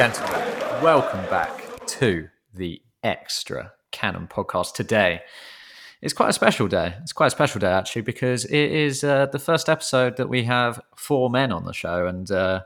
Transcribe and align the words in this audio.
gentlemen, 0.00 0.40
welcome 0.82 1.20
back 1.28 1.84
to 1.84 2.26
the 2.54 2.80
Extra 3.02 3.70
Cannon 3.90 4.26
podcast. 4.28 4.72
Today 4.72 5.20
it's 6.00 6.14
quite 6.14 6.30
a 6.30 6.32
special 6.32 6.68
day. 6.68 6.94
It's 7.02 7.12
quite 7.12 7.26
a 7.26 7.30
special 7.30 7.58
day 7.58 7.70
actually 7.70 8.00
because 8.00 8.46
it 8.46 8.72
is 8.72 9.04
uh, 9.04 9.26
the 9.26 9.38
first 9.38 9.68
episode 9.68 10.16
that 10.16 10.30
we 10.30 10.44
have 10.44 10.80
four 10.96 11.28
men 11.28 11.52
on 11.52 11.66
the 11.66 11.74
show, 11.74 12.06
and 12.06 12.30
uh, 12.30 12.62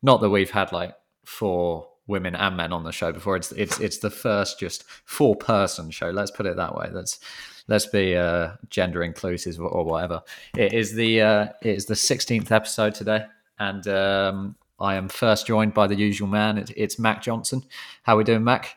not 0.00 0.20
that 0.20 0.30
we've 0.30 0.52
had 0.52 0.70
like 0.70 0.94
four 1.24 1.88
women 2.06 2.36
and 2.36 2.56
men 2.56 2.72
on 2.72 2.84
the 2.84 2.92
show 2.92 3.10
before. 3.10 3.34
It's 3.34 3.50
it's 3.50 3.80
it's 3.80 3.98
the 3.98 4.10
first 4.10 4.60
just 4.60 4.84
four 5.06 5.34
person 5.34 5.90
show. 5.90 6.10
Let's 6.10 6.30
put 6.30 6.46
it 6.46 6.54
that 6.54 6.76
way. 6.76 6.88
Let's 6.92 7.18
let's 7.66 7.86
be 7.86 8.16
uh, 8.16 8.50
gender 8.70 9.02
inclusive 9.02 9.58
or 9.58 9.84
whatever. 9.84 10.22
It 10.56 10.72
is 10.72 10.94
the 10.94 11.20
uh, 11.20 11.48
it 11.62 11.74
is 11.78 11.86
the 11.86 11.96
sixteenth 11.96 12.52
episode 12.52 12.94
today, 12.94 13.24
and 13.58 13.88
um, 13.88 14.56
I 14.78 14.96
am 14.96 15.08
first 15.08 15.46
joined 15.46 15.74
by 15.74 15.86
the 15.86 15.94
usual 15.94 16.28
man. 16.28 16.58
It's, 16.58 16.72
it's 16.76 16.98
Mac 16.98 17.22
Johnson. 17.22 17.62
How 18.02 18.16
we 18.16 18.24
doing, 18.24 18.44
Mac? 18.44 18.76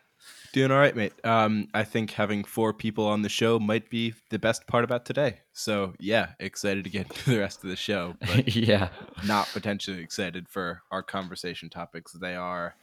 Doing 0.52 0.71
all 0.71 0.80
right, 0.80 0.95
mate. 0.95 1.13
Um, 1.23 1.67
I 1.73 1.84
think 1.84 2.12
having 2.12 2.44
four 2.44 2.73
people 2.73 3.05
on 3.05 3.21
the 3.21 3.30
show 3.30 3.59
might 3.59 3.90
be 3.90 4.16
the 4.30 4.40
best 4.40 4.66
part 4.66 4.84
about 4.84 5.05
today. 5.05 5.41
So 5.54 5.93
yeah, 5.99 6.30
excited 6.40 6.85
to 6.85 6.90
get 6.90 7.09
to 7.13 7.30
the 7.31 7.40
rest 7.40 7.63
of 7.63 7.70
the 7.70 7.76
show. 7.76 8.16
But 8.21 8.55
yeah, 8.55 8.90
not 9.26 9.48
potentially 9.54 10.02
excited 10.02 10.48
for 10.48 10.81
our 10.91 11.04
conversation 11.04 11.70
topics. 11.70 12.13
They 12.13 12.35
are. 12.35 12.76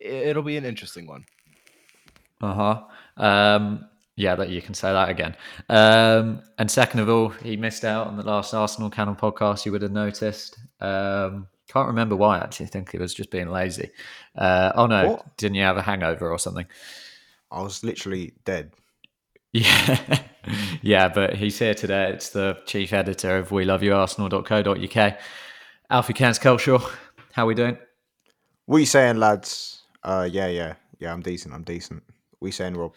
It'll 0.00 0.42
be 0.42 0.56
an 0.56 0.64
interesting 0.64 1.06
one. 1.06 1.24
Uh 2.40 2.54
huh. 2.54 3.22
Um, 3.22 3.88
yeah, 4.14 4.34
that 4.36 4.48
you 4.48 4.62
can 4.62 4.74
say 4.74 4.92
that 4.92 5.10
again. 5.10 5.36
Um, 5.68 6.42
and 6.58 6.70
second 6.70 7.00
of 7.00 7.08
all, 7.10 7.28
he 7.28 7.56
missed 7.56 7.84
out 7.84 8.06
on 8.06 8.16
the 8.16 8.22
last 8.22 8.54
Arsenal 8.54 8.88
Cannon 8.88 9.16
podcast. 9.16 9.66
You 9.66 9.72
would 9.72 9.82
have 9.82 9.92
noticed. 9.92 10.58
Um, 10.80 11.48
can't 11.68 11.88
remember 11.88 12.16
why. 12.16 12.38
Actually, 12.38 12.66
I 12.66 12.70
think 12.70 12.92
he 12.92 12.98
was 12.98 13.14
just 13.14 13.30
being 13.30 13.48
lazy. 13.48 13.90
Uh, 14.36 14.72
oh 14.74 14.86
no, 14.86 15.10
what? 15.10 15.36
didn't 15.36 15.56
you 15.56 15.62
have 15.62 15.76
a 15.76 15.82
hangover 15.82 16.30
or 16.30 16.38
something? 16.38 16.66
I 17.50 17.62
was 17.62 17.84
literally 17.84 18.34
dead. 18.44 18.72
Yeah, 19.52 20.20
yeah, 20.82 21.08
but 21.08 21.34
he's 21.34 21.58
here 21.58 21.74
today. 21.74 22.12
It's 22.12 22.28
the 22.30 22.58
chief 22.66 22.92
editor 22.92 23.38
of 23.38 23.48
WeLoveYouArsenal.co.uk. 23.48 25.18
Alfie 25.90 26.12
Cairns 26.12 26.38
Culshaw. 26.38 26.88
How 27.32 27.46
we 27.46 27.54
doing? 27.54 27.78
We 28.66 28.84
saying, 28.84 29.16
lads? 29.16 29.82
Uh, 30.02 30.28
yeah, 30.30 30.48
yeah, 30.48 30.74
yeah. 30.98 31.12
I'm 31.12 31.22
decent. 31.22 31.54
I'm 31.54 31.62
decent. 31.62 32.02
We 32.40 32.50
saying, 32.50 32.74
Rob? 32.76 32.94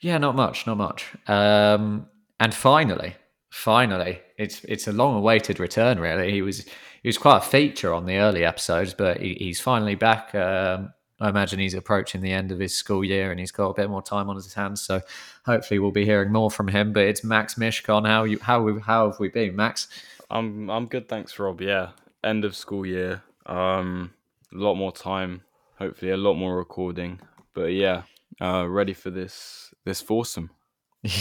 Yeah, 0.00 0.18
not 0.18 0.34
much, 0.34 0.66
not 0.66 0.76
much. 0.76 1.06
Um, 1.26 2.08
and 2.40 2.54
finally, 2.54 3.16
finally, 3.50 4.20
it's 4.36 4.64
it's 4.64 4.86
a 4.86 4.92
long 4.92 5.16
awaited 5.16 5.58
return. 5.60 5.98
Really, 5.98 6.30
he 6.30 6.42
was 6.42 6.66
he 7.02 7.08
was 7.08 7.18
quite 7.18 7.38
a 7.38 7.40
feature 7.40 7.92
on 7.92 8.06
the 8.06 8.16
early 8.16 8.44
episodes, 8.44 8.94
but 8.94 9.20
he, 9.20 9.34
he's 9.34 9.60
finally 9.60 9.94
back. 9.94 10.34
Um, 10.34 10.92
I 11.20 11.28
imagine 11.28 11.58
he's 11.58 11.74
approaching 11.74 12.20
the 12.20 12.32
end 12.32 12.52
of 12.52 12.60
his 12.60 12.76
school 12.76 13.04
year 13.04 13.30
and 13.30 13.40
he's 13.40 13.50
got 13.50 13.70
a 13.70 13.74
bit 13.74 13.90
more 13.90 14.02
time 14.02 14.28
on 14.30 14.36
his 14.36 14.54
hands. 14.54 14.82
So 14.82 15.00
hopefully 15.44 15.80
we'll 15.80 15.90
be 15.90 16.04
hearing 16.04 16.32
more 16.32 16.50
from 16.50 16.68
him. 16.68 16.92
But 16.92 17.04
it's 17.04 17.24
Max 17.24 17.54
Mishcon. 17.54 18.06
How 18.06 18.24
you 18.24 18.38
how 18.38 18.78
how 18.78 19.10
have 19.10 19.18
we 19.18 19.28
been, 19.28 19.56
Max? 19.56 19.88
I'm 20.30 20.70
I'm 20.70 20.86
good, 20.86 21.08
thanks, 21.08 21.38
Rob. 21.38 21.60
Yeah, 21.60 21.90
end 22.22 22.44
of 22.44 22.54
school 22.54 22.86
year. 22.86 23.22
Um, 23.46 24.12
a 24.52 24.58
lot 24.58 24.76
more 24.76 24.92
time. 24.92 25.42
Hopefully, 25.78 26.12
a 26.12 26.16
lot 26.16 26.34
more 26.34 26.56
recording. 26.56 27.20
But 27.54 27.72
yeah, 27.72 28.02
uh, 28.40 28.68
ready 28.68 28.94
for 28.94 29.10
this 29.10 29.74
this 29.84 30.00
foursome. 30.00 30.50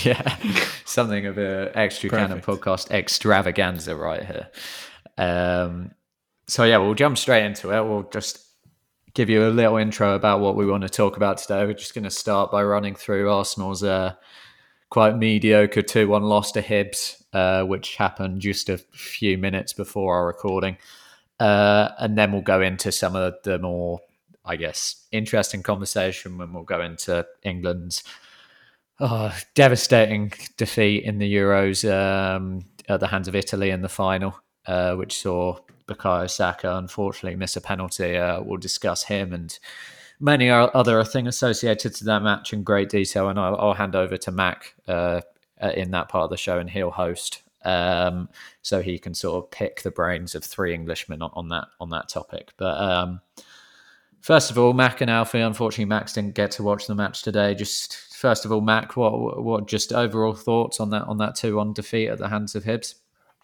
Yeah, 0.03 0.37
something 0.85 1.27
of 1.27 1.37
a 1.37 1.71
extra 1.75 2.09
Perfect. 2.09 2.29
cannon 2.29 2.43
podcast 2.43 2.89
extravaganza 2.89 3.95
right 3.95 4.25
here. 4.25 4.47
Um, 5.17 5.91
so 6.47 6.63
yeah, 6.63 6.77
we'll 6.77 6.93
jump 6.93 7.17
straight 7.17 7.45
into 7.45 7.73
it. 7.73 7.83
We'll 7.83 8.09
just 8.11 8.47
give 9.13 9.29
you 9.29 9.47
a 9.47 9.49
little 9.49 9.77
intro 9.77 10.15
about 10.15 10.39
what 10.39 10.55
we 10.55 10.65
want 10.65 10.83
to 10.83 10.89
talk 10.89 11.17
about 11.17 11.39
today. 11.39 11.65
We're 11.65 11.73
just 11.73 11.95
going 11.95 12.03
to 12.03 12.09
start 12.09 12.51
by 12.51 12.63
running 12.63 12.95
through 12.95 13.31
Arsenal's 13.31 13.83
uh, 13.83 14.13
quite 14.89 15.17
mediocre 15.17 15.81
2 15.81 16.07
1 16.07 16.23
loss 16.23 16.51
to 16.53 16.61
Hibs, 16.61 17.23
uh, 17.33 17.63
which 17.65 17.95
happened 17.95 18.41
just 18.41 18.69
a 18.69 18.77
few 18.77 19.37
minutes 19.37 19.73
before 19.73 20.15
our 20.15 20.27
recording. 20.27 20.77
Uh, 21.39 21.89
and 21.99 22.17
then 22.17 22.31
we'll 22.31 22.41
go 22.41 22.61
into 22.61 22.91
some 22.91 23.15
of 23.15 23.35
the 23.43 23.59
more, 23.59 23.99
I 24.45 24.55
guess, 24.55 25.07
interesting 25.11 25.63
conversation 25.63 26.37
when 26.37 26.53
we'll 26.53 26.63
go 26.63 26.81
into 26.81 27.25
England's 27.43 28.03
oh, 28.99 29.35
devastating 29.55 30.31
defeat 30.57 31.03
in 31.03 31.17
the 31.17 31.31
Euros 31.31 31.89
um, 31.91 32.65
at 32.87 32.99
the 32.99 33.07
hands 33.07 33.27
of 33.27 33.35
Italy 33.35 33.69
in 33.69 33.81
the 33.81 33.89
final, 33.89 34.39
uh, 34.67 34.95
which 34.95 35.21
saw 35.21 35.57
Bukayo 35.87 36.29
Saka 36.29 36.77
unfortunately 36.77 37.37
miss 37.37 37.55
a 37.55 37.61
penalty. 37.61 38.17
Uh, 38.17 38.41
we'll 38.41 38.57
discuss 38.57 39.03
him 39.03 39.33
and 39.33 39.57
many 40.19 40.49
other 40.49 41.03
things 41.03 41.27
associated 41.27 41.93
to 41.95 42.03
that 42.05 42.23
match 42.23 42.53
in 42.53 42.63
great 42.63 42.89
detail, 42.89 43.29
and 43.29 43.39
I'll, 43.39 43.55
I'll 43.55 43.73
hand 43.73 43.95
over 43.95 44.17
to 44.17 44.31
Mac 44.31 44.73
uh, 44.87 45.21
in 45.75 45.91
that 45.91 46.09
part 46.09 46.25
of 46.25 46.29
the 46.29 46.37
show, 46.37 46.59
and 46.59 46.69
he'll 46.69 46.91
host. 46.91 47.43
Um, 47.63 48.29
so 48.61 48.81
he 48.81 48.97
can 48.97 49.13
sort 49.13 49.43
of 49.43 49.51
pick 49.51 49.81
the 49.81 49.91
brains 49.91 50.35
of 50.35 50.43
three 50.43 50.73
Englishmen 50.73 51.21
on, 51.21 51.31
on 51.33 51.49
that 51.49 51.67
on 51.79 51.89
that 51.89 52.07
topic. 52.07 52.51
But 52.57 52.79
um, 52.79 53.19
first 54.21 54.51
of 54.51 54.57
all, 54.57 54.73
Mac 54.73 55.01
and 55.01 55.11
Alfie. 55.11 55.39
Unfortunately, 55.39 55.85
Max 55.85 56.13
didn't 56.13 56.35
get 56.35 56.51
to 56.51 56.63
watch 56.63 56.87
the 56.87 56.95
match 56.95 57.23
today. 57.23 57.55
Just 57.55 57.97
first 58.15 58.45
of 58.45 58.51
all, 58.51 58.61
Mac, 58.61 58.95
what 58.95 59.43
what 59.43 59.67
just 59.67 59.91
overall 59.91 60.33
thoughts 60.33 60.79
on 60.79 60.91
that 60.91 61.03
on 61.03 61.17
that 61.17 61.35
two 61.35 61.57
one 61.57 61.73
defeat 61.73 62.07
at 62.09 62.19
the 62.19 62.29
hands 62.29 62.55
of 62.55 62.63
Hibs? 62.63 62.95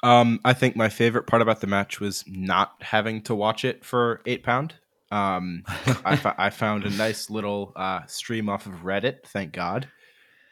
Um, 0.04 0.40
I 0.44 0.54
think 0.54 0.76
my 0.76 0.90
favorite 0.90 1.28
part 1.28 1.42
about 1.42 1.62
the 1.62 1.68
match 1.68 2.00
was 2.00 2.24
not 2.28 2.74
having 2.82 3.22
to 3.24 3.34
watch 3.34 3.64
it 3.64 3.86
for 3.86 4.22
eight 4.26 4.44
pound. 4.44 4.76
Um, 5.12 5.64
I, 6.06 6.50
found 6.50 6.84
a 6.84 6.90
nice 6.90 7.30
little 7.30 7.72
uh, 7.76 8.06
stream 8.08 8.50
off 8.50 8.66
of 8.66 8.84
Reddit, 8.84 9.26
thank 9.26 9.54
God. 9.54 9.88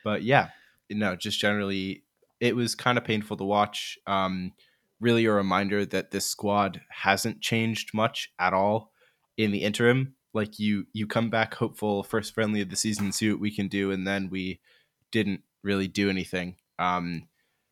But 0.03 0.23
yeah, 0.23 0.49
you 0.87 0.95
know, 0.95 1.15
just 1.15 1.39
generally, 1.39 2.03
it 2.39 2.55
was 2.55 2.75
kind 2.75 2.97
of 2.97 3.03
painful 3.03 3.37
to 3.37 3.43
watch. 3.43 3.99
Um, 4.07 4.53
really, 4.99 5.25
a 5.25 5.31
reminder 5.33 5.85
that 5.85 6.11
this 6.11 6.25
squad 6.25 6.81
hasn't 6.89 7.41
changed 7.41 7.93
much 7.93 8.31
at 8.39 8.53
all 8.53 8.91
in 9.37 9.51
the 9.51 9.63
interim 9.63 10.15
like 10.33 10.59
you 10.59 10.85
you 10.93 11.07
come 11.07 11.29
back 11.29 11.55
hopeful 11.55 12.03
first 12.03 12.33
friendly 12.33 12.61
of 12.61 12.69
the 12.69 12.75
season 12.75 13.11
see 13.11 13.29
what 13.29 13.39
we 13.39 13.53
can 13.53 13.67
do 13.67 13.91
and 13.91 14.07
then 14.07 14.29
we 14.29 14.59
didn't 15.11 15.41
really 15.63 15.87
do 15.87 16.09
anything 16.09 16.55
um 16.79 17.27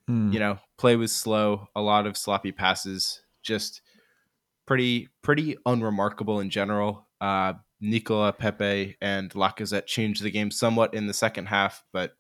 mm. 0.10 0.34
you 0.34 0.40
know 0.40 0.58
play 0.78 0.96
was 0.96 1.12
slow 1.12 1.68
a 1.76 1.82
lot 1.82 2.08
of 2.08 2.18
sloppy 2.18 2.52
passes 2.52 3.22
just 3.44 3.82
pretty 4.66 5.10
pretty 5.22 5.58
unremarkable 5.66 6.40
in 6.40 6.50
general 6.50 7.08
uh 7.22 7.54
Nicolas 7.82 8.36
Pepe 8.38 8.98
and 9.02 9.32
Lacazette 9.32 9.86
changed 9.86 10.22
the 10.22 10.32
game 10.32 10.52
somewhat 10.52 10.94
in 10.94 11.08
the 11.08 11.14
second 11.14 11.46
half 11.46 11.84
but 11.94 12.16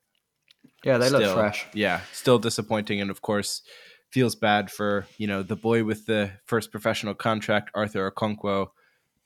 yeah 0.84 0.98
they 0.98 1.08
still, 1.08 1.20
look 1.20 1.34
fresh 1.34 1.66
yeah 1.74 2.02
still 2.14 2.40
disappointing 2.40 3.02
and 3.02 3.12
of 3.12 3.22
course 3.22 3.62
feels 4.10 4.36
bad 4.36 4.72
for 4.72 5.06
you 5.18 5.28
know 5.28 5.44
the 5.44 5.56
boy 5.56 5.84
with 5.84 6.06
the 6.06 6.32
first 6.46 6.72
professional 6.72 7.14
contract 7.14 7.70
Arthur 7.74 8.10
Okonkwo 8.10 8.70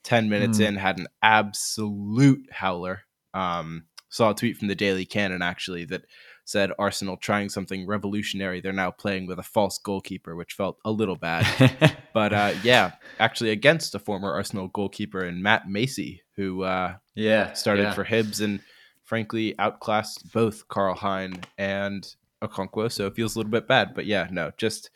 10 0.04 0.28
minutes 0.28 0.58
mm. 0.58 0.66
in, 0.66 0.76
had 0.76 0.98
an 0.98 1.08
absolute 1.22 2.46
howler. 2.52 3.02
Um, 3.32 3.86
saw 4.10 4.30
a 4.30 4.34
tweet 4.34 4.56
from 4.56 4.68
the 4.68 4.76
Daily 4.76 5.04
Cannon 5.04 5.42
actually 5.42 5.86
that 5.86 6.04
said 6.44 6.72
Arsenal 6.78 7.16
trying 7.16 7.48
something 7.48 7.86
revolutionary. 7.86 8.60
They're 8.60 8.72
now 8.72 8.90
playing 8.90 9.26
with 9.26 9.38
a 9.38 9.42
false 9.42 9.78
goalkeeper, 9.78 10.36
which 10.36 10.54
felt 10.54 10.78
a 10.84 10.90
little 10.90 11.16
bad. 11.16 11.96
but 12.14 12.32
uh, 12.32 12.52
yeah, 12.62 12.92
actually 13.18 13.50
against 13.50 13.94
a 13.94 13.98
former 13.98 14.32
Arsenal 14.32 14.68
goalkeeper 14.68 15.20
and 15.20 15.42
Matt 15.42 15.68
Macey, 15.68 16.22
who 16.36 16.62
uh, 16.62 16.96
yeah 17.14 17.52
started 17.54 17.84
yeah. 17.84 17.94
for 17.94 18.04
Hibs 18.04 18.40
and 18.42 18.60
frankly 19.02 19.54
outclassed 19.58 20.32
both 20.32 20.66
Karl 20.68 20.94
Hein 20.94 21.40
and 21.58 22.14
Okonkwo. 22.42 22.90
So 22.90 23.06
it 23.06 23.14
feels 23.14 23.36
a 23.36 23.38
little 23.38 23.52
bit 23.52 23.68
bad. 23.68 23.94
But 23.94 24.06
yeah, 24.06 24.28
no, 24.30 24.50
just 24.56 24.90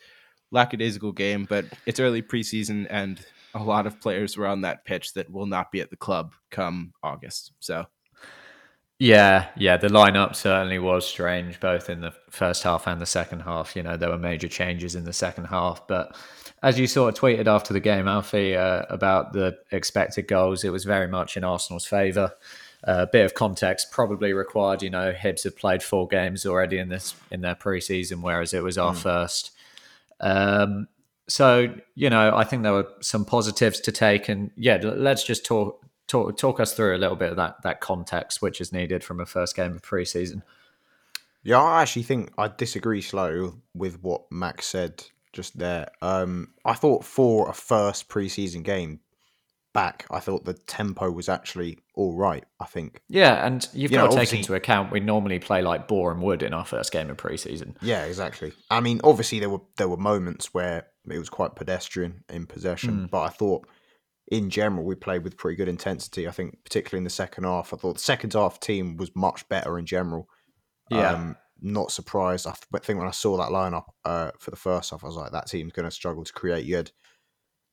lackadaisical 0.51 1.11
game. 1.11 1.45
But 1.49 1.65
it's 1.85 1.99
early 1.99 2.21
preseason 2.21 2.87
and 2.89 3.23
a 3.55 3.63
lot 3.63 3.87
of 3.87 3.99
players 3.99 4.37
were 4.37 4.47
on 4.47 4.61
that 4.61 4.85
pitch 4.85 5.13
that 5.13 5.31
will 5.31 5.45
not 5.45 5.71
be 5.71 5.81
at 5.81 5.89
the 5.89 5.95
club 5.95 6.33
come 6.51 6.93
August. 7.01 7.53
So, 7.59 7.85
yeah, 8.99 9.47
yeah, 9.55 9.77
the 9.77 9.87
lineup 9.87 10.35
certainly 10.35 10.77
was 10.77 11.07
strange, 11.07 11.59
both 11.61 11.89
in 11.89 12.01
the 12.01 12.11
first 12.29 12.63
half 12.63 12.85
and 12.85 12.99
the 12.99 13.05
second 13.05 13.41
half. 13.41 13.73
You 13.73 13.81
know, 13.81 13.95
there 13.95 14.09
were 14.09 14.17
major 14.17 14.49
changes 14.49 14.93
in 14.93 15.05
the 15.05 15.13
second 15.13 15.45
half, 15.45 15.87
but 15.87 16.17
as 16.61 16.77
you 16.77 16.85
sort 16.85 17.13
of 17.13 17.21
tweeted 17.21 17.47
after 17.47 17.71
the 17.71 17.79
game, 17.79 18.09
Alfie, 18.09 18.57
uh, 18.57 18.83
about 18.89 19.31
the 19.31 19.57
expected 19.71 20.27
goals, 20.27 20.65
it 20.65 20.71
was 20.71 20.83
very 20.83 21.07
much 21.07 21.37
in 21.37 21.45
Arsenal's 21.45 21.85
favour. 21.85 22.33
A 22.83 22.89
uh, 22.89 23.05
bit 23.05 23.23
of 23.23 23.33
context 23.33 23.91
probably 23.91 24.33
required. 24.33 24.81
You 24.81 24.89
know, 24.89 25.13
Hibs 25.13 25.43
have 25.43 25.57
played 25.57 25.81
four 25.81 26.07
games 26.07 26.45
already 26.45 26.77
in 26.77 26.89
this 26.89 27.15
in 27.31 27.39
their 27.39 27.55
preseason, 27.55 28.21
whereas 28.21 28.53
it 28.53 28.63
was 28.63 28.77
our 28.77 28.93
mm. 28.93 28.97
first. 28.97 29.51
Um, 30.19 30.89
so 31.27 31.73
you 31.95 32.09
know, 32.09 32.35
I 32.35 32.43
think 32.43 32.63
there 32.63 32.73
were 32.73 32.87
some 33.01 33.23
positives 33.23 33.79
to 33.81 33.93
take, 33.93 34.27
and 34.27 34.51
yeah, 34.57 34.79
let's 34.81 35.23
just 35.23 35.45
talk 35.45 35.85
talk 36.09 36.35
talk 36.37 36.59
us 36.59 36.73
through 36.73 36.95
a 36.95 36.97
little 36.97 37.15
bit 37.15 37.29
of 37.29 37.37
that 37.37 37.61
that 37.63 37.79
context 37.79 38.41
which 38.41 38.59
is 38.59 38.73
needed 38.73 39.03
from 39.03 39.21
a 39.21 39.25
first 39.25 39.55
game 39.55 39.73
of 39.73 39.81
preseason. 39.81 40.41
Yeah, 41.43 41.61
I 41.61 41.81
actually 41.81 42.03
think 42.03 42.33
I 42.37 42.49
disagree 42.49 43.01
slow 43.01 43.55
with 43.73 44.03
what 44.03 44.29
Max 44.29 44.67
said 44.67 45.05
just 45.31 45.57
there. 45.57 45.87
Um, 46.01 46.49
I 46.65 46.73
thought 46.73 47.05
for 47.05 47.49
a 47.49 47.53
first 47.53 48.09
preseason 48.09 48.63
game, 48.63 48.99
back, 49.73 50.05
I 50.11 50.19
thought 50.19 50.43
the 50.43 50.53
tempo 50.53 51.09
was 51.11 51.29
actually 51.29 51.77
all 51.93 52.13
right. 52.13 52.43
I 52.59 52.65
think. 52.65 53.01
Yeah, 53.07 53.45
and 53.45 53.65
you've 53.73 53.91
You 53.91 53.99
got 53.99 54.05
know, 54.05 54.11
to 54.11 54.17
take 54.17 54.33
into 54.37 54.55
account 54.55 54.91
we 54.91 54.99
normally 54.99 55.39
play 55.39 55.61
like 55.61 55.87
Boreham 55.87 56.21
Wood 56.21 56.43
in 56.43 56.53
our 56.53 56.65
first 56.65 56.91
game 56.91 57.09
of 57.09 57.17
preseason. 57.17 57.75
Yeah, 57.81 58.03
exactly. 58.03 58.51
I 58.69 58.81
mean, 58.81 58.99
obviously 59.03 59.39
there 59.39 59.49
were 59.49 59.61
there 59.77 59.87
were 59.87 59.97
moments 59.97 60.53
where 60.53 60.87
it 61.09 61.19
was 61.19 61.29
quite 61.29 61.55
pedestrian 61.55 62.23
in 62.29 62.47
possession, 62.47 63.07
but 63.09 63.21
I 63.21 63.29
thought 63.29 63.65
in 64.29 64.49
general 64.49 64.85
we 64.85 64.95
played 64.95 65.23
with 65.23 65.37
pretty 65.37 65.57
good 65.57 65.67
intensity. 65.67 66.27
I 66.27 66.31
think 66.31 66.57
particularly 66.63 66.99
in 66.99 67.03
the 67.03 67.09
second 67.09 67.43
half, 67.43 67.73
I 67.73 67.77
thought 67.77 67.95
the 67.95 67.99
second 67.99 68.33
half 68.33 68.59
team 68.59 68.95
was 68.97 69.11
much 69.15 69.47
better 69.49 69.77
in 69.77 69.85
general. 69.85 70.27
Yeah. 70.89 71.13
Um, 71.13 71.35
not 71.61 71.91
surprised. 71.91 72.47
I 72.47 72.51
th- 72.51 72.83
think 72.83 72.99
when 72.99 73.07
I 73.07 73.11
saw 73.11 73.37
that 73.37 73.49
lineup 73.49 73.85
uh, 74.05 74.31
for 74.39 74.51
the 74.51 74.57
first 74.57 74.91
half, 74.91 75.03
I 75.03 75.07
was 75.07 75.15
like, 75.15 75.31
that 75.31 75.47
team's 75.47 75.73
going 75.73 75.85
to 75.85 75.91
struggle 75.91 76.23
to 76.23 76.33
create. 76.33 76.65
You 76.65 76.77
had 76.77 76.91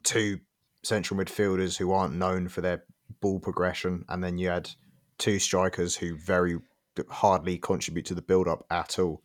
two 0.02 0.40
central 0.82 1.20
midfielders 1.20 1.76
who 1.76 1.92
aren't 1.92 2.14
known 2.14 2.48
for 2.48 2.62
their 2.62 2.84
ball 3.20 3.38
progression, 3.38 4.04
and 4.08 4.24
then 4.24 4.38
you 4.38 4.48
had 4.48 4.70
two 5.18 5.38
strikers 5.38 5.96
who 5.96 6.16
very 6.16 6.58
hardly 7.10 7.58
contribute 7.58 8.06
to 8.06 8.14
the 8.14 8.22
build 8.22 8.48
up 8.48 8.64
at 8.70 8.98
all 8.98 9.22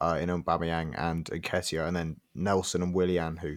uh, 0.00 0.18
in 0.20 0.28
Aubameyang 0.28 0.94
and 0.98 1.24
Nketiah, 1.26 1.88
and 1.88 1.96
then 1.96 2.16
Nelson 2.34 2.82
and 2.82 2.94
Willian, 2.94 3.36
who 3.36 3.56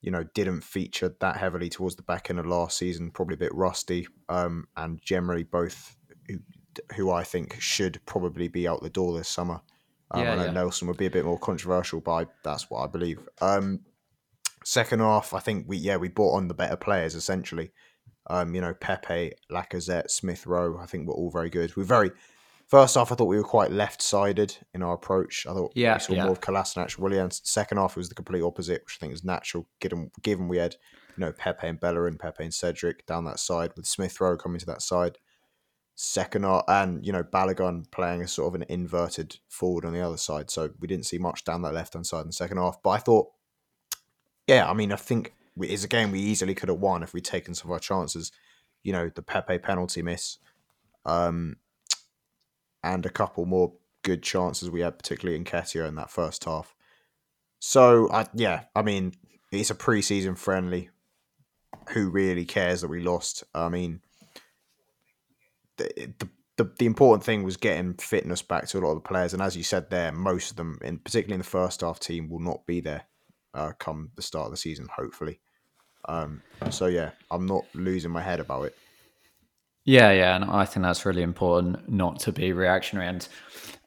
you 0.00 0.10
know 0.10 0.24
didn't 0.34 0.62
feature 0.62 1.14
that 1.20 1.36
heavily 1.36 1.68
towards 1.68 1.96
the 1.96 2.02
back 2.02 2.30
end 2.30 2.38
of 2.38 2.46
last 2.46 2.78
season, 2.78 3.10
probably 3.10 3.34
a 3.34 3.38
bit 3.38 3.54
rusty, 3.54 4.06
um, 4.28 4.66
and 4.76 5.00
generally 5.02 5.42
both 5.42 5.96
who, 6.26 6.38
who 6.96 7.10
I 7.10 7.24
think 7.24 7.60
should 7.60 8.00
probably 8.06 8.48
be 8.48 8.66
out 8.66 8.82
the 8.82 8.90
door 8.90 9.16
this 9.16 9.28
summer. 9.28 9.60
Um, 10.10 10.22
Yeah, 10.22 10.32
I 10.32 10.36
know 10.36 10.44
yeah. 10.46 10.52
Nelson 10.52 10.88
would 10.88 10.96
be 10.96 11.06
a 11.06 11.10
bit 11.10 11.24
more 11.24 11.38
controversial, 11.38 12.00
but 12.00 12.12
I, 12.12 12.26
that's 12.42 12.70
what 12.70 12.82
I 12.82 12.86
believe. 12.86 13.20
Um, 13.40 13.80
second 14.64 15.00
half, 15.00 15.34
I 15.34 15.40
think 15.40 15.66
we 15.68 15.76
yeah 15.76 15.96
we 15.96 16.08
brought 16.08 16.36
on 16.36 16.48
the 16.48 16.54
better 16.54 16.76
players 16.76 17.14
essentially. 17.14 17.72
Um, 18.28 18.54
you 18.54 18.60
know 18.60 18.74
Pepe, 18.74 19.32
Lacazette, 19.50 20.10
Smith 20.10 20.46
Rowe. 20.46 20.78
I 20.78 20.86
think 20.86 21.06
we're 21.06 21.14
all 21.14 21.30
very 21.30 21.50
good. 21.50 21.76
We're 21.76 21.84
very 21.84 22.12
first 22.70 22.94
half. 22.94 23.10
I 23.10 23.16
thought 23.16 23.26
we 23.26 23.36
were 23.36 23.42
quite 23.42 23.72
left-sided 23.72 24.56
in 24.72 24.82
our 24.82 24.94
approach. 24.94 25.46
I 25.46 25.52
thought 25.52 25.72
Yeah, 25.74 25.94
we 25.94 26.00
saw 26.00 26.12
yeah. 26.14 26.22
more 26.22 26.32
of 26.32 26.40
Kolasinac, 26.40 26.98
Williams. 26.98 27.40
Second 27.44 27.78
half 27.78 27.96
was 27.96 28.08
the 28.08 28.14
complete 28.14 28.42
opposite, 28.42 28.82
which 28.84 28.98
I 28.98 29.00
think 29.00 29.12
is 29.12 29.24
natural 29.24 29.66
given 29.80 30.10
given 30.22 30.48
we 30.48 30.58
had 30.58 30.76
you 31.16 31.26
know 31.26 31.32
Pepe 31.32 31.66
and 31.66 31.80
Bellerin, 31.80 32.16
Pepe 32.16 32.44
and 32.44 32.54
Cedric 32.54 33.04
down 33.06 33.24
that 33.24 33.40
side 33.40 33.72
with 33.76 33.86
Smith 33.86 34.20
Rowe 34.20 34.36
coming 34.36 34.60
to 34.60 34.66
that 34.66 34.82
side. 34.82 35.18
Second 35.96 36.44
half, 36.44 36.62
and 36.68 37.04
you 37.04 37.12
know 37.12 37.22
Balogun 37.24 37.90
playing 37.90 38.22
a 38.22 38.28
sort 38.28 38.48
of 38.48 38.60
an 38.60 38.66
inverted 38.70 39.36
forward 39.48 39.84
on 39.84 39.92
the 39.92 40.00
other 40.00 40.16
side, 40.16 40.50
so 40.50 40.70
we 40.78 40.88
didn't 40.88 41.04
see 41.06 41.18
much 41.18 41.44
down 41.44 41.60
that 41.62 41.74
left 41.74 41.92
hand 41.94 42.06
side 42.06 42.22
in 42.22 42.28
the 42.28 42.32
second 42.32 42.56
half. 42.56 42.82
But 42.82 42.90
I 42.90 42.98
thought, 42.98 43.28
yeah, 44.46 44.70
I 44.70 44.72
mean, 44.72 44.92
I 44.92 44.96
think 44.96 45.34
it's 45.58 45.84
a 45.84 45.88
game 45.88 46.10
we 46.10 46.20
easily 46.20 46.54
could 46.54 46.70
have 46.70 46.78
won 46.78 47.02
if 47.02 47.12
we'd 47.12 47.24
taken 47.24 47.54
some 47.54 47.70
of 47.70 47.74
our 47.74 47.80
chances. 47.80 48.32
You 48.82 48.94
know, 48.94 49.10
the 49.14 49.20
Pepe 49.20 49.58
penalty 49.58 50.00
miss, 50.00 50.38
um, 51.04 51.56
and 52.82 53.04
a 53.04 53.10
couple 53.10 53.46
more 53.46 53.72
good 54.02 54.22
chances 54.22 54.70
we 54.70 54.80
had, 54.80 54.98
particularly 54.98 55.42
Nketiah 55.42 55.88
in 55.88 55.94
that 55.96 56.10
first 56.10 56.44
half. 56.44 56.74
So, 57.58 58.10
I, 58.10 58.26
yeah, 58.34 58.64
I 58.74 58.82
mean, 58.82 59.12
it's 59.52 59.70
a 59.70 59.74
preseason 59.74 60.38
friendly. 60.38 60.90
Who 61.90 62.10
really 62.10 62.44
cares 62.44 62.80
that 62.80 62.88
we 62.88 63.00
lost? 63.00 63.44
I 63.54 63.68
mean, 63.68 64.00
the, 65.76 66.12
the 66.18 66.28
the, 66.60 66.70
the 66.78 66.84
important 66.84 67.24
thing 67.24 67.42
was 67.42 67.56
getting 67.56 67.94
fitness 67.94 68.42
back 68.42 68.68
to 68.68 68.78
a 68.78 68.80
lot 68.80 68.90
of 68.90 68.96
the 68.96 69.08
players, 69.08 69.32
and 69.32 69.40
as 69.40 69.56
you 69.56 69.62
said 69.62 69.88
there, 69.88 70.12
most 70.12 70.50
of 70.50 70.56
them, 70.58 70.78
in 70.82 70.98
particularly 70.98 71.36
in 71.36 71.40
the 71.40 71.44
first 71.44 71.80
half 71.80 71.98
team, 71.98 72.28
will 72.28 72.40
not 72.40 72.66
be 72.66 72.80
there 72.80 73.04
uh, 73.54 73.72
come 73.78 74.10
the 74.14 74.20
start 74.20 74.44
of 74.44 74.50
the 74.50 74.58
season. 74.58 74.86
Hopefully, 74.94 75.40
um, 76.06 76.42
so 76.68 76.84
yeah, 76.84 77.12
I'm 77.30 77.46
not 77.46 77.64
losing 77.72 78.10
my 78.10 78.20
head 78.20 78.40
about 78.40 78.64
it. 78.64 78.76
Yeah, 79.90 80.12
yeah, 80.12 80.36
and 80.36 80.44
I 80.44 80.64
think 80.66 80.84
that's 80.84 81.04
really 81.04 81.22
important 81.22 81.88
not 81.90 82.20
to 82.20 82.32
be 82.32 82.52
reactionary. 82.52 83.08
And 83.08 83.26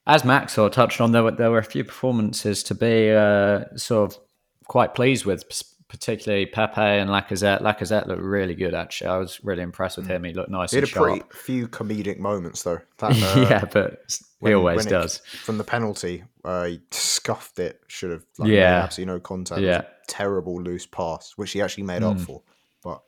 as 0.06 0.26
Max 0.26 0.54
sort 0.54 0.72
of 0.72 0.76
touched 0.76 1.00
on, 1.00 1.12
there 1.14 1.24
were 1.24 1.32
there 1.32 1.52
were 1.52 1.60
a 1.60 1.64
few 1.64 1.84
performances 1.86 2.62
to 2.64 2.76
be 2.76 3.12
uh, 3.12 3.66
sort 3.78 4.12
of 4.12 4.20
quite 4.68 4.96
pleased 4.96 5.26
with, 5.26 5.44
particularly 5.88 6.46
Pepe 6.46 6.82
and 6.82 7.10
Lacazette. 7.10 7.62
Lacazette 7.62 8.08
looked 8.08 8.22
really 8.22 8.56
good, 8.56 8.74
actually. 8.74 9.12
I 9.12 9.18
was 9.18 9.42
really 9.46 9.62
impressed 9.64 9.96
with 9.98 10.08
him. 10.08 10.24
He 10.26 10.34
looked 10.34 10.50
nice 10.50 10.72
He 10.72 10.78
had 10.78 10.90
a 10.90 10.92
pretty 10.92 11.22
few 11.32 11.68
comedic 11.70 12.18
moments 12.20 12.64
though. 12.64 12.80
That, 12.98 13.12
uh, 13.38 13.48
yeah, 13.50 13.66
but 13.72 14.02
he 14.42 14.54
always 14.54 14.78
when 14.80 14.88
it- 14.88 14.90
does. 14.90 15.20
from 15.46 15.58
the 15.58 15.64
penalty, 15.64 16.24
uh, 16.44 16.66
he 16.66 16.82
scuffed 16.92 17.60
it. 17.60 17.80
Should 17.88 18.12
have 18.12 18.26
like, 18.40 18.50
Yeah. 18.50 18.84
absolutely 18.84 19.14
no 19.14 19.20
contact. 19.22 19.62
Yeah. 19.62 19.84
terrible 20.10 20.62
loose 20.62 20.86
pass, 20.86 21.34
which 21.38 21.52
he 21.54 21.62
actually 21.62 21.84
made 21.84 22.04
up 22.04 22.18
Mm. 22.18 22.26
for. 22.26 22.42
But 22.84 23.02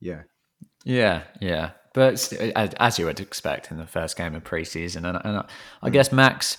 yeah, 0.00 0.22
Yeah, 0.84 1.22
yeah. 1.40 1.70
But 1.92 2.32
as, 2.78 2.98
you 2.98 3.06
would 3.06 3.18
expect 3.20 3.70
in 3.70 3.78
the 3.78 3.86
first 3.86 4.16
game 4.16 4.34
of 4.34 4.44
preseason, 4.44 5.08
and, 5.08 5.18
and 5.24 5.38
I, 5.38 5.44
I 5.82 5.90
guess 5.90 6.12
Max, 6.12 6.56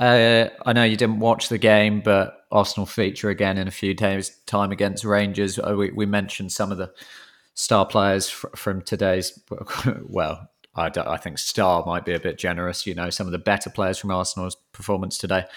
uh, 0.00 0.48
I 0.66 0.72
know 0.72 0.82
you 0.82 0.96
didn't 0.96 1.20
watch 1.20 1.48
the 1.48 1.58
game, 1.58 2.00
but 2.00 2.46
Arsenal 2.50 2.86
feature 2.86 3.30
again 3.30 3.58
in 3.58 3.68
a 3.68 3.72
few 3.72 3.94
days' 3.94 4.36
time 4.46 4.72
against 4.72 5.04
Rangers. 5.04 5.58
Uh, 5.58 5.74
We, 5.76 5.90
we 5.92 6.06
mentioned 6.06 6.50
some 6.50 6.72
of 6.72 6.78
the 6.78 6.92
star 7.54 7.86
players 7.86 8.28
fr- 8.28 8.48
from 8.56 8.82
today's. 8.82 9.38
Well, 10.08 10.48
I, 10.74 10.90
I 10.96 11.16
think 11.18 11.38
star 11.38 11.84
might 11.86 12.04
be 12.04 12.14
a 12.14 12.20
bit 12.20 12.38
generous. 12.38 12.86
You 12.86 12.94
know, 12.94 13.10
some 13.10 13.26
of 13.26 13.32
the 13.32 13.38
better 13.38 13.70
players 13.70 13.98
from 13.98 14.10
Arsenal's 14.10 14.56
performance 14.72 15.18
today. 15.18 15.40
Are 15.40 15.48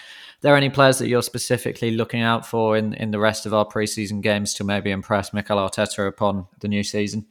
there 0.42 0.56
any 0.56 0.68
players 0.68 0.98
that 0.98 1.08
you're 1.08 1.22
specifically 1.22 1.92
looking 1.92 2.20
out 2.20 2.46
for 2.46 2.76
in, 2.76 2.94
in 2.94 3.10
the 3.10 3.18
rest 3.18 3.46
of 3.46 3.54
our 3.54 3.66
preseason 3.66 4.20
games 4.20 4.52
to 4.54 4.64
maybe 4.64 4.90
impress 4.90 5.32
Mikel 5.32 5.56
Arteta 5.56 6.06
upon 6.06 6.46
the 6.60 6.68
new 6.68 6.82
season? 6.82 7.26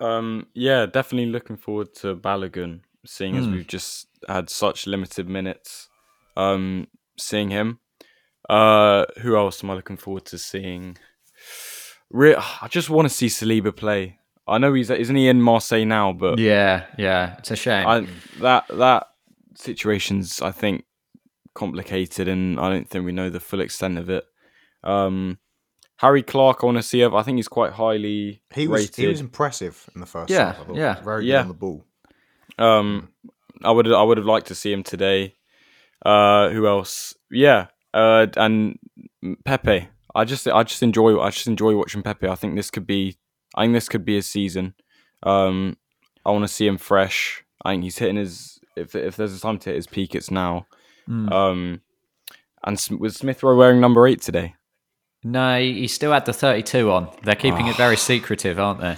Um, 0.00 0.46
yeah, 0.54 0.86
definitely 0.86 1.30
looking 1.32 1.56
forward 1.56 1.94
to 1.96 2.14
Balogun, 2.16 2.80
seeing 3.04 3.36
as 3.36 3.46
Hmm. 3.46 3.52
we've 3.52 3.66
just 3.66 4.06
had 4.28 4.48
such 4.50 4.86
limited 4.86 5.28
minutes. 5.28 5.88
Um, 6.36 6.86
seeing 7.18 7.50
him. 7.50 7.80
Uh, 8.48 9.04
who 9.20 9.36
else 9.36 9.62
am 9.64 9.70
I 9.70 9.74
looking 9.74 9.96
forward 9.96 10.24
to 10.26 10.38
seeing? 10.38 10.96
Re- 12.10 12.36
I 12.36 12.68
just 12.68 12.88
want 12.90 13.06
to 13.08 13.14
see 13.14 13.26
Saliba 13.26 13.74
play. 13.74 14.18
I 14.46 14.56
know 14.58 14.72
he's 14.72 14.88
isn't 14.88 15.14
he 15.16 15.28
in 15.28 15.42
Marseille 15.42 15.84
now, 15.84 16.12
but 16.12 16.38
Yeah, 16.38 16.86
yeah, 16.96 17.36
it's 17.38 17.50
a 17.50 17.56
shame. 17.56 17.86
I, 17.86 18.06
that 18.40 18.64
that 18.68 19.08
situation's 19.56 20.40
I 20.40 20.52
think 20.52 20.84
complicated, 21.54 22.28
and 22.28 22.58
I 22.58 22.70
don't 22.70 22.88
think 22.88 23.04
we 23.04 23.12
know 23.12 23.28
the 23.30 23.40
full 23.40 23.60
extent 23.60 23.98
of 23.98 24.08
it. 24.08 24.24
Um, 24.84 25.38
Harry 25.98 26.22
Clarke, 26.22 26.58
I 26.62 26.66
want 26.66 26.78
to 26.78 26.82
see. 26.82 27.00
Him. 27.02 27.14
I 27.14 27.22
think 27.22 27.36
he's 27.36 27.48
quite 27.48 27.72
highly 27.72 28.40
he 28.54 28.66
was 28.68 28.82
rated. 28.82 28.96
he 28.96 29.06
was 29.06 29.20
impressive 29.20 29.88
in 29.94 30.00
the 30.00 30.06
first. 30.06 30.30
Yeah, 30.30 30.46
half, 30.52 30.60
I 30.60 30.64
thought. 30.64 30.76
yeah. 30.76 31.00
very 31.02 31.22
good 31.24 31.28
Yeah. 31.28 31.40
on 31.42 31.48
the 31.48 31.54
ball. 31.54 31.84
Um, 32.58 33.08
I 33.62 33.70
would 33.70 33.90
I 33.92 34.02
would 34.02 34.16
have 34.18 34.26
liked 34.26 34.46
to 34.48 34.54
see 34.54 34.72
him 34.72 34.82
today. 34.82 35.34
Uh, 36.04 36.50
who 36.50 36.66
else? 36.66 37.14
Yeah, 37.30 37.66
uh, 37.92 38.26
and 38.36 38.78
Pepe. 39.44 39.88
I 40.14 40.24
just 40.24 40.46
I 40.48 40.62
just 40.62 40.82
enjoy 40.82 41.20
I 41.20 41.30
just 41.30 41.46
enjoy 41.46 41.76
watching 41.76 42.02
Pepe. 42.02 42.28
I 42.28 42.34
think 42.34 42.54
this 42.56 42.70
could 42.70 42.86
be 42.86 43.18
I 43.54 43.62
think 43.64 43.74
this 43.74 43.88
could 43.88 44.04
be 44.04 44.16
a 44.18 44.22
season. 44.22 44.74
Um, 45.24 45.76
I 46.24 46.30
want 46.30 46.44
to 46.44 46.48
see 46.48 46.66
him 46.66 46.78
fresh. 46.78 47.44
I 47.64 47.72
think 47.72 47.82
he's 47.82 47.98
hitting 47.98 48.16
his 48.16 48.60
if 48.76 48.94
if 48.94 49.16
there's 49.16 49.36
a 49.36 49.40
time 49.40 49.58
to 49.58 49.70
hit 49.70 49.76
his 49.76 49.86
peak, 49.88 50.14
it's 50.14 50.30
now. 50.30 50.66
Mm. 51.08 51.32
Um, 51.32 51.80
and 52.64 52.74
S- 52.76 52.90
was 52.90 53.16
Smith 53.16 53.42
Rowe 53.42 53.56
wearing 53.56 53.80
number 53.80 54.06
eight 54.06 54.20
today? 54.22 54.54
No, 55.24 55.58
he 55.58 55.80
he 55.80 55.88
still 55.88 56.12
had 56.12 56.26
the 56.26 56.32
32 56.32 56.90
on. 56.90 57.10
They're 57.24 57.34
keeping 57.34 57.66
it 57.66 57.76
very 57.76 57.96
secretive, 57.96 58.58
aren't 58.58 58.80
they? 58.80 58.96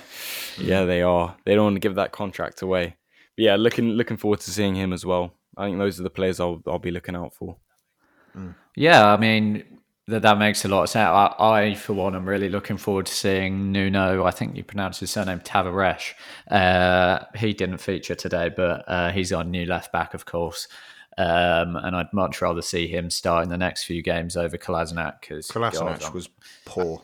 Yeah, 0.58 0.84
they 0.84 1.02
are. 1.02 1.36
They 1.44 1.54
don't 1.54 1.64
want 1.64 1.76
to 1.76 1.80
give 1.80 1.94
that 1.94 2.12
contract 2.12 2.62
away. 2.62 2.96
But 3.36 3.44
yeah, 3.44 3.56
looking 3.56 3.90
looking 3.90 4.16
forward 4.16 4.40
to 4.40 4.50
seeing 4.50 4.74
him 4.74 4.92
as 4.92 5.06
well. 5.06 5.32
I 5.56 5.66
think 5.66 5.78
those 5.78 5.98
are 5.98 6.02
the 6.02 6.10
players 6.10 6.40
I'll 6.40 6.62
I'll 6.66 6.78
be 6.78 6.90
looking 6.90 7.16
out 7.16 7.34
for. 7.34 7.56
Yeah, 8.76 9.12
I 9.12 9.16
mean 9.16 9.64
that 10.06 10.22
that 10.22 10.38
makes 10.38 10.64
a 10.64 10.68
lot 10.68 10.82
of 10.82 10.90
sense. 10.90 11.08
I, 11.08 11.34
I 11.38 11.74
for 11.74 11.94
one, 11.94 12.14
am 12.14 12.28
really 12.28 12.48
looking 12.48 12.76
forward 12.76 13.06
to 13.06 13.14
seeing 13.14 13.72
Nuno. 13.72 14.24
I 14.24 14.30
think 14.30 14.56
you 14.56 14.64
pronounce 14.64 15.00
his 15.00 15.10
surname 15.10 15.40
Tavares. 15.40 16.12
Uh, 16.50 17.24
he 17.36 17.52
didn't 17.52 17.78
feature 17.78 18.14
today, 18.14 18.50
but 18.54 18.84
uh, 18.86 19.10
he's 19.10 19.32
our 19.32 19.44
new 19.44 19.66
left 19.66 19.92
back, 19.92 20.14
of 20.14 20.26
course. 20.26 20.68
Um, 21.18 21.76
and 21.76 21.94
I'd 21.96 22.12
much 22.12 22.40
rather 22.40 22.62
see 22.62 22.86
him 22.86 23.10
start 23.10 23.42
in 23.44 23.50
the 23.50 23.58
next 23.58 23.84
few 23.84 24.00
games 24.02 24.36
over 24.36 24.56
Kolasinac 24.56 25.20
because 25.20 25.48
Kolasinac 25.48 26.12
was 26.14 26.28
poor, 26.64 27.02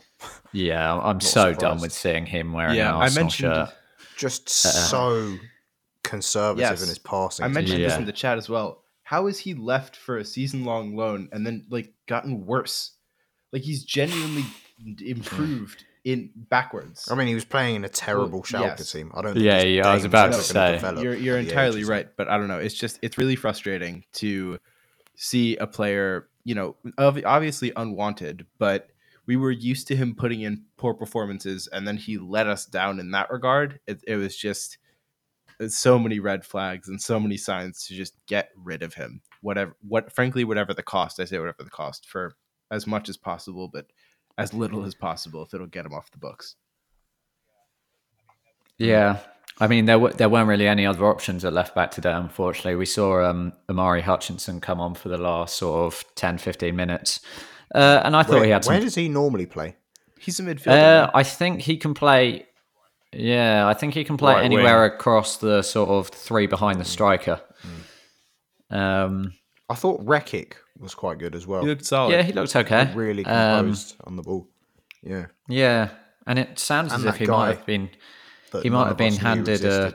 yeah, 0.53 0.97
I'm 0.97 1.19
so 1.21 1.53
done 1.53 1.79
with 1.81 1.91
seeing 1.93 2.25
him 2.25 2.53
wearing 2.53 2.75
Yeah, 2.75 2.89
an 2.89 2.95
I 2.95 2.97
Arsenal 3.01 3.23
mentioned- 3.25 3.53
shirt. 3.53 3.69
just 4.17 4.49
so 4.49 5.35
conservative 6.03 6.59
Yes. 6.71 6.81
in 6.81 6.87
his 6.87 6.99
passing. 6.99 7.45
I 7.45 7.49
mentioned 7.49 7.83
this 7.83 7.97
in 7.97 8.05
the 8.05 8.11
chat 8.13 8.37
as 8.37 8.49
well. 8.49 8.83
How 9.03 9.27
is 9.27 9.39
he 9.39 9.53
left 9.53 9.95
for 9.95 10.17
a 10.17 10.25
season 10.25 10.65
long 10.65 10.95
loan 10.95 11.29
and 11.31 11.45
then 11.45 11.65
like 11.69 11.93
gotten 12.07 12.45
worse? 12.45 12.91
Like 13.53 13.61
he's 13.61 13.83
genuinely 13.83 14.45
improved 15.05 15.85
in 16.07 16.29
backwards. 16.33 17.09
I 17.11 17.15
mean, 17.15 17.27
he 17.27 17.35
was 17.35 17.43
playing 17.43 17.75
in 17.75 17.83
a 17.83 17.89
terrible 17.89 18.41
Schalke 18.41 18.77
yes. 18.77 18.91
team. 18.93 19.11
I 19.13 19.21
don't. 19.21 19.33
Think 19.33 19.45
Yeah, 19.45 19.61
yeah, 19.63 19.87
I 19.87 19.93
was 19.93 20.05
about 20.05 20.31
to 20.31 20.41
say. 20.41 20.79
you're 21.01 21.13
you're 21.13 21.37
entirely 21.37 21.81
age 21.81 21.87
right, 21.87 22.07
but 22.15 22.29
I 22.29 22.37
don't 22.37 22.47
know. 22.47 22.59
It's 22.59 22.75
just 22.75 22.97
it's 23.01 23.17
really 23.17 23.35
frustrating 23.35 24.05
to 24.13 24.57
see 25.15 25.57
a 25.57 25.67
player, 25.67 26.29
you 26.45 26.55
know, 26.55 26.77
obviously 26.97 27.73
unwanted, 27.75 28.45
but 28.57 28.87
we 29.25 29.35
were 29.35 29.51
used 29.51 29.87
to 29.87 29.97
him 29.97 30.15
putting 30.15 30.41
in 30.41 30.63
poor 30.77 30.93
performances, 30.93 31.67
and 31.73 31.85
then 31.85 31.97
he 31.97 32.17
let 32.17 32.47
us 32.47 32.65
down 32.65 33.01
in 33.01 33.11
that 33.11 33.29
regard. 33.29 33.81
It, 33.85 34.01
it 34.07 34.15
was 34.15 34.37
just 34.37 34.77
so 35.67 35.99
many 35.99 36.21
red 36.21 36.45
flags 36.45 36.87
and 36.87 37.01
so 37.01 37.19
many 37.19 37.35
signs 37.35 37.85
to 37.87 37.95
just 37.95 38.13
get 38.27 38.51
rid 38.55 38.81
of 38.81 38.93
him. 38.93 39.21
Whatever, 39.41 39.75
what, 39.85 40.13
frankly, 40.13 40.45
whatever 40.45 40.73
the 40.73 40.83
cost. 40.83 41.19
I 41.19 41.25
say 41.25 41.37
whatever 41.37 41.63
the 41.63 41.69
cost 41.69 42.07
for 42.07 42.37
as 42.71 42.87
much 42.87 43.09
as 43.09 43.17
possible, 43.17 43.67
but 43.67 43.87
as 44.37 44.53
little 44.53 44.85
as 44.85 44.93
possible 44.95 45.43
if 45.43 45.53
it'll 45.53 45.67
get 45.67 45.85
him 45.85 45.93
off 45.93 46.11
the 46.11 46.17
books. 46.17 46.55
Yeah. 48.77 49.17
I 49.59 49.67
mean, 49.67 49.85
there, 49.85 49.95
w- 49.95 50.13
there 50.13 50.29
weren't 50.29 50.47
really 50.47 50.67
any 50.67 50.85
other 50.85 51.05
options 51.05 51.43
at 51.43 51.51
left 51.51 51.73
back 51.73 51.89
today, 51.89 52.11
unfortunately. 52.11 52.75
We 52.75 52.85
saw 52.85 53.23
um, 53.27 53.53
Omari 53.69 54.01
Hutchinson 54.01 54.61
come 54.61 54.79
on 54.79 54.93
for 54.93 55.09
the 55.09 55.17
last 55.17 55.57
sort 55.57 55.91
of 55.91 56.05
10, 56.15 56.37
15 56.37 56.75
minutes. 56.75 57.21
Uh, 57.73 58.01
and 58.03 58.15
I 58.15 58.21
thought 58.23 58.35
Where, 58.35 58.45
he 58.45 58.51
had 58.51 58.63
some. 58.63 58.75
where 58.75 58.81
does 58.81 58.93
he 58.95 59.09
normally 59.09 59.47
play? 59.47 59.75
He's 60.19 60.39
a 60.39 60.43
midfielder. 60.43 61.07
Uh, 61.07 61.11
I 61.13 61.23
think 61.23 61.61
he 61.61 61.77
can 61.77 61.93
play. 61.95 62.45
Yeah, 63.11 63.67
I 63.67 63.73
think 63.73 63.93
he 63.93 64.03
can 64.03 64.17
play 64.17 64.33
Right 64.35 64.45
anywhere 64.45 64.85
across 64.85 65.37
the 65.37 65.63
sort 65.63 65.89
of 65.89 66.09
three 66.09 66.45
behind 66.45 66.79
the 66.79 66.85
striker. 66.85 67.41
Um, 68.69 69.33
I 69.69 69.75
thought 69.75 70.05
Rekic 70.05 70.53
was 70.79 70.95
quite 70.95 71.17
good 71.19 71.35
as 71.35 71.45
well. 71.45 71.61
he 71.61 71.67
looked 71.67 71.85
solid. 71.85 72.11
yeah, 72.13 72.21
he 72.23 72.31
looked 72.33 72.55
okay. 72.55 72.91
really 72.95 73.25
Um, 73.25 73.65
composed 73.65 73.95
on 74.05 74.15
the 74.15 74.21
ball. 74.23 74.47
Yeah, 75.03 75.25
yeah, 75.47 75.89
and 76.25 76.39
it 76.39 76.57
sounds 76.59 76.93
And 76.93 77.05
as 77.05 77.13
if 77.13 77.19
he 77.19 77.27
might 77.27 77.55
have 77.55 77.65
been. 77.65 77.89
He 78.63 78.69
might 78.69 78.87
have 78.87 78.97
been 78.97 79.13
handed 79.13 79.63
a- 79.65 79.93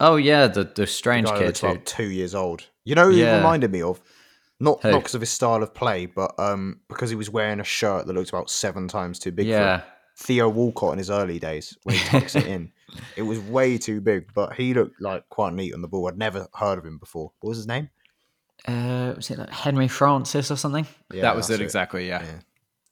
Oh 0.00 0.16
yeah, 0.16 0.46
the 0.48 0.64
the 0.64 0.70
The 0.82 0.86
strange 0.86 1.26
guy 1.26 1.34
who 1.34 1.38
kid 1.40 1.46
looks 1.46 1.60
who. 1.60 1.66
about 1.68 1.86
two 1.86 2.10
years 2.10 2.34
old. 2.34 2.66
You 2.84 2.94
know, 2.94 3.04
who 3.06 3.16
he 3.16 3.24
reminded 3.24 3.70
me 3.72 3.82
of 3.82 4.00
not 4.60 4.82
Who? 4.82 4.90
not 4.90 4.98
because 4.98 5.14
of 5.14 5.20
his 5.20 5.30
style 5.30 5.62
of 5.62 5.74
play, 5.74 6.06
but 6.06 6.38
um 6.38 6.80
because 6.88 7.10
he 7.10 7.16
was 7.16 7.30
wearing 7.30 7.60
a 7.60 7.64
shirt 7.64 8.06
that 8.06 8.12
looked 8.12 8.28
about 8.30 8.50
seven 8.50 8.88
times 8.88 9.18
too 9.18 9.30
big. 9.32 9.46
for. 9.46 9.50
Yeah, 9.52 9.82
Theo 10.16 10.48
Walcott 10.48 10.92
in 10.92 10.98
his 10.98 11.10
early 11.10 11.38
days 11.38 11.76
when 11.84 11.96
he 11.96 12.04
tucks 12.04 12.34
it 12.36 12.46
in. 12.46 12.72
It 13.16 13.22
was 13.22 13.38
way 13.38 13.76
too 13.76 14.00
big, 14.00 14.32
but 14.34 14.54
he 14.54 14.72
looked 14.72 14.98
like 15.00 15.28
quite 15.28 15.52
neat 15.52 15.74
on 15.74 15.82
the 15.82 15.88
ball. 15.88 16.08
I'd 16.08 16.16
never 16.16 16.48
heard 16.54 16.78
of 16.78 16.86
him 16.86 16.96
before. 16.96 17.32
What 17.40 17.50
was 17.50 17.58
his 17.58 17.66
name? 17.66 17.90
Uh, 18.66 19.12
was 19.16 19.30
it 19.30 19.38
like 19.38 19.50
Henry 19.50 19.88
Francis 19.88 20.50
or 20.50 20.56
something? 20.56 20.86
Yeah, 21.12 21.22
that 21.22 21.36
was 21.36 21.48
that's 21.48 21.60
it 21.60 21.64
exactly. 21.64 22.08
Yeah. 22.08 22.22
Yeah. 22.22 22.40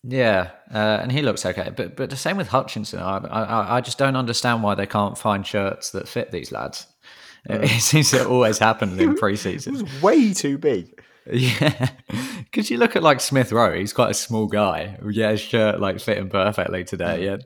Yeah, 0.08 0.50
uh, 0.72 1.00
and 1.02 1.10
he 1.10 1.20
looks 1.20 1.44
okay, 1.44 1.72
but 1.74 1.96
but 1.96 2.10
the 2.10 2.16
same 2.16 2.36
with 2.36 2.46
Hutchinson. 2.48 3.00
I, 3.00 3.16
I 3.18 3.76
I 3.78 3.80
just 3.80 3.98
don't 3.98 4.14
understand 4.14 4.62
why 4.62 4.76
they 4.76 4.86
can't 4.86 5.18
find 5.18 5.44
shirts 5.44 5.90
that 5.90 6.06
fit 6.06 6.30
these 6.30 6.52
lads. 6.52 6.86
It 7.48 7.80
seems 7.80 8.10
to 8.10 8.28
always 8.28 8.58
happen 8.58 8.98
in 8.98 9.10
It 9.12 9.18
pre-season. 9.18 9.72
was 9.72 10.02
way 10.02 10.32
too 10.32 10.58
big. 10.58 11.00
Yeah, 11.30 11.90
because 12.44 12.70
you 12.70 12.78
look 12.78 12.96
at 12.96 13.02
like 13.02 13.20
Smith 13.20 13.52
Rowe, 13.52 13.76
he's 13.76 13.92
quite 13.92 14.10
a 14.10 14.14
small 14.14 14.46
guy. 14.46 14.98
Yeah, 15.10 15.30
his 15.30 15.40
shirt 15.40 15.80
like 15.80 15.98
fit 16.00 16.18
him 16.18 16.28
perfectly 16.28 16.84
today. 16.84 17.24
Yeah, 17.24 17.38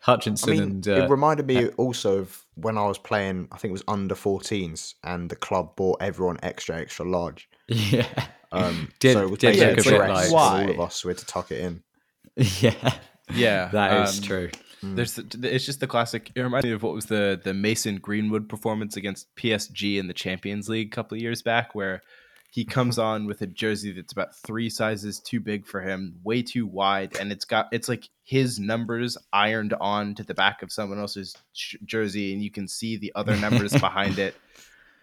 Hutchinson 0.00 0.48
I 0.48 0.52
mean, 0.52 0.62
and 0.62 0.88
uh, 0.88 0.92
it 1.04 1.10
reminded 1.10 1.46
me 1.46 1.68
also 1.70 2.18
of 2.18 2.44
when 2.54 2.78
I 2.78 2.86
was 2.86 2.98
playing. 2.98 3.48
I 3.52 3.58
think 3.58 3.70
it 3.70 3.72
was 3.72 3.84
under 3.86 4.14
14s, 4.16 4.94
and 5.04 5.30
the 5.30 5.36
club 5.36 5.76
bought 5.76 6.02
everyone 6.02 6.38
extra, 6.42 6.78
extra 6.78 7.08
large. 7.08 7.48
Yeah, 7.68 8.06
Um, 8.50 8.90
Did- 9.00 9.14
so 9.14 9.22
it 9.22 9.30
was 9.30 9.38
did 9.38 9.52
basically 9.52 9.68
look 9.76 9.78
a 9.86 9.88
a 9.88 9.92
bit 9.92 9.96
dress 9.98 10.30
like- 10.32 10.52
all 10.68 10.70
of 10.70 10.80
us. 10.80 11.04
We 11.04 11.10
had 11.10 11.18
to 11.18 11.26
tuck 11.26 11.50
it 11.52 11.60
in. 11.60 11.82
yeah, 12.36 12.94
Yeah. 13.32 13.68
that 13.72 14.08
is 14.08 14.18
um, 14.18 14.24
true. 14.24 14.50
There's 14.84 15.14
the, 15.14 15.54
it's 15.54 15.64
just 15.64 15.78
the 15.78 15.86
classic. 15.86 16.32
It 16.34 16.40
reminds 16.40 16.64
me 16.66 16.72
of 16.72 16.82
what 16.82 16.92
was 16.92 17.06
the 17.06 17.40
the 17.44 17.54
Mason 17.54 17.98
Greenwood 17.98 18.48
performance 18.48 18.96
against 18.96 19.32
PSG 19.36 19.96
in 19.98 20.08
the 20.08 20.12
Champions 20.12 20.68
League 20.68 20.88
a 20.88 20.90
couple 20.90 21.14
of 21.16 21.22
years 21.22 21.40
back, 21.40 21.72
where 21.76 22.02
he 22.50 22.64
comes 22.64 22.98
on 22.98 23.26
with 23.26 23.40
a 23.42 23.46
jersey 23.46 23.92
that's 23.92 24.12
about 24.12 24.34
three 24.34 24.68
sizes 24.68 25.20
too 25.20 25.38
big 25.38 25.66
for 25.66 25.80
him, 25.80 26.16
way 26.24 26.42
too 26.42 26.66
wide, 26.66 27.16
and 27.20 27.30
it's 27.30 27.44
got 27.44 27.68
it's 27.70 27.88
like 27.88 28.08
his 28.24 28.58
numbers 28.58 29.16
ironed 29.32 29.72
on 29.80 30.16
to 30.16 30.24
the 30.24 30.34
back 30.34 30.62
of 30.62 30.72
someone 30.72 30.98
else's 30.98 31.36
sh- 31.52 31.76
jersey, 31.84 32.32
and 32.32 32.42
you 32.42 32.50
can 32.50 32.66
see 32.66 32.96
the 32.96 33.12
other 33.14 33.36
numbers 33.36 33.72
behind 33.80 34.18
it 34.18 34.34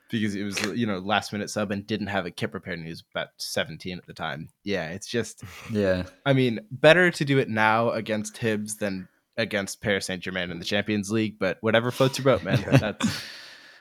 because 0.10 0.36
it 0.36 0.44
was 0.44 0.62
you 0.78 0.86
know 0.86 1.00
last 1.00 1.32
minute 1.32 1.50
sub 1.50 1.72
and 1.72 1.86
didn't 1.86 2.08
have 2.08 2.26
a 2.26 2.32
kit 2.32 2.52
prepared, 2.52 2.78
and 2.80 2.86
he 2.86 2.92
was 2.92 3.04
about 3.14 3.30
17 3.38 3.98
at 3.98 4.06
the 4.06 4.14
time. 4.14 4.50
Yeah, 4.64 4.90
it's 4.90 5.08
just 5.08 5.44
Yeah, 5.72 6.04
I 6.26 6.34
mean, 6.34 6.60
better 6.72 7.12
to 7.12 7.26
do 7.26 7.38
it 7.40 7.50
now 7.50 7.92
against 7.92 8.36
Hibs 8.36 8.78
than 8.78 9.08
against 9.38 9.82
Paris 9.82 10.08
Saint 10.08 10.22
Germain 10.22 10.52
in 10.52 10.60
the 10.60 10.66
Champions 10.66 11.12
League. 11.12 11.38
But 11.40 11.58
whatever 11.62 11.92
floats 11.92 12.18
your 12.18 12.26
boat, 12.26 12.44
man. 12.44 12.64
That's 12.80 13.24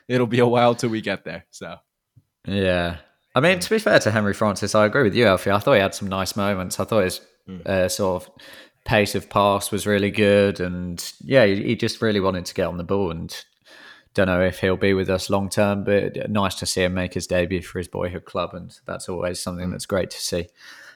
it'll 0.07 0.27
be 0.27 0.39
a 0.39 0.47
while 0.47 0.75
till 0.75 0.89
we 0.89 1.01
get 1.01 1.25
there. 1.25 1.45
So 1.51 1.75
yeah. 2.45 2.97
I 3.35 3.41
mean, 3.41 3.59
to 3.59 3.69
be 3.69 3.79
fair 3.79 3.99
to 3.99 4.11
Henry 4.11 4.33
Francis, 4.33 4.73
I 4.73 4.85
agree 4.85 5.03
with 5.03 5.15
you, 5.15 5.25
Alfie. 5.27 5.51
I 5.51 5.59
thought 5.59 5.73
he 5.73 5.79
had 5.79 5.93
some 5.93 6.07
nice 6.07 6.35
moments. 6.35 6.79
I 6.79 6.83
thought 6.83 7.03
his 7.03 7.21
uh, 7.65 7.87
sort 7.87 8.23
of 8.23 8.31
pace 8.85 9.13
of 9.13 9.29
pass 9.29 9.71
was 9.71 9.85
really 9.85 10.11
good, 10.11 10.59
and 10.59 11.13
yeah, 11.21 11.45
he, 11.45 11.63
he 11.63 11.75
just 11.75 12.01
really 12.01 12.19
wanted 12.19 12.45
to 12.45 12.53
get 12.53 12.67
on 12.67 12.77
the 12.77 12.83
ball. 12.83 13.11
And 13.11 13.33
don't 14.13 14.27
know 14.27 14.41
if 14.41 14.59
he'll 14.59 14.77
be 14.77 14.93
with 14.93 15.09
us 15.09 15.29
long 15.29 15.49
term, 15.49 15.83
but 15.83 16.29
nice 16.29 16.55
to 16.55 16.65
see 16.65 16.83
him 16.83 16.93
make 16.93 17.13
his 17.13 17.27
debut 17.27 17.61
for 17.61 17.77
his 17.77 17.87
boyhood 17.87 18.25
club, 18.25 18.53
and 18.53 18.77
that's 18.85 19.07
always 19.07 19.39
something 19.39 19.69
that's 19.69 19.85
great 19.85 20.09
to 20.11 20.19
see. 20.19 20.47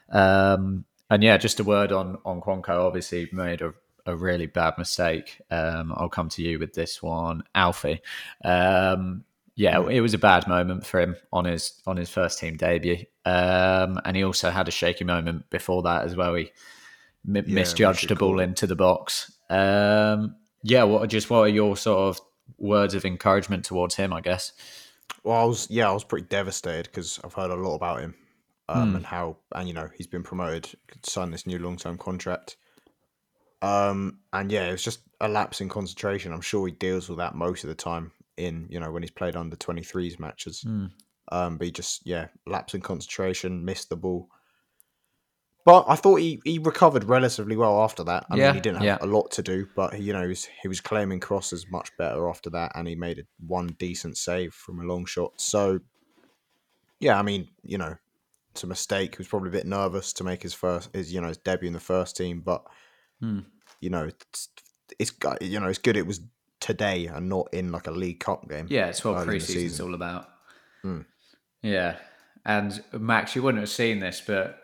Um, 0.09 0.85
and 1.09 1.23
yeah, 1.23 1.37
just 1.37 1.59
a 1.59 1.63
word 1.63 1.91
on 1.91 2.17
on 2.25 2.41
Okonkwo. 2.41 2.85
Obviously, 2.85 3.29
made 3.31 3.61
a, 3.61 3.73
a 4.05 4.15
really 4.15 4.47
bad 4.47 4.77
mistake. 4.77 5.39
Um, 5.51 5.93
I'll 5.95 6.09
come 6.09 6.29
to 6.29 6.41
you 6.41 6.59
with 6.59 6.73
this 6.73 7.03
one, 7.03 7.43
Alfie. 7.53 8.01
Um, 8.43 9.23
yeah, 9.55 9.87
it 9.87 10.01
was 10.01 10.15
a 10.15 10.19
bad 10.19 10.47
moment 10.47 10.85
for 10.85 10.99
him 10.99 11.15
on 11.31 11.45
his 11.45 11.81
on 11.85 11.97
his 11.97 12.09
first 12.09 12.39
team 12.39 12.57
debut, 12.57 13.05
um, 13.25 13.99
and 14.05 14.17
he 14.17 14.23
also 14.23 14.49
had 14.49 14.67
a 14.67 14.71
shaky 14.71 15.03
moment 15.03 15.49
before 15.51 15.83
that 15.83 16.03
as 16.03 16.15
well. 16.15 16.33
He 16.33 16.51
mi- 17.23 17.43
misjudged 17.45 18.09
a 18.09 18.15
ball 18.15 18.31
call. 18.31 18.39
into 18.39 18.65
the 18.65 18.75
box. 18.75 19.31
Um, 19.51 20.35
yeah, 20.63 20.83
what 20.83 21.07
just 21.09 21.29
what 21.29 21.41
are 21.41 21.47
your 21.47 21.77
sort 21.77 21.99
of 21.99 22.21
words 22.57 22.93
of 22.93 23.05
encouragement 23.05 23.65
towards 23.65 23.95
him? 23.95 24.13
I 24.13 24.21
guess. 24.21 24.53
Well, 25.23 25.37
I 25.37 25.43
was 25.43 25.67
yeah, 25.69 25.89
I 25.89 25.93
was 25.93 26.03
pretty 26.03 26.27
devastated 26.27 26.85
because 26.85 27.19
I've 27.23 27.33
heard 27.33 27.51
a 27.51 27.55
lot 27.55 27.75
about 27.75 28.01
him 28.01 28.15
um, 28.69 28.89
Hmm. 28.91 28.95
and 28.97 29.05
how 29.05 29.37
and 29.53 29.67
you 29.67 29.73
know 29.73 29.89
he's 29.95 30.07
been 30.07 30.23
promoted, 30.23 30.69
signed 31.03 31.33
this 31.33 31.47
new 31.47 31.59
long 31.59 31.77
term 31.77 31.97
contract. 31.97 32.57
Um, 33.61 34.19
and 34.33 34.51
yeah, 34.51 34.67
it 34.67 34.71
was 34.73 34.83
just 34.83 35.01
a 35.21 35.27
lapse 35.29 35.61
in 35.61 35.69
concentration. 35.69 36.33
I'm 36.33 36.41
sure 36.41 36.67
he 36.67 36.73
deals 36.73 37.07
with 37.07 37.17
that 37.19 37.35
most 37.35 37.63
of 37.63 37.69
the 37.69 37.75
time 37.75 38.11
in 38.35 38.67
you 38.69 38.79
know 38.79 38.91
when 38.91 39.03
he's 39.03 39.11
played 39.11 39.35
under 39.35 39.55
23s 39.55 40.19
matches. 40.19 40.61
Hmm. 40.61 40.87
Um, 41.31 41.57
but 41.57 41.65
he 41.65 41.71
just 41.71 42.05
yeah, 42.05 42.27
lapse 42.45 42.73
in 42.73 42.81
concentration, 42.81 43.63
missed 43.63 43.89
the 43.89 43.95
ball. 43.95 44.29
But 45.65 45.85
I 45.87 45.95
thought 45.95 46.17
he, 46.17 46.41
he 46.43 46.59
recovered 46.59 47.05
relatively 47.05 47.55
well 47.55 47.81
after 47.83 48.03
that. 48.03 48.25
I 48.29 48.35
Yeah, 48.35 48.47
mean, 48.47 48.55
he 48.55 48.61
didn't 48.61 48.77
have 48.77 48.85
yeah. 48.85 48.97
a 48.99 49.05
lot 49.05 49.31
to 49.31 49.41
do, 49.41 49.65
but 49.75 49.93
he, 49.93 50.03
you 50.03 50.13
know, 50.13 50.21
he 50.21 50.27
was, 50.27 50.45
he 50.61 50.67
was 50.67 50.81
claiming 50.81 51.21
crosses 51.21 51.65
much 51.71 51.89
better 51.97 52.27
after 52.27 52.49
that, 52.49 52.73
and 52.75 52.85
he 52.87 52.95
made 52.95 53.19
a, 53.19 53.23
one 53.45 53.67
decent 53.79 54.17
save 54.17 54.53
from 54.53 54.81
a 54.81 54.83
long 54.83 55.05
shot. 55.05 55.31
So, 55.39 55.79
yeah, 56.99 57.17
I 57.17 57.21
mean, 57.21 57.47
you 57.63 57.77
know, 57.77 57.95
it's 58.51 58.63
a 58.63 58.67
mistake. 58.67 59.15
He 59.15 59.19
was 59.19 59.27
probably 59.29 59.49
a 59.49 59.53
bit 59.53 59.65
nervous 59.65 60.11
to 60.13 60.25
make 60.25 60.43
his 60.43 60.53
first, 60.53 60.93
his 60.93 61.13
you 61.13 61.21
know, 61.21 61.29
his 61.29 61.37
debut 61.37 61.67
in 61.67 61.73
the 61.73 61.79
first 61.79 62.17
team, 62.17 62.41
but 62.41 62.63
Hmm. 63.21 63.39
you 63.79 63.89
know, 63.89 64.03
it's, 64.03 64.49
it's 64.99 65.13
you 65.39 65.61
know, 65.61 65.67
it's 65.67 65.79
good. 65.79 65.95
It 65.95 66.05
was 66.05 66.19
today 66.59 67.07
and 67.07 67.29
not 67.29 67.47
in 67.53 67.71
like 67.71 67.87
a 67.87 67.91
League 67.91 68.19
Cup 68.19 68.49
game. 68.49 68.67
Yeah, 68.69 68.87
it's 68.87 69.03
what 69.05 69.13
early 69.13 69.21
in 69.21 69.27
the 69.27 69.45
preseason's 69.45 69.79
all 69.79 69.93
about. 69.93 70.27
Hmm. 70.81 71.01
Yeah, 71.61 71.95
and 72.45 72.83
Max, 72.91 73.33
you 73.35 73.43
wouldn't 73.43 73.61
have 73.61 73.69
seen 73.69 73.99
this, 73.99 74.21
but 74.25 74.59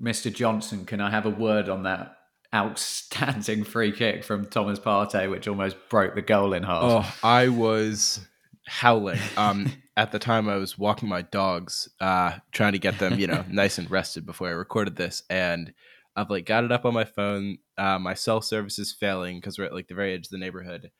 Mr. 0.00 0.32
Johnson, 0.32 0.84
can 0.84 1.00
I 1.00 1.10
have 1.10 1.26
a 1.26 1.30
word 1.30 1.68
on 1.68 1.82
that 1.84 2.16
outstanding 2.54 3.64
free 3.64 3.92
kick 3.92 4.24
from 4.24 4.46
Thomas 4.46 4.78
Partey, 4.78 5.30
which 5.30 5.48
almost 5.48 5.76
broke 5.88 6.14
the 6.14 6.22
goal 6.22 6.52
in 6.52 6.62
half? 6.62 6.82
Oh, 6.82 7.14
I 7.22 7.48
was 7.48 8.20
howling. 8.66 9.20
Um, 9.36 9.72
at 9.96 10.12
the 10.12 10.18
time, 10.18 10.48
I 10.48 10.56
was 10.56 10.78
walking 10.78 11.08
my 11.08 11.22
dogs, 11.22 11.88
uh, 12.00 12.38
trying 12.52 12.72
to 12.72 12.78
get 12.78 12.98
them, 12.98 13.18
you 13.18 13.26
know, 13.26 13.44
nice 13.50 13.78
and 13.78 13.90
rested 13.90 14.26
before 14.26 14.48
I 14.48 14.52
recorded 14.52 14.96
this, 14.96 15.22
and 15.30 15.72
I've 16.16 16.30
like 16.30 16.46
got 16.46 16.64
it 16.64 16.72
up 16.72 16.84
on 16.84 16.94
my 16.94 17.04
phone. 17.04 17.58
Uh, 17.76 17.98
my 17.98 18.14
cell 18.14 18.40
service 18.40 18.78
is 18.78 18.92
failing 18.92 19.38
because 19.38 19.58
we're 19.58 19.64
at 19.64 19.74
like 19.74 19.88
the 19.88 19.94
very 19.94 20.14
edge 20.14 20.26
of 20.26 20.30
the 20.30 20.38
neighborhood, 20.38 20.90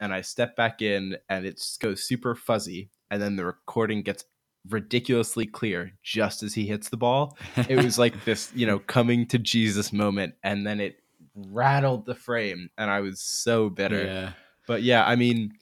and 0.00 0.12
I 0.12 0.20
step 0.20 0.56
back 0.56 0.82
in, 0.82 1.16
and 1.28 1.46
it 1.46 1.56
just 1.56 1.80
goes 1.80 2.06
super 2.06 2.34
fuzzy, 2.34 2.90
and 3.10 3.20
then 3.20 3.36
the 3.36 3.44
recording 3.44 4.02
gets 4.02 4.24
ridiculously 4.70 5.46
clear 5.46 5.92
just 6.02 6.42
as 6.42 6.54
he 6.54 6.66
hits 6.66 6.88
the 6.88 6.96
ball. 6.96 7.36
It 7.68 7.82
was 7.82 7.98
like 7.98 8.24
this, 8.24 8.50
you 8.54 8.66
know, 8.66 8.78
coming 8.78 9.26
to 9.28 9.38
Jesus 9.38 9.92
moment, 9.92 10.34
and 10.42 10.66
then 10.66 10.80
it 10.80 10.96
rattled 11.34 12.06
the 12.06 12.14
frame, 12.14 12.70
and 12.78 12.90
I 12.90 13.00
was 13.00 13.20
so 13.20 13.68
bitter. 13.70 14.04
yeah. 14.04 14.32
But 14.66 14.82
yeah, 14.82 15.04
I 15.06 15.16
mean, 15.16 15.52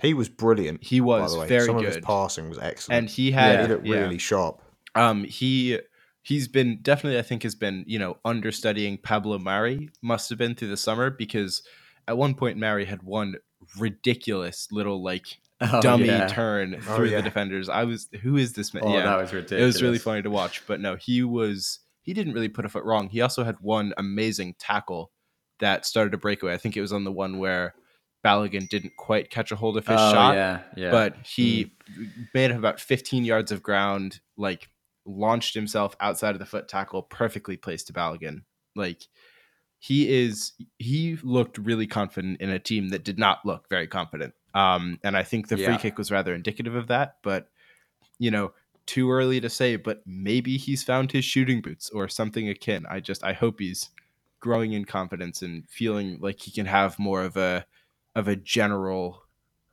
He 0.00 0.14
was 0.14 0.28
brilliant. 0.28 0.82
he 0.84 1.00
by 1.00 1.04
was 1.06 1.32
the 1.34 1.40
way. 1.40 1.46
very 1.48 1.66
Some 1.66 1.76
good, 1.78 1.86
of 1.88 1.94
his 1.96 2.04
passing 2.04 2.48
was 2.48 2.58
excellent. 2.58 2.98
and 2.98 3.08
he 3.10 3.30
yeah, 3.30 3.40
had 3.40 3.60
he 3.62 3.66
looked 3.74 3.86
yeah. 3.86 3.96
really 3.96 4.18
sharp. 4.18 4.60
um 4.94 5.24
he 5.24 5.78
he's 6.22 6.46
been 6.48 6.78
definitely 6.82 7.18
I 7.18 7.22
think 7.22 7.42
has 7.44 7.54
been 7.56 7.84
you 7.86 7.98
know 7.98 8.18
understudying 8.24 8.98
Pablo 8.98 9.38
Mari 9.38 9.90
must 10.02 10.28
have 10.30 10.38
been 10.38 10.54
through 10.54 10.68
the 10.68 10.76
summer 10.76 11.10
because 11.10 11.62
at 12.08 12.16
one 12.18 12.34
point 12.34 12.58
Mari 12.58 12.84
had 12.84 13.02
one 13.02 13.36
ridiculous 13.78 14.68
little 14.70 15.02
like 15.02 15.38
Oh, 15.72 15.80
dummy 15.80 16.06
yeah. 16.06 16.26
turn 16.26 16.74
Oh, 16.76 16.96
through 16.96 17.10
yeah. 17.10 17.16
the 17.18 17.22
defenders. 17.22 17.68
I 17.68 17.84
was 17.84 18.08
who 18.22 18.36
is 18.36 18.52
this 18.54 18.72
man? 18.74 18.82
Oh, 18.86 18.92
yeah, 18.94 19.04
that 19.04 19.18
was 19.20 19.32
ridiculous. 19.32 19.62
it 19.62 19.66
was 19.66 19.82
really 19.82 19.98
funny 19.98 20.22
to 20.22 20.30
watch. 20.30 20.66
But 20.66 20.80
no, 20.80 20.96
he 20.96 21.22
was 21.22 21.80
he 22.02 22.12
didn't 22.14 22.32
really 22.34 22.48
put 22.48 22.64
a 22.64 22.68
foot 22.68 22.84
wrong. 22.84 23.08
He 23.08 23.20
also 23.20 23.44
had 23.44 23.56
one 23.60 23.94
amazing 23.96 24.54
tackle 24.58 25.12
that 25.60 25.86
started 25.86 26.14
a 26.14 26.18
breakaway. 26.18 26.52
I 26.52 26.56
think 26.58 26.76
it 26.76 26.80
was 26.80 26.92
on 26.92 27.04
the 27.04 27.12
one 27.12 27.38
where 27.38 27.74
Balogun 28.24 28.68
didn't 28.68 28.96
quite 28.96 29.30
catch 29.30 29.52
a 29.52 29.56
hold 29.56 29.76
of 29.76 29.86
his 29.86 29.98
Oh, 30.00 30.12
shot, 30.12 30.34
yeah, 30.34 30.60
yeah. 30.76 30.90
but 30.90 31.16
he 31.24 31.72
mm. 31.98 32.08
made 32.34 32.50
about 32.50 32.80
15 32.80 33.24
yards 33.24 33.52
of 33.52 33.62
ground, 33.62 34.20
like 34.36 34.68
launched 35.04 35.54
himself 35.54 35.96
outside 36.00 36.34
of 36.34 36.38
the 36.38 36.46
foot 36.46 36.68
tackle, 36.68 37.02
perfectly 37.02 37.56
placed 37.56 37.88
to 37.88 37.92
Balogun. 37.92 38.42
Like 38.76 39.02
he 39.78 40.08
is, 40.08 40.52
he 40.78 41.18
looked 41.22 41.58
really 41.58 41.86
confident 41.86 42.40
in 42.40 42.50
a 42.50 42.58
team 42.58 42.90
that 42.90 43.04
did 43.04 43.18
not 43.18 43.44
look 43.44 43.68
very 43.68 43.88
confident. 43.88 44.34
Um, 44.54 44.98
and 45.02 45.16
I 45.16 45.22
think 45.22 45.48
the 45.48 45.56
free 45.56 45.78
kick 45.78 45.98
was 45.98 46.10
rather 46.10 46.34
indicative 46.34 46.74
of 46.74 46.88
that. 46.88 47.16
But 47.22 47.48
you 48.18 48.30
know, 48.30 48.52
too 48.86 49.10
early 49.10 49.40
to 49.40 49.50
say. 49.50 49.76
But 49.76 50.02
maybe 50.06 50.56
he's 50.56 50.82
found 50.82 51.12
his 51.12 51.24
shooting 51.24 51.60
boots 51.60 51.90
or 51.90 52.08
something 52.08 52.48
akin. 52.48 52.86
I 52.88 53.00
just, 53.00 53.24
I 53.24 53.32
hope 53.32 53.60
he's 53.60 53.90
growing 54.40 54.72
in 54.72 54.84
confidence 54.84 55.42
and 55.42 55.68
feeling 55.68 56.18
like 56.20 56.40
he 56.40 56.50
can 56.50 56.66
have 56.66 56.98
more 56.98 57.22
of 57.22 57.36
a 57.36 57.64
of 58.14 58.28
a 58.28 58.36
general 58.36 59.22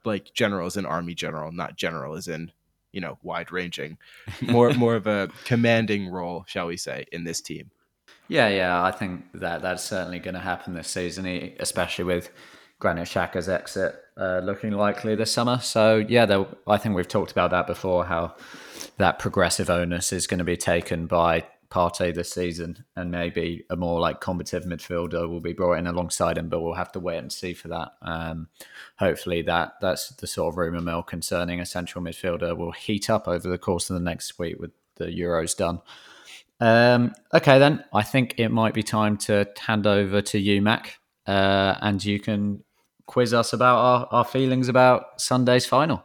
like 0.06 0.32
general 0.34 0.68
as 0.68 0.78
an 0.78 0.86
army 0.86 1.16
general 1.16 1.52
not 1.52 1.76
general 1.76 2.16
as 2.16 2.28
in 2.28 2.52
you 2.92 3.02
know 3.02 3.18
wide 3.24 3.52
ranging 3.52 3.98
more 4.42 4.72
more 4.76 4.96
of 4.96 5.08
a 5.08 5.28
commanding 5.44 6.08
role 6.08 6.46
shall 6.48 6.68
we 6.68 6.78
say 6.78 7.04
in 7.12 7.24
this 7.24 7.42
team 7.42 7.72
Yeah, 8.28 8.48
yeah, 8.48 8.84
I 8.84 8.92
think 8.92 9.26
that 9.34 9.64
that's 9.64 9.84
certainly 9.84 10.20
going 10.20 10.36
to 10.36 10.40
happen 10.40 10.76
this 10.76 10.88
season, 10.88 11.26
especially 11.60 12.06
with 12.06 12.30
Granit 12.78 13.08
Xhaka's 13.08 13.50
exit 13.50 13.96
uh, 14.20 14.42
looking 14.44 14.72
likely 14.72 15.16
this 15.16 15.32
summer. 15.32 15.60
So 15.60 16.06
yeah, 16.08 16.44
I 16.68 16.78
think 16.78 16.96
we've 16.96 17.08
talked 17.08 17.32
about 17.32 17.52
that 17.52 17.68
before. 17.68 18.06
How 18.06 18.36
that 18.98 19.18
progressive 19.18 19.70
onus 19.70 20.12
is 20.12 20.28
going 20.28 20.40
to 20.40 20.44
be 20.44 20.58
taken 20.58 21.08
by 21.08 21.46
Partey 21.70 22.14
this 22.14 22.32
season, 22.32 22.84
and 22.96 23.12
maybe 23.12 23.64
a 23.70 23.76
more 23.76 24.00
like 24.00 24.20
combative 24.20 24.66
midfielder 24.66 25.30
will 25.30 25.40
be 25.40 25.54
brought 25.54 25.78
in 25.78 25.88
alongside 25.88 26.38
him. 26.38 26.50
But 26.50 26.62
we'll 26.62 26.74
have 26.74 26.92
to 26.94 27.00
wait 27.00 27.20
and 27.20 27.32
see 27.32 27.54
for 27.54 27.70
that. 27.70 27.94
Um, 28.02 28.50
hopefully, 28.98 29.42
that 29.44 29.74
that's 29.80 30.10
the 30.10 30.28
sort 30.28 30.54
of 30.54 30.58
rumor 30.58 30.82
mill 30.82 31.04
concerning 31.04 31.60
a 31.60 31.66
central 31.66 32.04
midfielder 32.04 32.58
will 32.58 32.72
heat 32.72 33.10
up 33.10 33.28
over 33.28 33.48
the 33.48 33.58
course 33.58 33.90
of 33.90 33.94
the 33.94 34.02
next 34.02 34.38
week 34.38 34.60
with 34.60 34.72
the 34.96 35.06
Euros 35.06 35.56
done. 35.56 35.82
Um, 36.60 37.14
okay, 37.34 37.58
then 37.58 37.86
I 37.94 38.04
think 38.04 38.36
it 38.38 38.50
might 38.50 38.74
be 38.74 38.84
time 38.84 39.16
to 39.18 39.48
hand 39.60 39.88
over 39.88 40.22
to 40.24 40.38
you, 40.38 40.62
Mac, 40.62 41.00
uh, 41.26 41.76
and 41.80 42.04
you 42.04 42.20
can 42.20 42.66
quiz 43.10 43.34
us 43.34 43.54
about 43.54 43.78
our, 43.80 44.08
our 44.12 44.24
feelings 44.24 44.70
about 44.70 45.20
Sunday's 45.20 45.66
final. 45.66 46.04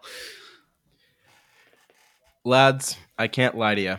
lads 2.47 2.97
i 3.19 3.29
can't 3.29 3.57
lie 3.57 3.75
to 3.75 3.81
you 3.81 3.97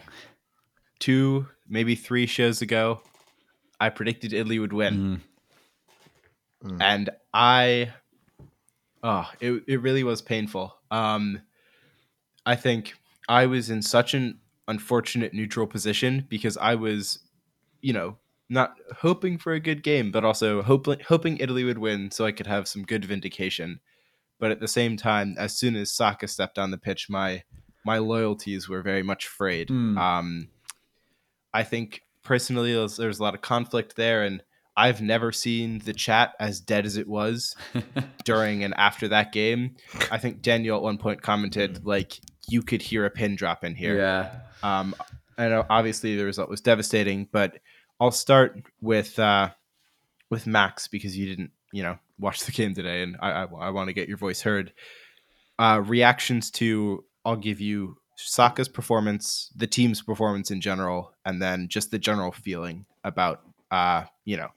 two 0.99 1.45
maybe 1.69 1.93
three 1.95 2.25
shows 2.25 2.61
ago 2.63 2.99
i 3.79 3.89
predicted 3.89 4.33
italy 4.33 4.57
would 4.59 4.73
win. 4.73 5.21
Mm. 6.63 6.71
Mm. 6.71 6.81
And 6.81 7.09
i 7.31 7.93
oh 9.03 9.29
it, 9.39 9.63
it 9.67 9.81
really 9.81 10.03
was 10.03 10.21
painful. 10.23 10.75
Um 10.89 11.41
i 12.45 12.55
think 12.55 12.93
i 13.29 13.45
was 13.45 13.69
in 13.69 13.81
such 13.83 14.15
an 14.15 14.39
unfortunate 14.67 15.31
neutral 15.31 15.67
position 15.67 16.25
because 16.27 16.57
i 16.57 16.73
was 16.73 17.19
you 17.81 17.93
know 17.93 18.17
not 18.49 18.75
hoping 18.99 19.37
for 19.37 19.53
a 19.53 19.59
good 19.59 19.81
game 19.81 20.11
but 20.11 20.23
also 20.23 20.61
hoping 20.61 20.99
hoping 21.07 21.37
italy 21.37 21.63
would 21.63 21.79
win 21.79 22.11
so 22.11 22.25
i 22.25 22.31
could 22.31 22.47
have 22.47 22.67
some 22.67 22.83
good 22.83 23.05
vindication. 23.05 23.79
But 24.37 24.51
at 24.51 24.59
the 24.59 24.67
same 24.67 24.97
time 24.97 25.35
as 25.39 25.57
soon 25.57 25.75
as 25.75 25.91
saka 25.91 26.27
stepped 26.27 26.59
on 26.59 26.71
the 26.71 26.77
pitch 26.77 27.09
my 27.09 27.43
my 27.85 27.97
loyalties 27.99 28.67
were 28.67 28.81
very 28.81 29.03
much 29.03 29.27
frayed. 29.27 29.69
Hmm. 29.69 29.97
um 29.97 30.47
i 31.53 31.63
think 31.63 32.01
personally 32.23 32.73
there's, 32.73 32.97
there's 32.97 33.19
a 33.19 33.23
lot 33.23 33.33
of 33.33 33.41
conflict 33.41 33.95
there 33.95 34.23
and 34.23 34.43
i've 34.75 35.01
never 35.01 35.31
seen 35.31 35.79
the 35.79 35.93
chat 35.93 36.33
as 36.39 36.59
dead 36.59 36.85
as 36.85 36.97
it 36.97 37.07
was 37.07 37.55
during 38.25 38.63
and 38.63 38.73
after 38.77 39.07
that 39.07 39.31
game. 39.31 39.75
I 40.11 40.17
think 40.17 40.41
daniel 40.41 40.77
at 40.77 40.83
one 40.83 40.97
point 40.97 41.21
commented 41.21 41.85
like 41.85 42.19
you 42.47 42.61
could 42.61 42.81
hear 42.81 43.05
a 43.05 43.09
pin 43.09 43.35
drop 43.35 43.63
in 43.63 43.73
here. 43.73 43.97
Yeah. 43.97 44.31
um, 44.61 44.93
I 45.37 45.47
know 45.49 45.65
obviously 45.69 46.15
the 46.15 46.25
result 46.25 46.49
was 46.49 46.61
devastating, 46.61 47.27
but 47.31 47.57
I'll 47.99 48.11
start 48.11 48.61
with 48.81 49.17
uh, 49.19 49.49
with 50.29 50.47
Max 50.47 50.87
because 50.87 51.17
you 51.17 51.27
didn't, 51.27 51.51
you 51.71 51.83
know, 51.83 51.97
watch 52.19 52.43
the 52.43 52.51
game 52.51 52.73
today, 52.73 53.03
and 53.03 53.17
I 53.21 53.31
I, 53.31 53.43
I 53.43 53.69
want 53.69 53.87
to 53.87 53.93
get 53.93 54.07
your 54.07 54.17
voice 54.17 54.41
heard. 54.41 54.73
Uh, 55.57 55.81
reactions 55.85 56.51
to 56.51 57.05
I'll 57.23 57.37
give 57.37 57.61
you 57.61 57.97
Saka's 58.17 58.67
performance, 58.67 59.51
the 59.55 59.67
team's 59.67 60.01
performance 60.01 60.51
in 60.51 60.61
general, 60.61 61.13
and 61.25 61.41
then 61.41 61.67
just 61.67 61.91
the 61.91 61.99
general 61.99 62.31
feeling 62.31 62.85
about 63.03 63.41
uh, 63.71 64.03
you 64.25 64.37
know 64.37 64.49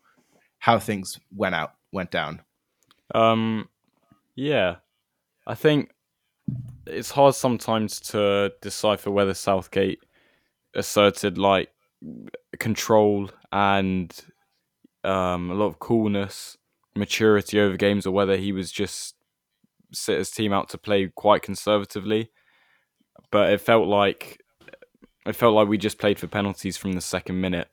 how 0.59 0.79
things 0.79 1.19
went 1.35 1.55
out 1.55 1.75
went 1.93 2.11
down. 2.11 2.43
Um, 3.15 3.69
yeah, 4.35 4.77
I 5.47 5.55
think 5.55 5.91
it's 6.87 7.11
hard 7.11 7.35
sometimes 7.35 8.01
to 8.01 8.53
decipher 8.61 9.11
whether 9.11 9.35
Southgate 9.35 10.01
asserted 10.75 11.39
like 11.39 11.71
control 12.59 13.31
and 13.53 14.15
um, 15.05 15.51
a 15.51 15.55
lot 15.55 15.67
of 15.67 15.79
coolness, 15.79 16.57
maturity 16.95 17.61
over 17.61 17.77
games, 17.77 18.07
or 18.07 18.11
whether 18.13 18.37
he 18.37 18.53
was 18.53 18.71
just 18.71 19.15
set 19.93 20.19
his 20.19 20.31
team 20.31 20.53
out 20.53 20.69
to 20.71 20.79
play 20.79 21.11
quite 21.15 21.43
conservatively. 21.43 22.31
But 23.31 23.53
it 23.53 23.61
felt 23.61 23.89
like 23.89 24.41
it 25.27 25.37
felt 25.37 25.55
like 25.55 25.69
we 25.69 25.79
just 25.79 25.99
played 25.99 26.19
for 26.19 26.27
penalties 26.27 26.77
from 26.77 26.93
the 26.93 27.01
second 27.01 27.41
minute. 27.41 27.69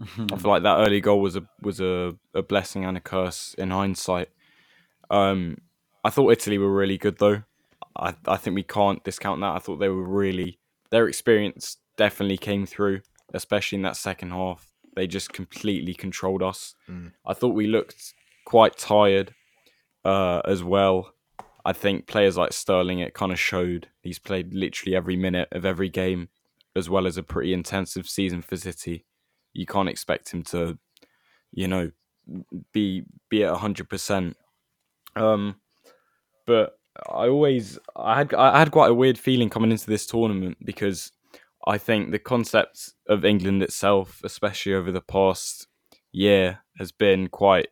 I 0.00 0.36
feel 0.36 0.50
like 0.50 0.62
that 0.62 0.78
early 0.78 1.00
goal 1.00 1.20
was 1.20 1.36
a 1.36 1.42
was 1.60 1.80
a, 1.80 2.14
a 2.34 2.42
blessing 2.42 2.84
and 2.84 2.96
a 2.96 3.00
curse 3.00 3.54
in 3.58 3.70
hindsight. 3.70 4.28
Um, 5.10 5.58
I 6.04 6.10
thought 6.10 6.30
Italy 6.30 6.56
were 6.58 6.72
really 6.72 6.98
good 6.98 7.18
though. 7.18 7.42
I 7.96 8.14
I 8.26 8.36
think 8.36 8.54
we 8.54 8.62
can't 8.62 9.02
discount 9.04 9.40
that. 9.40 9.54
I 9.54 9.58
thought 9.58 9.76
they 9.76 9.88
were 9.88 10.08
really 10.08 10.58
their 10.90 11.08
experience 11.08 11.76
definitely 11.96 12.38
came 12.38 12.66
through, 12.66 13.00
especially 13.34 13.76
in 13.76 13.82
that 13.82 13.96
second 13.96 14.30
half. 14.30 14.70
They 14.96 15.06
just 15.06 15.32
completely 15.32 15.94
controlled 15.94 16.42
us. 16.42 16.74
I 17.26 17.34
thought 17.34 17.54
we 17.54 17.66
looked 17.66 18.14
quite 18.44 18.76
tired 18.76 19.34
uh, 20.04 20.40
as 20.44 20.64
well. 20.64 21.14
I 21.64 21.72
think 21.72 22.06
players 22.06 22.36
like 22.36 22.52
Sterling, 22.52 23.00
it 23.00 23.14
kind 23.14 23.32
of 23.32 23.38
showed. 23.38 23.88
He's 24.02 24.18
played 24.18 24.54
literally 24.54 24.96
every 24.96 25.16
minute 25.16 25.48
of 25.52 25.64
every 25.64 25.88
game, 25.88 26.28
as 26.74 26.88
well 26.88 27.06
as 27.06 27.16
a 27.16 27.22
pretty 27.22 27.52
intensive 27.52 28.08
season 28.08 28.42
for 28.42 28.56
City. 28.56 29.04
You 29.52 29.66
can't 29.66 29.88
expect 29.88 30.32
him 30.32 30.42
to, 30.44 30.78
you 31.52 31.68
know, 31.68 31.90
be 32.72 33.04
be 33.28 33.44
at 33.44 33.56
hundred 33.56 33.88
percent. 33.88 34.36
Um, 35.16 35.56
but 36.46 36.78
I 37.08 37.28
always 37.28 37.78
I 37.94 38.16
had 38.18 38.34
I 38.34 38.58
had 38.58 38.70
quite 38.70 38.90
a 38.90 38.94
weird 38.94 39.18
feeling 39.18 39.50
coming 39.50 39.70
into 39.70 39.86
this 39.86 40.06
tournament 40.06 40.56
because 40.64 41.12
I 41.66 41.78
think 41.78 42.10
the 42.10 42.18
concept 42.18 42.94
of 43.06 43.24
England 43.24 43.62
itself, 43.62 44.20
especially 44.24 44.74
over 44.74 44.90
the 44.90 45.00
past 45.02 45.66
year, 46.12 46.60
has 46.78 46.92
been 46.92 47.28
quite 47.28 47.68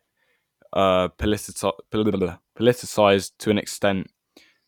uh, 0.73 1.09
politici- 1.17 1.79
politicized 2.55 3.31
to 3.39 3.49
an 3.49 3.57
extent 3.57 4.11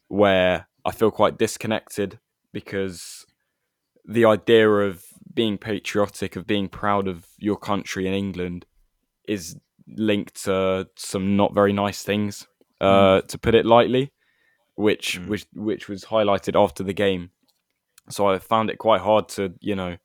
where 0.08 0.68
I 0.84 0.92
feel 0.92 1.12
quite 1.12 1.38
disconnected 1.38 2.20
because 2.52 3.26
the 4.04 4.26
idea 4.26 4.68
of 4.68 5.06
being 5.34 5.58
patriotic, 5.58 6.36
of 6.36 6.48
being 6.48 6.68
proud 6.68 7.08
of 7.08 7.28
your 7.38 7.58
country 7.58 8.08
in 8.08 8.14
England, 8.14 8.66
is 9.28 9.56
linked 9.88 10.44
to 10.44 10.88
some 10.96 11.38
not 11.38 11.54
very 11.54 11.72
nice 11.74 12.04
things, 12.04 12.48
uh, 12.82 13.22
to 13.22 13.38
put 13.38 13.54
it 13.54 13.66
lightly, 13.66 14.12
which 14.76 15.20
Mm. 15.20 15.28
which 15.28 15.46
which 15.54 15.88
was 15.88 16.06
highlighted 16.06 16.60
after 16.62 16.84
the 16.84 16.94
game. 16.94 17.30
So 18.10 18.28
I 18.28 18.40
found 18.40 18.70
it 18.70 18.78
quite 18.78 19.02
hard 19.02 19.30
to 19.30 19.54
you 19.60 19.76
know 19.76 19.98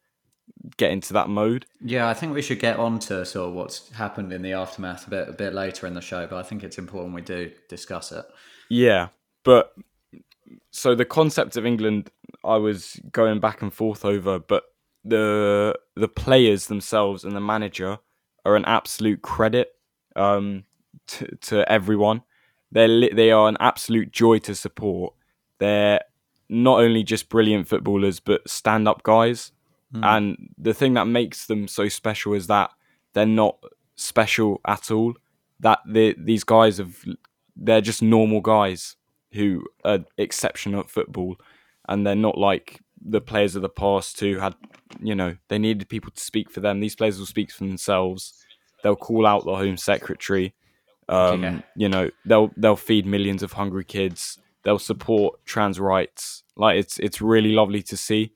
get 0.76 0.90
into 0.90 1.12
that 1.12 1.28
mode. 1.28 1.66
Yeah, 1.80 2.09
I 2.09 2.14
think 2.14 2.35
we 2.35 2.42
should 2.42 2.61
get 2.61 2.78
on 2.78 2.98
to 3.00 3.24
sort 3.24 3.48
of 3.48 3.54
what's 3.54 3.90
happened 3.92 4.32
in 4.32 4.42
the 4.42 4.52
aftermath 4.52 5.06
a 5.06 5.11
bit 5.11 5.28
a 5.28 5.32
bit 5.32 5.54
later 5.54 5.87
in 5.87 5.94
the 5.94 6.00
show, 6.00 6.26
but 6.26 6.38
I 6.38 6.42
think 6.42 6.64
it's 6.64 6.78
important 6.78 7.14
we 7.14 7.22
do 7.22 7.50
discuss 7.68 8.12
it. 8.12 8.24
Yeah, 8.68 9.09
but 9.44 9.74
so 10.70 10.94
the 10.94 11.04
concept 11.04 11.56
of 11.56 11.66
England, 11.66 12.11
I 12.44 12.56
was 12.56 13.00
going 13.12 13.40
back 13.40 13.62
and 13.62 13.72
forth 13.72 14.04
over, 14.04 14.38
but 14.38 14.64
the 15.04 15.78
the 15.94 16.09
players 16.09 16.66
themselves 16.66 17.24
and 17.24 17.35
the 17.35 17.40
manager 17.40 17.98
are 18.44 18.56
an 18.56 18.64
absolute 18.64 19.22
credit 19.22 19.74
um, 20.14 20.64
to, 21.06 21.26
to 21.42 21.70
everyone. 21.70 22.22
They're 22.72 23.09
they 23.11 23.30
are 23.30 23.48
an 23.48 23.56
absolute 23.61 24.11
joy 24.11 24.38
to 24.40 24.54
support. 24.54 25.14
They're 25.59 26.00
not 26.48 26.80
only 26.80 27.02
just 27.02 27.28
brilliant 27.28 27.68
footballers, 27.68 28.20
but 28.20 28.48
stand 28.48 28.87
up 28.88 29.02
guys. 29.02 29.52
And 30.02 30.50
the 30.59 30.74
thing 30.74 30.94
that 30.94 31.06
makes 31.06 31.46
them 31.46 31.68
so 31.68 31.88
special 31.88 32.35
is 32.35 32.48
that 32.48 32.70
they're 33.14 33.24
not 33.26 33.56
special 33.94 34.61
at 34.66 34.90
all. 34.90 35.14
That 35.61 35.78
these 35.87 36.44
guys 36.44 36.78
have 36.78 37.02
they're 37.56 37.80
just 37.80 38.02
normal 38.02 38.40
guys 38.40 38.96
who 39.32 39.64
are 39.85 40.00
exceptional 40.18 40.80
at 40.80 40.90
football, 40.90 41.37
and 41.88 42.06
they're 42.06 42.14
not 42.14 42.37
like 42.37 42.80
the 43.00 43.20
players 43.20 43.56
of 43.56 43.62
the 43.62 43.68
past 43.68 44.20
who 44.20 44.38
had, 44.38 44.54
you 45.00 45.14
know, 45.14 45.37
they 45.48 45.59
needed 45.59 45.88
people 45.88 46.11
to 46.11 46.20
speak 46.20 46.50
for 46.50 46.61
them. 46.61 46.80
These 46.80 46.96
players 46.96 47.18
will 47.18 47.26
speak 47.26 47.50
for 47.52 47.64
themselves. 47.64 48.44
They'll 48.82 48.96
call 48.96 49.26
out 49.26 49.44
the 49.44 49.54
Home 49.54 49.76
Secretary. 49.76 50.54
Um, 51.09 51.42
yeah. 51.42 51.61
You 51.76 51.88
know, 51.88 52.11
they'll 52.24 52.50
they'll 52.56 52.76
feed 52.76 53.06
millions 53.06 53.42
of 53.42 53.52
hungry 53.52 53.85
kids. 53.85 54.38
They'll 54.66 54.81
support 54.81 55.38
trans 55.44 55.79
rights. 55.79 56.42
Like 56.57 56.76
it's 56.76 56.98
it's 56.98 57.20
really 57.20 57.52
lovely 57.52 57.83
to 57.85 57.96
see. 57.96 58.33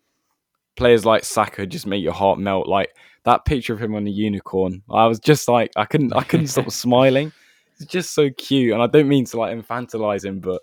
Players 0.77 1.05
like 1.05 1.25
Saka 1.25 1.67
just 1.67 1.89
make 1.89 2.05
your 2.05 2.13
heart 2.13 2.39
melt. 2.39 2.69
Like 2.69 2.95
that 3.25 3.45
picture 3.45 3.75
of 3.75 3.83
him 3.83 3.97
on 3.97 4.05
the 4.05 4.13
unicorn. 4.13 4.85
I 4.89 5.09
was 5.09 5.19
just 5.19 5.49
like 5.49 5.73
I 5.75 5.87
couldn't 5.87 6.13
I 6.15 6.23
couldn't 6.23 6.47
stop 6.47 6.71
smiling. 6.71 7.33
It's 7.75 7.91
just 7.91 8.15
so 8.15 8.31
cute, 8.31 8.73
and 8.73 8.81
I 8.81 8.87
don't 8.87 9.09
mean 9.09 9.25
to 9.25 9.39
like 9.39 9.59
infantilize 9.59 10.25
him, 10.25 10.39
but 10.39 10.63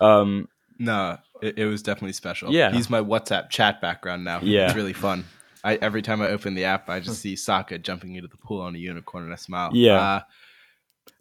um, 0.00 0.48
no, 0.78 1.18
it, 1.42 1.58
it, 1.58 1.66
was 1.66 1.82
definitely 1.82 2.12
special. 2.12 2.52
Yeah, 2.52 2.70
he's 2.70 2.88
my 2.88 3.00
WhatsApp 3.00 3.50
chat 3.50 3.80
background 3.80 4.22
now. 4.22 4.38
Yeah, 4.42 4.66
it's 4.66 4.76
really 4.76 4.92
fun. 4.92 5.24
I 5.64 5.74
every 5.76 6.02
time 6.02 6.22
I 6.22 6.28
open 6.28 6.54
the 6.54 6.66
app, 6.66 6.88
I 6.88 7.00
just 7.00 7.20
see 7.22 7.34
Saka 7.34 7.78
jumping 7.78 8.14
into 8.14 8.28
the 8.28 8.36
pool 8.36 8.60
on 8.60 8.76
a 8.76 8.78
unicorn 8.78 9.24
and 9.24 9.32
I 9.32 9.36
smile. 9.36 9.70
Yeah. 9.74 10.00
Uh, 10.00 10.20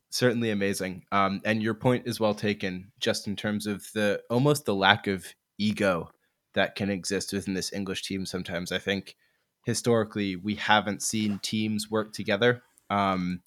certainly 0.09 0.51
amazing. 0.51 1.03
Um, 1.11 1.41
and 1.45 1.61
your 1.61 1.73
point 1.73 2.07
is 2.07 2.19
well 2.19 2.35
taken, 2.35 2.91
just 2.99 3.27
in 3.27 3.35
terms 3.35 3.67
of 3.67 3.85
the 3.93 4.21
almost 4.29 4.65
the 4.65 4.75
lack 4.75 5.07
of 5.07 5.25
ego 5.57 6.09
that 6.53 6.75
can 6.75 6.89
exist 6.89 7.33
within 7.33 7.53
this 7.53 7.73
English 7.73 8.03
team. 8.03 8.25
Sometimes 8.25 8.71
I 8.71 8.79
think 8.79 9.15
historically 9.65 10.35
we 10.35 10.55
haven't 10.55 11.01
seen 11.01 11.39
teams 11.39 11.91
work 11.91 12.13
together. 12.13 12.63
Um, 12.89 13.41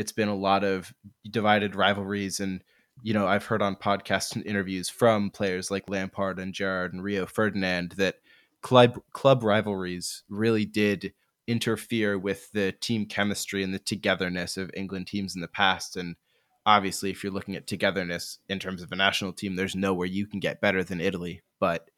it's 0.00 0.12
been 0.12 0.28
a 0.28 0.34
lot 0.34 0.64
of 0.64 0.92
divided 1.30 1.76
rivalries 1.76 2.40
and 2.40 2.64
you 3.02 3.12
know 3.12 3.26
i've 3.26 3.44
heard 3.44 3.60
on 3.60 3.76
podcasts 3.76 4.34
and 4.34 4.44
interviews 4.46 4.88
from 4.88 5.30
players 5.30 5.70
like 5.70 5.90
lampard 5.90 6.38
and 6.38 6.54
gerrard 6.54 6.94
and 6.94 7.02
rio 7.02 7.26
ferdinand 7.26 7.92
that 7.92 8.16
club 8.62 8.98
club 9.12 9.44
rivalries 9.44 10.22
really 10.30 10.64
did 10.64 11.12
interfere 11.50 12.18
with 12.18 12.50
the 12.52 12.72
team 12.72 13.06
chemistry 13.06 13.62
and 13.62 13.74
the 13.74 13.78
togetherness 13.78 14.56
of 14.56 14.70
england 14.74 15.06
teams 15.06 15.34
in 15.34 15.40
the 15.40 15.48
past 15.48 15.96
and 15.96 16.16
obviously 16.66 17.10
if 17.10 17.22
you're 17.22 17.32
looking 17.32 17.56
at 17.56 17.66
togetherness 17.66 18.38
in 18.48 18.58
terms 18.58 18.82
of 18.82 18.92
a 18.92 18.96
national 18.96 19.32
team 19.32 19.56
there's 19.56 19.74
nowhere 19.74 20.06
you 20.06 20.26
can 20.26 20.40
get 20.40 20.60
better 20.60 20.84
than 20.84 21.00
italy 21.00 21.42
but 21.58 21.90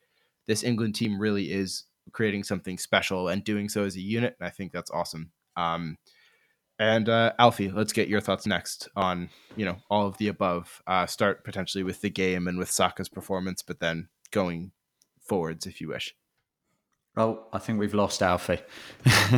this 0.47 0.63
england 0.63 0.95
team 0.95 1.21
really 1.21 1.53
is 1.53 1.85
creating 2.13 2.43
something 2.43 2.79
special 2.79 3.29
and 3.29 3.45
doing 3.45 3.69
so 3.69 3.85
as 3.85 3.97
a 3.97 4.01
unit 4.01 4.37
and 4.39 4.47
i 4.47 4.51
think 4.51 4.73
that's 4.73 4.91
awesome 4.91 5.31
um, 5.57 5.99
and 6.79 7.09
uh, 7.09 7.33
Alfie, 7.39 7.71
let's 7.71 7.93
get 7.93 8.09
your 8.09 8.21
thoughts 8.21 8.47
next 8.47 8.89
on 8.97 9.31
you 9.57 9.65
know 9.65 9.77
all 9.91 10.07
of 10.07 10.17
the 10.19 10.29
above. 10.29 10.83
Uh, 10.87 11.07
start 11.07 11.45
potentially 11.45 11.85
with 11.85 12.01
the 12.01 12.11
game 12.11 12.49
and 12.49 12.59
with 12.59 12.71
Saka's 12.71 13.09
performance, 13.09 13.63
but 13.63 13.81
then 13.81 14.09
going 14.31 14.73
forwards 15.21 15.67
if 15.67 15.81
you 15.81 15.89
wish. 15.89 16.15
Well, 17.17 17.47
I 17.53 17.59
think 17.59 17.79
we've 17.79 17.95
lost 17.95 18.23
Alfie. 18.23 18.61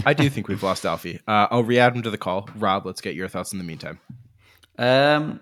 I 0.06 0.14
do 0.14 0.30
think 0.30 0.46
we've 0.48 0.62
lost 0.62 0.86
Alfie. 0.86 1.20
Uh, 1.26 1.48
I'll 1.50 1.64
re-add 1.64 1.96
him 1.96 2.02
to 2.02 2.10
the 2.10 2.18
call. 2.18 2.48
Rob, 2.56 2.86
let's 2.86 3.00
get 3.00 3.14
your 3.14 3.28
thoughts 3.28 3.52
in 3.52 3.58
the 3.58 3.64
meantime. 3.64 3.98
Um, 4.78 5.40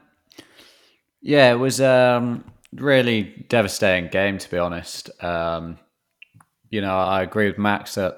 yeah, 1.21 1.53
it 1.53 1.57
was 1.57 1.81
um 1.81 2.45
really 2.75 3.45
devastating 3.49 4.11
game 4.11 4.39
to 4.39 4.51
be 4.51 4.59
honest. 4.59 5.11
Um, 5.23 5.79
you 6.71 6.81
know, 6.81 6.97
I 6.97 7.23
agree 7.23 7.47
with 7.47 7.59
Max 7.59 7.97
that 7.97 8.17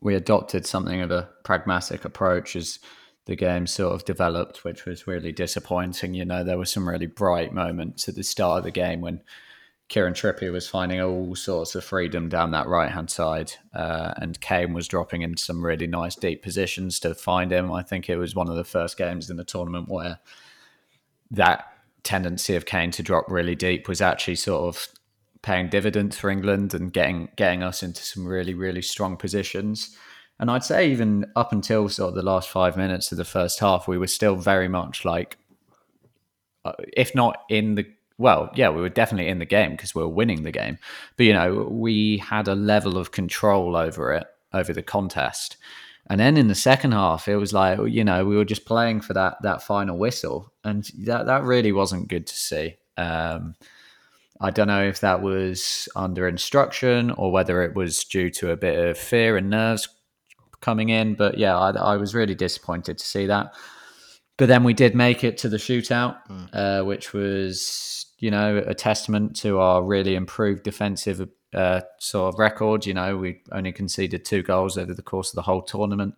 we 0.00 0.14
adopted 0.14 0.66
something 0.66 1.00
of 1.02 1.10
a 1.10 1.28
pragmatic 1.44 2.04
approach 2.04 2.56
as 2.56 2.78
the 3.26 3.36
game 3.36 3.66
sort 3.66 3.92
of 3.92 4.04
developed, 4.04 4.64
which 4.64 4.86
was 4.86 5.06
really 5.06 5.32
disappointing. 5.32 6.14
You 6.14 6.24
know, 6.24 6.42
there 6.42 6.58
were 6.58 6.64
some 6.64 6.88
really 6.88 7.06
bright 7.06 7.52
moments 7.52 8.08
at 8.08 8.14
the 8.14 8.22
start 8.22 8.58
of 8.58 8.64
the 8.64 8.70
game 8.70 9.00
when 9.00 9.20
Kieran 9.88 10.14
Trippier 10.14 10.50
was 10.50 10.68
finding 10.68 11.00
all 11.00 11.36
sorts 11.36 11.76
of 11.76 11.84
freedom 11.84 12.28
down 12.28 12.50
that 12.50 12.66
right 12.66 12.90
hand 12.90 13.08
side, 13.08 13.52
uh, 13.72 14.14
and 14.16 14.40
Kane 14.40 14.72
was 14.72 14.88
dropping 14.88 15.22
in 15.22 15.36
some 15.36 15.64
really 15.64 15.86
nice 15.86 16.16
deep 16.16 16.42
positions 16.42 16.98
to 17.00 17.14
find 17.14 17.52
him. 17.52 17.72
I 17.72 17.82
think 17.82 18.08
it 18.08 18.16
was 18.16 18.34
one 18.34 18.48
of 18.48 18.56
the 18.56 18.64
first 18.64 18.98
games 18.98 19.30
in 19.30 19.36
the 19.36 19.44
tournament 19.44 19.88
where 19.88 20.18
that 21.30 21.66
tendency 22.02 22.56
of 22.56 22.66
Kane 22.66 22.90
to 22.92 23.02
drop 23.02 23.30
really 23.30 23.54
deep 23.54 23.88
was 23.88 24.00
actually 24.00 24.36
sort 24.36 24.74
of 24.74 24.88
paying 25.42 25.68
dividends 25.68 26.18
for 26.18 26.30
England 26.30 26.74
and 26.74 26.92
getting 26.92 27.28
getting 27.36 27.62
us 27.62 27.82
into 27.82 28.02
some 28.02 28.26
really 28.26 28.54
really 28.54 28.82
strong 28.82 29.16
positions. 29.16 29.96
And 30.40 30.50
I'd 30.50 30.64
say 30.64 30.90
even 30.90 31.26
up 31.36 31.52
until 31.52 31.88
sort 31.88 32.10
of 32.10 32.14
the 32.16 32.22
last 32.22 32.50
five 32.50 32.76
minutes 32.76 33.10
of 33.12 33.18
the 33.18 33.24
first 33.24 33.60
half, 33.60 33.88
we 33.88 33.96
were 33.98 34.06
still 34.06 34.36
very 34.36 34.68
much 34.68 35.04
like, 35.04 35.38
uh, 36.64 36.72
if 36.92 37.14
not 37.14 37.42
in 37.48 37.76
the 37.76 37.86
well, 38.18 38.50
yeah, 38.54 38.70
we 38.70 38.80
were 38.80 38.88
definitely 38.88 39.28
in 39.28 39.38
the 39.38 39.46
game 39.46 39.72
because 39.72 39.94
we 39.94 40.02
were 40.02 40.08
winning 40.08 40.42
the 40.42 40.50
game. 40.50 40.78
But 41.16 41.24
you 41.24 41.32
know, 41.32 41.68
we 41.70 42.18
had 42.18 42.48
a 42.48 42.54
level 42.54 42.96
of 42.96 43.12
control 43.12 43.76
over 43.76 44.12
it, 44.12 44.26
over 44.52 44.72
the 44.72 44.82
contest. 44.82 45.56
And 46.08 46.20
then 46.20 46.36
in 46.36 46.48
the 46.48 46.54
second 46.54 46.92
half, 46.92 47.28
it 47.28 47.36
was 47.36 47.52
like 47.52 47.78
you 47.88 48.04
know 48.04 48.24
we 48.24 48.36
were 48.36 48.44
just 48.44 48.64
playing 48.64 49.00
for 49.00 49.12
that 49.14 49.42
that 49.42 49.62
final 49.62 49.98
whistle, 49.98 50.52
and 50.64 50.88
that 51.04 51.26
that 51.26 51.42
really 51.42 51.72
wasn't 51.72 52.08
good 52.08 52.26
to 52.26 52.34
see. 52.34 52.76
Um, 52.96 53.54
I 54.40 54.50
don't 54.50 54.68
know 54.68 54.84
if 54.84 55.00
that 55.00 55.22
was 55.22 55.88
under 55.96 56.28
instruction 56.28 57.10
or 57.12 57.32
whether 57.32 57.62
it 57.62 57.74
was 57.74 58.04
due 58.04 58.30
to 58.30 58.50
a 58.50 58.56
bit 58.56 58.78
of 58.78 58.98
fear 58.98 59.36
and 59.36 59.50
nerves 59.50 59.88
coming 60.60 60.90
in. 60.90 61.14
But 61.14 61.38
yeah, 61.38 61.56
I, 61.58 61.70
I 61.70 61.96
was 61.96 62.14
really 62.14 62.34
disappointed 62.34 62.98
to 62.98 63.04
see 63.04 63.26
that. 63.26 63.54
But 64.36 64.48
then 64.48 64.64
we 64.64 64.74
did 64.74 64.94
make 64.94 65.24
it 65.24 65.38
to 65.38 65.48
the 65.48 65.56
shootout, 65.56 66.18
mm. 66.28 66.48
uh, 66.52 66.84
which 66.84 67.12
was, 67.14 68.05
you 68.18 68.30
know, 68.30 68.62
a 68.66 68.74
testament 68.74 69.36
to 69.36 69.58
our 69.58 69.82
really 69.82 70.14
improved 70.14 70.62
defensive 70.62 71.28
uh, 71.54 71.80
sort 71.98 72.34
of 72.34 72.38
record. 72.38 72.86
You 72.86 72.94
know, 72.94 73.16
we 73.16 73.42
only 73.52 73.72
conceded 73.72 74.24
two 74.24 74.42
goals 74.42 74.78
over 74.78 74.94
the 74.94 75.02
course 75.02 75.30
of 75.30 75.36
the 75.36 75.42
whole 75.42 75.62
tournament, 75.62 76.14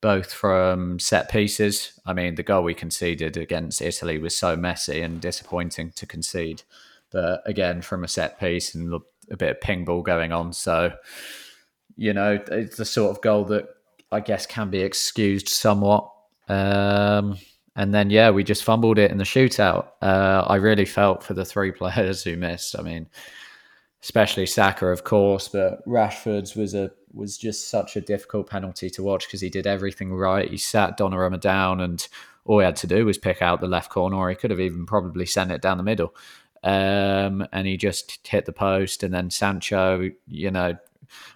both 0.00 0.32
from 0.32 0.98
set 0.98 1.30
pieces. 1.30 1.98
I 2.06 2.12
mean, 2.12 2.34
the 2.34 2.42
goal 2.42 2.62
we 2.62 2.74
conceded 2.74 3.36
against 3.36 3.80
Italy 3.80 4.18
was 4.18 4.36
so 4.36 4.56
messy 4.56 5.00
and 5.00 5.20
disappointing 5.20 5.92
to 5.96 6.06
concede. 6.06 6.62
But 7.10 7.42
again, 7.46 7.82
from 7.82 8.04
a 8.04 8.08
set 8.08 8.38
piece 8.38 8.74
and 8.74 9.00
a 9.30 9.36
bit 9.36 9.50
of 9.50 9.60
ping 9.60 9.84
ball 9.84 10.02
going 10.02 10.32
on. 10.32 10.52
So, 10.52 10.92
you 11.96 12.12
know, 12.12 12.38
it's 12.50 12.76
the 12.76 12.84
sort 12.84 13.16
of 13.16 13.22
goal 13.22 13.44
that 13.46 13.68
I 14.10 14.20
guess 14.20 14.46
can 14.46 14.70
be 14.70 14.80
excused 14.80 15.48
somewhat. 15.48 16.10
Um, 16.48 17.36
and 17.78 17.94
then, 17.94 18.10
yeah, 18.10 18.28
we 18.28 18.44
just 18.44 18.64
fumbled 18.64 18.98
it 18.98 19.10
in 19.10 19.16
the 19.16 19.24
shootout. 19.24 19.88
Uh, 20.02 20.44
I 20.46 20.56
really 20.56 20.84
felt 20.84 21.22
for 21.22 21.32
the 21.32 21.44
three 21.44 21.72
players 21.80 22.22
who 22.22 22.36
missed. 22.36 22.78
I 22.78 22.82
mean, 22.82 23.06
especially 24.02 24.44
Saka, 24.44 24.88
of 24.88 25.04
course, 25.04 25.48
but 25.48 25.86
Rashford's 25.86 26.54
was 26.54 26.74
a 26.74 26.90
was 27.14 27.38
just 27.38 27.68
such 27.68 27.96
a 27.96 28.02
difficult 28.02 28.50
penalty 28.50 28.90
to 28.90 29.02
watch 29.02 29.26
because 29.26 29.40
he 29.40 29.48
did 29.48 29.66
everything 29.66 30.12
right. 30.12 30.50
He 30.50 30.58
sat 30.58 30.98
Donnarumma 30.98 31.40
down, 31.40 31.80
and 31.80 32.06
all 32.44 32.58
he 32.58 32.66
had 32.66 32.76
to 32.76 32.86
do 32.86 33.06
was 33.06 33.16
pick 33.16 33.40
out 33.40 33.60
the 33.60 33.66
left 33.66 33.90
corner, 33.90 34.16
or 34.16 34.28
he 34.28 34.36
could 34.36 34.50
have 34.50 34.60
even 34.60 34.84
probably 34.84 35.24
sent 35.24 35.50
it 35.50 35.62
down 35.62 35.78
the 35.78 35.82
middle 35.82 36.14
um, 36.62 37.46
and 37.52 37.66
he 37.66 37.76
just 37.76 38.26
hit 38.26 38.46
the 38.46 38.52
post. 38.52 39.02
And 39.02 39.12
then 39.12 39.30
Sancho, 39.30 40.10
you 40.26 40.50
know, 40.50 40.76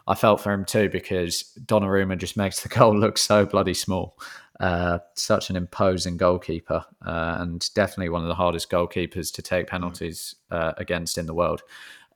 I 0.07 0.14
felt 0.14 0.40
for 0.40 0.52
him 0.52 0.64
too 0.64 0.88
because 0.88 1.57
Donnarumma 1.64 2.18
just 2.18 2.37
makes 2.37 2.61
the 2.61 2.68
goal 2.68 2.96
look 2.98 3.18
so 3.18 3.46
bloody 3.46 3.74
small. 3.74 4.18
Uh, 4.62 5.01
such 5.16 5.51
an 5.51 5.57
imposing 5.57 6.16
goalkeeper, 6.16 6.85
uh, 7.05 7.37
and 7.40 7.68
definitely 7.75 8.09
one 8.09 8.22
of 8.22 8.29
the 8.29 8.35
hardest 8.35 8.70
goalkeepers 8.70 9.35
to 9.35 9.42
take 9.42 9.66
penalties 9.66 10.37
uh, 10.53 10.72
against 10.77 11.18
in 11.18 11.27
the 11.27 11.35
world. 11.35 11.62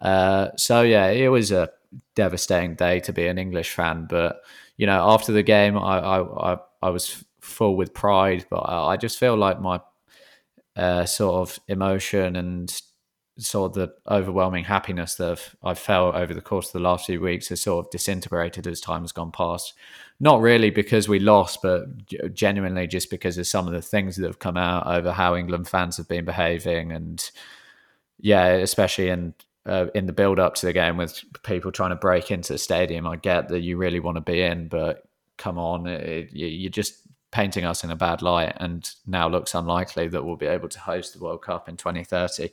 Uh, 0.01 0.51
so 0.57 0.83
yeah, 0.83 1.09
it 1.09 1.27
was 1.27 1.51
a 1.51 1.69
devastating 2.15 2.77
day 2.77 3.01
to 3.01 3.13
be 3.13 3.27
an 3.27 3.37
English 3.37 3.73
fan. 3.75 4.07
But 4.09 4.43
you 4.77 4.87
know, 4.87 5.11
after 5.11 5.33
the 5.33 5.43
game, 5.43 5.77
I 5.77 5.99
I, 5.99 6.53
I, 6.53 6.59
I 6.83 6.91
was 6.91 7.25
full 7.41 7.77
with 7.77 7.93
pride, 7.93 8.47
but 8.49 8.61
I, 8.61 8.97
just 8.97 9.19
feel 9.19 9.37
like 9.37 9.61
my 9.61 9.81
uh, 10.77 11.05
sort 11.05 11.49
of 11.49 11.59
emotion 11.67 12.37
and 12.37 12.81
sort 13.39 13.71
of 13.71 13.75
the 13.75 14.13
overwhelming 14.13 14.65
happiness 14.65 15.15
that 15.17 15.41
I've, 15.63 15.79
felt 15.79 16.15
over 16.15 16.33
the 16.33 16.41
course 16.41 16.69
of 16.69 16.73
the 16.73 16.81
last 16.81 17.07
few 17.07 17.21
weeks 17.21 17.49
has 17.49 17.61
sort 17.61 17.85
of 17.85 17.91
disintegrated 17.91 18.67
as 18.67 18.81
time 18.81 19.03
has 19.03 19.13
gone 19.13 19.31
past. 19.31 19.75
Not 20.19 20.41
really 20.41 20.71
because 20.71 21.09
we 21.09 21.19
lost, 21.19 21.61
but 21.63 21.85
genuinely 22.33 22.87
just 22.87 23.11
because 23.11 23.37
of 23.37 23.47
some 23.47 23.67
of 23.67 23.75
the 23.75 23.83
things 23.83 24.17
that 24.17 24.27
have 24.27 24.39
come 24.39 24.57
out 24.57 24.87
over 24.87 25.13
how 25.13 25.37
England 25.37 25.69
fans 25.69 25.99
have 25.99 26.09
been 26.09 26.25
behaving, 26.25 26.93
and 26.93 27.31
yeah, 28.19 28.47
especially 28.49 29.11
in 29.11 29.35
uh, 29.67 29.87
in 29.95 30.07
the 30.07 30.13
build 30.13 30.39
up 30.39 30.55
to 30.55 30.67
the 30.67 30.73
game 30.73 30.97
with 30.97 31.23
people 31.43 31.71
trying 31.71 31.91
to 31.91 31.97
break 31.97 32.31
into 32.31 32.55
the 32.55 32.59
stadium. 32.59 33.07
I 33.07 33.17
get 33.17 33.49
that 33.49 33.61
you 33.61 33.77
really 33.77 34.01
want 34.01 34.17
to 34.17 34.23
be 34.23 34.41
in, 34.41 34.69
but 34.69 35.07
come 35.37 35.59
on, 35.59 35.87
it, 35.87 36.31
you're 36.33 36.71
just 36.71 37.03
painting 37.31 37.67
us 37.67 37.85
in 37.85 37.91
a 37.91 37.97
bad 37.97 38.23
light, 38.23 38.57
and 38.57 38.89
now 39.07 39.29
looks 39.29 39.55
unlikely 39.55 40.09
that 40.09 40.25
we'll 40.25 40.37
be 40.37 40.47
able 40.47 40.71
to 40.71 40.81
host 40.81 41.13
the 41.13 41.23
World 41.23 41.43
Cup 41.43 41.69
in 41.69 41.77
2030. 41.77 42.49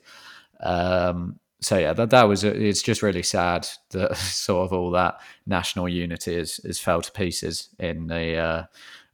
Um, 0.60 1.40
so 1.62 1.78
yeah, 1.78 1.94
that 1.94 2.10
that 2.10 2.24
was 2.24 2.44
it's 2.44 2.82
just 2.82 3.02
really 3.02 3.24
sad 3.24 3.68
that 3.92 4.18
sort 4.18 4.66
of 4.66 4.74
all 4.74 4.92
that 4.92 5.20
national 5.46 5.88
unity 5.88 6.36
is 6.36 6.60
is 6.60 6.80
fell 6.80 7.02
to 7.02 7.12
pieces 7.12 7.70
in 7.80 8.08
the 8.08 8.38
uh, 8.38 8.64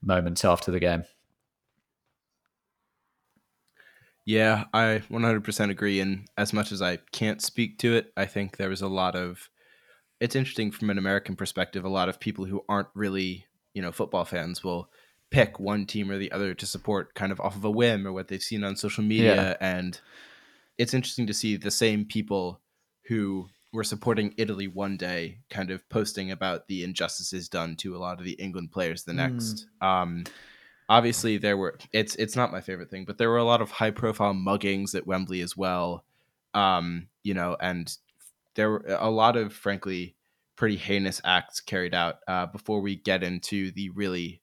moments 0.01 0.43
after 0.43 0.71
the 0.71 0.79
game. 0.79 1.03
Yeah, 4.25 4.65
I 4.75 5.01
100% 5.09 5.71
agree. 5.71 5.99
And 5.99 6.27
as 6.37 6.53
much 6.53 6.71
as 6.71 6.83
I 6.83 6.97
can't 7.11 7.41
speak 7.41 7.79
to 7.79 7.95
it, 7.95 8.13
I 8.15 8.27
think 8.27 8.57
there 8.57 8.69
was 8.69 8.81
a 8.81 8.87
lot 8.87 9.15
of 9.15 9.49
it's 10.19 10.35
interesting 10.35 10.69
from 10.69 10.89
an 10.89 10.97
American 10.97 11.35
perspective. 11.35 11.83
A 11.83 11.89
lot 11.89 12.09
of 12.09 12.19
people 12.19 12.45
who 12.45 12.63
aren't 12.69 12.89
really 12.93 13.45
you 13.73 13.81
know 13.81 13.91
football 13.91 14.25
fans 14.25 14.63
will 14.63 14.89
pick 15.29 15.59
one 15.59 15.85
team 15.85 16.09
or 16.09 16.17
the 16.17 16.31
other 16.31 16.53
to 16.55 16.65
support 16.65 17.13
kind 17.13 17.31
of 17.31 17.39
off 17.39 17.55
of 17.55 17.63
a 17.63 17.71
whim 17.71 18.07
or 18.07 18.11
what 18.11 18.27
they've 18.27 18.41
seen 18.41 18.63
on 18.63 18.75
social 18.75 19.03
media 19.03 19.35
yeah. 19.35 19.57
and 19.61 19.99
it's 20.79 20.95
interesting 20.95 21.27
to 21.27 21.33
see 21.33 21.55
the 21.55 21.69
same 21.69 22.05
people 22.05 22.59
who 23.07 23.47
were 23.71 23.83
supporting 23.83 24.33
Italy 24.37 24.67
one 24.67 24.97
day 24.97 25.37
kind 25.51 25.69
of 25.69 25.87
posting 25.89 26.31
about 26.31 26.67
the 26.67 26.83
injustices 26.83 27.47
done 27.47 27.75
to 27.75 27.95
a 27.95 27.99
lot 27.99 28.17
of 28.17 28.25
the 28.25 28.33
England 28.33 28.71
players 28.71 29.03
the 29.03 29.13
next. 29.13 29.67
Mm. 29.81 29.87
um 29.87 30.23
obviously 30.89 31.37
there 31.37 31.55
were 31.55 31.77
it's 31.93 32.15
it's 32.15 32.35
not 32.35 32.51
my 32.51 32.61
favorite 32.61 32.89
thing 32.89 33.05
but 33.05 33.19
there 33.19 33.29
were 33.29 33.37
a 33.37 33.43
lot 33.43 33.61
of 33.61 33.69
high 33.69 33.91
profile 33.91 34.33
muggings 34.33 34.95
at 34.95 35.05
Wembley 35.05 35.41
as 35.41 35.55
well. 35.55 36.03
Um 36.55 37.09
you 37.21 37.35
know 37.35 37.55
and 37.61 37.95
there 38.55 38.71
were 38.71 38.85
a 38.99 39.11
lot 39.11 39.37
of 39.37 39.53
frankly 39.53 40.15
pretty 40.59 40.75
heinous 40.75 41.21
acts 41.23 41.61
carried 41.61 41.93
out 41.95 42.17
uh, 42.27 42.45
before 42.45 42.81
we 42.81 42.97
get 42.97 43.23
into 43.23 43.71
the 43.71 43.89
really 43.91 44.41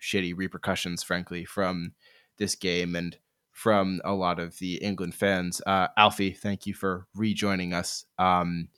shitty 0.00 0.32
repercussions, 0.36 1.02
frankly, 1.02 1.44
from 1.44 1.92
this 2.38 2.54
game. 2.54 2.94
And 2.94 3.18
from 3.56 4.02
a 4.04 4.12
lot 4.12 4.38
of 4.38 4.58
the 4.58 4.74
England 4.74 5.14
fans. 5.14 5.62
Uh, 5.66 5.88
Alfie, 5.96 6.30
thank 6.30 6.66
you 6.66 6.74
for 6.74 7.06
rejoining 7.14 7.72
us. 7.72 8.04
Um, 8.18 8.68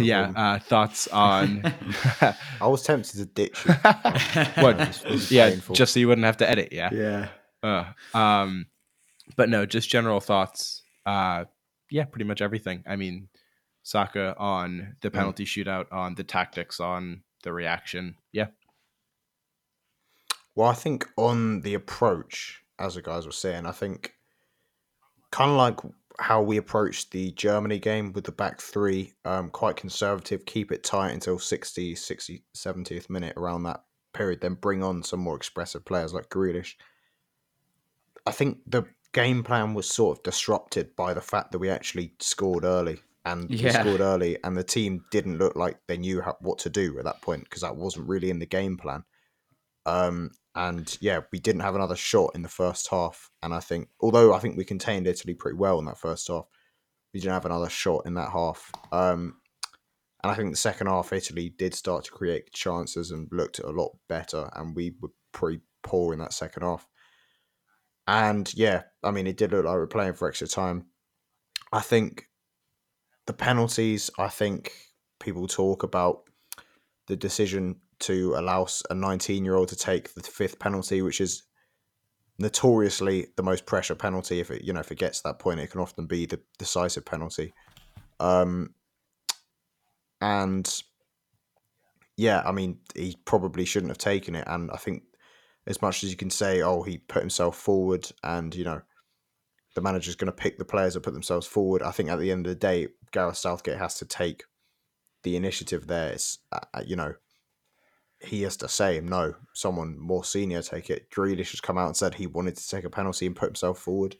yeah, 0.00 0.32
uh, 0.34 0.58
thoughts 0.58 1.06
on? 1.08 1.62
I 2.22 2.66
was 2.66 2.82
tempted 2.82 3.18
to 3.18 3.26
ditch 3.26 3.66
you. 3.66 3.74
what? 4.62 5.30
yeah, 5.30 5.50
painful. 5.50 5.74
just 5.74 5.92
so 5.92 6.00
you 6.00 6.08
wouldn't 6.08 6.24
have 6.24 6.38
to 6.38 6.48
edit. 6.48 6.70
Yeah. 6.72 6.88
Yeah. 6.90 7.28
Uh, 7.62 8.16
um, 8.16 8.68
but 9.36 9.50
no, 9.50 9.66
just 9.66 9.90
general 9.90 10.20
thoughts. 10.20 10.82
Uh, 11.04 11.44
yeah, 11.90 12.06
pretty 12.06 12.24
much 12.24 12.40
everything. 12.40 12.82
I 12.86 12.96
mean, 12.96 13.28
Saka 13.82 14.34
on 14.38 14.96
the 15.02 15.10
penalty 15.10 15.44
mm. 15.44 15.66
shootout, 15.66 15.92
on 15.92 16.14
the 16.14 16.24
tactics, 16.24 16.80
on 16.80 17.22
the 17.42 17.52
reaction. 17.52 18.14
Yeah. 18.32 18.46
Well, 20.54 20.70
I 20.70 20.74
think 20.74 21.06
on 21.18 21.60
the 21.60 21.74
approach, 21.74 22.62
as 22.78 22.94
the 22.94 23.02
guys 23.02 23.26
were 23.26 23.32
saying, 23.32 23.66
I 23.66 23.72
think 23.72 24.14
kind 25.30 25.50
of 25.50 25.56
like 25.56 25.78
how 26.18 26.42
we 26.42 26.56
approached 26.56 27.12
the 27.12 27.30
Germany 27.32 27.78
game 27.78 28.12
with 28.12 28.24
the 28.24 28.32
back 28.32 28.60
three, 28.60 29.12
um, 29.24 29.50
quite 29.50 29.76
conservative, 29.76 30.44
keep 30.46 30.72
it 30.72 30.82
tight 30.82 31.10
until 31.10 31.38
60, 31.38 31.94
60, 31.94 32.42
70th 32.56 33.08
minute 33.08 33.34
around 33.36 33.62
that 33.62 33.84
period, 34.12 34.40
then 34.40 34.54
bring 34.54 34.82
on 34.82 35.02
some 35.02 35.20
more 35.20 35.36
expressive 35.36 35.84
players 35.84 36.12
like 36.12 36.28
Grealish. 36.28 36.74
I 38.26 38.32
think 38.32 38.58
the 38.66 38.84
game 39.12 39.42
plan 39.44 39.74
was 39.74 39.88
sort 39.88 40.18
of 40.18 40.24
disrupted 40.24 40.94
by 40.96 41.14
the 41.14 41.20
fact 41.20 41.52
that 41.52 41.58
we 41.58 41.70
actually 41.70 42.12
scored 42.20 42.64
early 42.64 43.00
and 43.24 43.48
yeah. 43.50 43.80
scored 43.80 44.00
early, 44.00 44.38
and 44.42 44.56
the 44.56 44.64
team 44.64 45.04
didn't 45.10 45.38
look 45.38 45.54
like 45.54 45.78
they 45.86 45.98
knew 45.98 46.20
how, 46.20 46.36
what 46.40 46.58
to 46.60 46.70
do 46.70 46.98
at 46.98 47.04
that 47.04 47.20
point 47.20 47.44
because 47.44 47.62
that 47.62 47.76
wasn't 47.76 48.08
really 48.08 48.30
in 48.30 48.38
the 48.38 48.46
game 48.46 48.76
plan. 48.76 49.04
Um, 49.86 50.30
and 50.58 50.98
yeah, 51.00 51.20
we 51.32 51.38
didn't 51.38 51.60
have 51.60 51.76
another 51.76 51.94
shot 51.94 52.32
in 52.34 52.42
the 52.42 52.48
first 52.48 52.88
half, 52.90 53.30
and 53.44 53.54
I 53.54 53.60
think 53.60 53.88
although 54.00 54.34
I 54.34 54.40
think 54.40 54.56
we 54.56 54.64
contained 54.64 55.06
Italy 55.06 55.32
pretty 55.32 55.56
well 55.56 55.78
in 55.78 55.84
that 55.84 56.00
first 56.00 56.26
half, 56.26 56.46
we 57.14 57.20
didn't 57.20 57.34
have 57.34 57.46
another 57.46 57.70
shot 57.70 58.02
in 58.06 58.14
that 58.14 58.30
half. 58.30 58.72
Um, 58.90 59.36
and 60.22 60.32
I 60.32 60.34
think 60.34 60.50
the 60.50 60.56
second 60.56 60.88
half, 60.88 61.12
Italy 61.12 61.54
did 61.56 61.74
start 61.74 62.04
to 62.06 62.10
create 62.10 62.52
chances 62.52 63.12
and 63.12 63.28
looked 63.30 63.60
a 63.60 63.70
lot 63.70 63.96
better, 64.08 64.50
and 64.56 64.74
we 64.74 64.96
were 65.00 65.12
pretty 65.32 65.60
poor 65.84 66.12
in 66.12 66.18
that 66.18 66.32
second 66.32 66.64
half. 66.64 66.88
And 68.08 68.52
yeah, 68.52 68.82
I 69.04 69.12
mean, 69.12 69.28
it 69.28 69.36
did 69.36 69.52
look 69.52 69.64
like 69.64 69.76
we 69.76 69.82
are 69.82 69.86
playing 69.86 70.14
for 70.14 70.26
extra 70.26 70.48
time. 70.48 70.86
I 71.72 71.82
think 71.82 72.24
the 73.28 73.32
penalties, 73.32 74.10
I 74.18 74.26
think 74.26 74.72
people 75.20 75.46
talk 75.46 75.84
about 75.84 76.22
the 77.06 77.14
decision 77.14 77.76
to 78.00 78.34
allow 78.36 78.66
a 78.90 78.94
19 78.94 79.44
year 79.44 79.56
old 79.56 79.68
to 79.68 79.76
take 79.76 80.14
the 80.14 80.22
fifth 80.22 80.58
penalty, 80.58 81.02
which 81.02 81.20
is 81.20 81.42
notoriously 82.38 83.28
the 83.36 83.42
most 83.42 83.66
pressure 83.66 83.94
penalty. 83.94 84.40
If 84.40 84.50
it 84.50 84.62
you 84.62 84.72
know 84.72 84.80
if 84.80 84.92
it 84.92 84.98
gets 84.98 85.20
to 85.20 85.28
that 85.28 85.38
point, 85.38 85.60
it 85.60 85.70
can 85.70 85.80
often 85.80 86.06
be 86.06 86.26
the 86.26 86.40
decisive 86.58 87.04
penalty. 87.04 87.52
Um, 88.20 88.74
and 90.20 90.82
yeah, 92.16 92.42
I 92.44 92.50
mean, 92.50 92.78
he 92.94 93.16
probably 93.24 93.64
shouldn't 93.64 93.90
have 93.90 93.98
taken 93.98 94.34
it. 94.34 94.44
And 94.48 94.70
I 94.72 94.76
think 94.76 95.04
as 95.66 95.80
much 95.80 96.02
as 96.02 96.10
you 96.10 96.16
can 96.16 96.30
say, 96.30 96.62
oh, 96.62 96.82
he 96.82 96.98
put 96.98 97.22
himself 97.22 97.56
forward, 97.56 98.10
and 98.24 98.54
you 98.54 98.64
know, 98.64 98.82
the 99.74 99.80
manager's 99.80 100.16
going 100.16 100.26
to 100.26 100.32
pick 100.32 100.58
the 100.58 100.64
players 100.64 100.94
that 100.94 101.02
put 101.02 101.14
themselves 101.14 101.46
forward. 101.46 101.82
I 101.82 101.92
think 101.92 102.10
at 102.10 102.18
the 102.18 102.32
end 102.32 102.46
of 102.46 102.50
the 102.50 102.58
day, 102.58 102.88
Gareth 103.12 103.36
Southgate 103.36 103.78
has 103.78 103.94
to 103.96 104.04
take 104.04 104.44
the 105.22 105.36
initiative 105.36 105.86
there. 105.86 106.12
It's, 106.12 106.38
uh, 106.50 106.60
uh, 106.74 106.82
you 106.84 106.96
know, 106.96 107.14
he 108.20 108.42
has 108.42 108.56
to 108.58 108.68
say, 108.68 109.00
no, 109.00 109.34
someone 109.52 109.98
more 109.98 110.24
senior 110.24 110.62
take 110.62 110.90
it. 110.90 111.10
Grealish 111.10 111.52
has 111.52 111.60
come 111.60 111.78
out 111.78 111.86
and 111.86 111.96
said 111.96 112.14
he 112.14 112.26
wanted 112.26 112.56
to 112.56 112.68
take 112.68 112.84
a 112.84 112.90
penalty 112.90 113.26
and 113.26 113.36
put 113.36 113.48
himself 113.48 113.78
forward. 113.78 114.16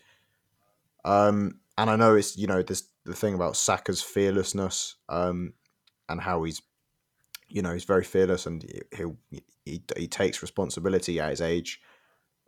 Um, 1.05 1.61
and 1.77 1.91
I 1.91 1.97
know 1.97 2.15
it's, 2.15 2.37
you 2.37 2.47
know, 2.47 2.63
this 2.63 2.85
the 3.05 3.15
thing 3.15 3.35
about 3.35 3.57
Saka's 3.57 4.03
fearlessness 4.03 4.97
um, 5.09 5.55
and 6.09 6.21
how 6.21 6.45
he's, 6.45 6.61
you 7.49 7.63
know, 7.63 7.73
he's 7.73 7.85
very 7.85 8.05
fearless 8.05 8.47
and 8.47 8.65
he'll, 8.97 9.17
he, 9.65 9.83
he 9.97 10.07
takes 10.07 10.43
responsibility 10.43 11.19
at 11.19 11.31
his 11.31 11.41
age. 11.41 11.81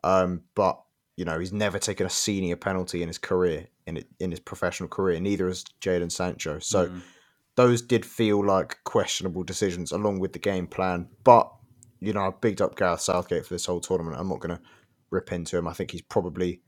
Um, 0.04 0.42
but, 0.54 0.80
you 1.16 1.24
know, 1.24 1.38
he's 1.38 1.52
never 1.52 1.78
taken 1.78 2.06
a 2.06 2.10
senior 2.10 2.56
penalty 2.56 3.02
in 3.02 3.08
his 3.08 3.18
career, 3.18 3.66
in, 3.86 4.04
in 4.18 4.30
his 4.30 4.40
professional 4.40 4.88
career. 4.88 5.18
Neither 5.20 5.48
has 5.48 5.64
Jadon 5.80 6.12
Sancho. 6.12 6.58
So, 6.58 6.88
mm 6.88 7.00
those 7.56 7.82
did 7.82 8.04
feel 8.06 8.44
like 8.44 8.78
questionable 8.84 9.42
decisions 9.42 9.92
along 9.92 10.20
with 10.20 10.32
the 10.32 10.38
game 10.38 10.66
plan. 10.66 11.08
But, 11.24 11.50
you 12.00 12.12
know, 12.12 12.22
I 12.22 12.30
bigged 12.40 12.62
up 12.62 12.76
Gareth 12.76 13.00
Southgate 13.00 13.46
for 13.46 13.54
this 13.54 13.66
whole 13.66 13.80
tournament. 13.80 14.16
I'm 14.18 14.28
not 14.28 14.40
going 14.40 14.56
to 14.56 14.62
rip 15.10 15.32
into 15.32 15.58
him. 15.58 15.68
I 15.68 15.72
think 15.72 15.90
he's 15.90 16.02
probably 16.02 16.62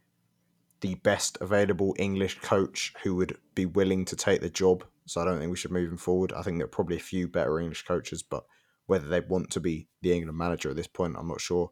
the 0.80 0.96
best 0.96 1.38
available 1.40 1.94
English 1.98 2.40
coach 2.40 2.92
who 3.02 3.14
would 3.14 3.38
be 3.54 3.66
willing 3.66 4.04
to 4.06 4.16
take 4.16 4.40
the 4.40 4.50
job. 4.50 4.84
So 5.06 5.20
I 5.20 5.24
don't 5.24 5.38
think 5.38 5.50
we 5.50 5.56
should 5.56 5.70
move 5.70 5.90
him 5.90 5.96
forward. 5.96 6.32
I 6.32 6.42
think 6.42 6.58
there 6.58 6.66
are 6.66 6.68
probably 6.68 6.96
a 6.96 7.00
few 7.00 7.28
better 7.28 7.58
English 7.58 7.84
coaches, 7.84 8.22
but 8.22 8.44
whether 8.86 9.08
they 9.08 9.20
want 9.20 9.50
to 9.50 9.60
be 9.60 9.88
the 10.02 10.12
England 10.12 10.36
manager 10.36 10.70
at 10.70 10.76
this 10.76 10.86
point, 10.86 11.16
I'm 11.18 11.28
not 11.28 11.40
sure. 11.40 11.70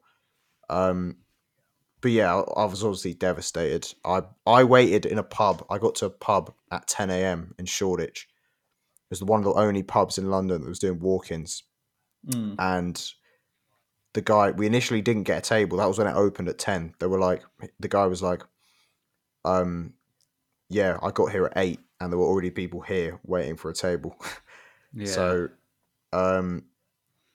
Um, 0.69 1.17
but 2.01 2.13
yeah, 2.13 2.35
I, 2.35 2.65
was 2.65 2.83
obviously 2.83 3.15
devastated. 3.15 3.93
I 4.05 4.23
I 4.47 4.65
waited 4.65 5.05
in 5.05 5.19
a 5.19 5.23
pub. 5.23 5.67
I 5.69 5.79
got 5.79 5.97
to 5.97 6.07
a 6.07 6.11
pub 6.11 6.55
at 6.71 6.87
10 6.87 7.11
a.m. 7.11 7.55
in 7.59 7.67
Shoreditch 7.67 8.29
was 9.11 9.23
one 9.23 9.41
of 9.41 9.45
the 9.45 9.61
only 9.61 9.83
pubs 9.83 10.19
in 10.19 10.31
London 10.31 10.63
that 10.63 10.69
was 10.69 10.79
doing 10.79 11.01
walk-ins, 11.01 11.65
mm. 12.27 12.55
and 12.59 13.13
the 14.15 14.23
guy 14.23 14.51
we 14.51 14.67
initially 14.67 15.03
didn't 15.03 15.25
get 15.25 15.39
a 15.39 15.49
table. 15.49 15.79
That 15.79 15.89
was 15.89 15.99
when 15.99 16.07
it 16.07 16.15
opened 16.15 16.49
at 16.49 16.59
ten. 16.59 16.95
They 16.99 17.07
were 17.07 17.19
like, 17.19 17.43
the 17.79 17.89
guy 17.89 18.07
was 18.07 18.23
like, 18.23 18.43
um, 19.45 19.95
yeah, 20.69 20.99
I 21.03 21.11
got 21.11 21.33
here 21.33 21.47
at 21.47 21.53
eight, 21.57 21.81
and 22.01 22.13
there 22.13 22.19
were 22.19 22.27
already 22.27 22.51
people 22.51 22.81
here 22.81 23.19
waiting 23.25 23.57
for 23.57 23.71
a 23.71 23.75
table. 23.75 24.17
yeah. 24.95 25.07
So, 25.07 25.49
um, 26.13 26.65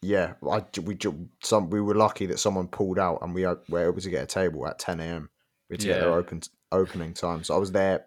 yeah, 0.02 0.34
I 0.50 0.64
we 0.84 0.98
some 1.44 1.70
we 1.70 1.82
were 1.82 1.96
lucky 1.96 2.26
that 2.28 2.40
someone 2.40 2.68
pulled 2.68 3.00
out, 3.00 3.20
and 3.22 3.34
we 3.34 3.46
were 3.46 3.88
able 3.88 4.02
to 4.02 4.10
get 4.10 4.24
a 4.24 4.28
table 4.28 4.68
at 4.68 4.80
ten 4.80 5.00
a.m. 5.00 5.30
We 5.70 5.76
had 5.76 5.82
to 5.82 5.88
yeah. 5.88 5.94
get 5.96 6.00
their 6.02 6.14
open 6.14 6.42
opening 6.72 7.14
time. 7.14 7.44
So 7.44 7.56
I 7.56 7.58
was 7.58 7.72
there. 7.72 8.06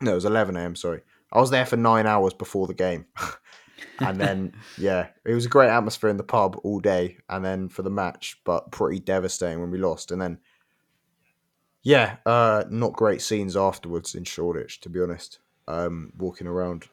No, 0.00 0.12
it 0.12 0.16
was 0.16 0.24
eleven 0.24 0.56
a.m. 0.56 0.76
Sorry. 0.76 1.02
I 1.34 1.40
was 1.40 1.50
there 1.50 1.66
for 1.66 1.76
nine 1.76 2.06
hours 2.06 2.32
before 2.32 2.66
the 2.66 2.74
game. 2.74 3.06
and 3.98 4.20
then 4.20 4.54
yeah, 4.78 5.08
it 5.24 5.34
was 5.34 5.46
a 5.46 5.50
great 5.50 5.70
atmosphere 5.70 6.10
in 6.10 6.16
the 6.16 6.22
pub 6.22 6.60
all 6.62 6.80
day, 6.80 7.18
and 7.28 7.44
then 7.44 7.68
for 7.68 7.82
the 7.82 7.90
match, 7.90 8.40
but 8.44 8.70
pretty 8.70 9.00
devastating 9.00 9.60
when 9.60 9.70
we 9.70 9.78
lost. 9.78 10.10
And 10.10 10.20
then 10.20 10.38
yeah, 11.82 12.16
uh, 12.24 12.64
not 12.70 12.94
great 12.94 13.20
scenes 13.20 13.56
afterwards 13.56 14.14
in 14.14 14.24
Shoreditch, 14.24 14.80
to 14.80 14.88
be 14.88 15.00
honest. 15.00 15.38
Um, 15.66 16.12
walking 16.18 16.46
around, 16.46 16.88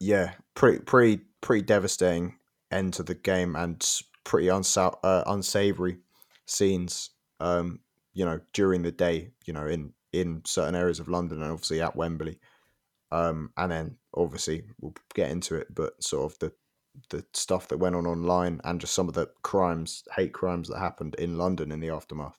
yeah, 0.00 0.32
pretty 0.54 0.80
pretty 0.80 1.22
pretty 1.40 1.62
devastating 1.62 2.36
end 2.70 2.94
to 2.94 3.02
the 3.02 3.14
game 3.14 3.54
and 3.56 3.84
pretty 4.24 4.48
unsa- 4.48 4.98
uh, 5.02 5.24
unsavory 5.26 5.98
scenes. 6.46 7.10
Um, 7.40 7.80
you 8.14 8.24
know, 8.24 8.40
during 8.52 8.82
the 8.82 8.92
day, 8.92 9.30
you 9.46 9.52
know, 9.52 9.66
in 9.66 9.92
in 10.12 10.42
certain 10.44 10.74
areas 10.74 11.00
of 11.00 11.08
London 11.08 11.42
and 11.42 11.50
obviously 11.50 11.82
at 11.82 11.96
Wembley. 11.96 12.38
Um, 13.14 13.50
and 13.56 13.70
then 13.70 13.96
obviously 14.12 14.64
we'll 14.80 14.94
get 15.14 15.30
into 15.30 15.54
it, 15.54 15.68
but 15.72 16.02
sort 16.02 16.32
of 16.32 16.38
the 16.40 16.52
the 17.10 17.24
stuff 17.32 17.68
that 17.68 17.78
went 17.78 17.96
on 17.96 18.06
online 18.06 18.60
and 18.62 18.80
just 18.80 18.94
some 18.94 19.08
of 19.08 19.14
the 19.14 19.28
crimes, 19.42 20.04
hate 20.14 20.32
crimes 20.32 20.68
that 20.68 20.78
happened 20.78 21.14
in 21.16 21.38
London 21.38 21.72
in 21.72 21.80
the 21.80 21.90
aftermath. 21.90 22.38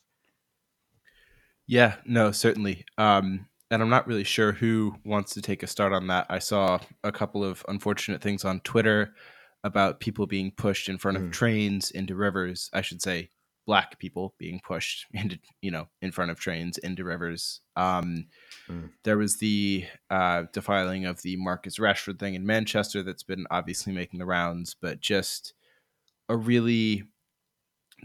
Yeah, 1.68 1.96
no, 2.06 2.32
certainly. 2.32 2.86
Um, 2.98 3.48
and 3.72 3.82
I'm 3.82 3.90
not 3.90 4.08
really 4.08 4.24
sure 4.24 4.52
who 4.52 4.96
wants 5.04 5.34
to 5.34 5.42
take 5.42 5.64
a 5.64 5.68
start 5.68 5.92
on 5.92 6.08
that. 6.08 6.28
I 6.30 6.40
saw 6.40 6.80
a 7.04 7.12
couple 7.12 7.44
of 7.44 7.66
unfortunate 7.68 8.22
things 8.22 8.46
on 8.46 8.62
Twitter 8.62 9.14
about 9.64 10.00
people 10.00 10.28
being 10.28 10.52
pushed 10.52 10.88
in 10.88 10.98
front 10.98 11.18
of 11.18 11.24
mm. 11.24 11.32
trains 11.32 11.92
into 11.92 12.16
rivers. 12.16 12.70
I 12.74 12.82
should 12.82 13.02
say 13.02 13.32
black 13.66 14.00
people 14.00 14.34
being 14.38 14.62
pushed 14.64 15.06
into 15.14 15.40
you 15.62 15.72
know 15.72 15.88
in 16.02 16.12
front 16.12 16.32
of 16.32 16.40
trains 16.40 16.78
into 16.78 17.04
rivers. 17.04 17.62
Um, 17.76 18.28
mm. 18.70 18.90
There 19.04 19.18
was 19.18 19.38
the 19.38 19.86
uh, 20.10 20.44
defiling 20.54 21.06
of 21.06 21.22
the 21.22 21.36
Marcus 21.38 21.78
Rashford 21.78 22.20
thing 22.20 22.36
in 22.36 22.46
Manchester 22.46 23.04
that's 23.04 23.24
been 23.24 23.46
obviously 23.52 23.94
making 23.94 24.20
the 24.20 24.26
rounds, 24.26 24.76
but 24.80 25.00
just 25.00 25.54
a 26.30 26.36
really 26.36 27.04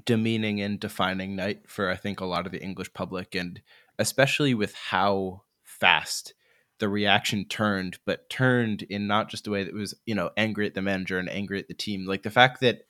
demeaning 0.07 0.61
and 0.61 0.79
defining 0.79 1.37
night 1.37 1.69
for 1.69 1.91
I 1.91 1.97
think 1.97 2.21
a 2.21 2.27
lot 2.27 2.47
of 2.47 2.53
the 2.53 2.63
English 2.63 2.93
public, 2.93 3.35
and 3.35 3.61
especially 3.99 4.55
with 4.55 4.75
how 4.75 5.43
fast 5.63 6.35
the 6.79 6.89
reaction 6.89 7.45
turned, 7.45 7.99
but 8.07 8.29
turned 8.31 8.83
in 8.83 9.07
not 9.07 9.29
just 9.29 9.47
a 9.47 9.51
way 9.51 9.65
that 9.65 9.75
was, 9.75 9.95
you 10.07 10.15
know, 10.15 10.31
angry 10.37 10.67
at 10.67 10.75
the 10.75 10.83
manager 10.83 11.19
and 11.19 11.29
angry 11.29 11.59
at 11.59 11.69
the 11.69 11.75
team. 11.75 12.07
Like 12.07 12.23
the 12.23 12.31
fact 12.31 12.61
that 12.63 12.83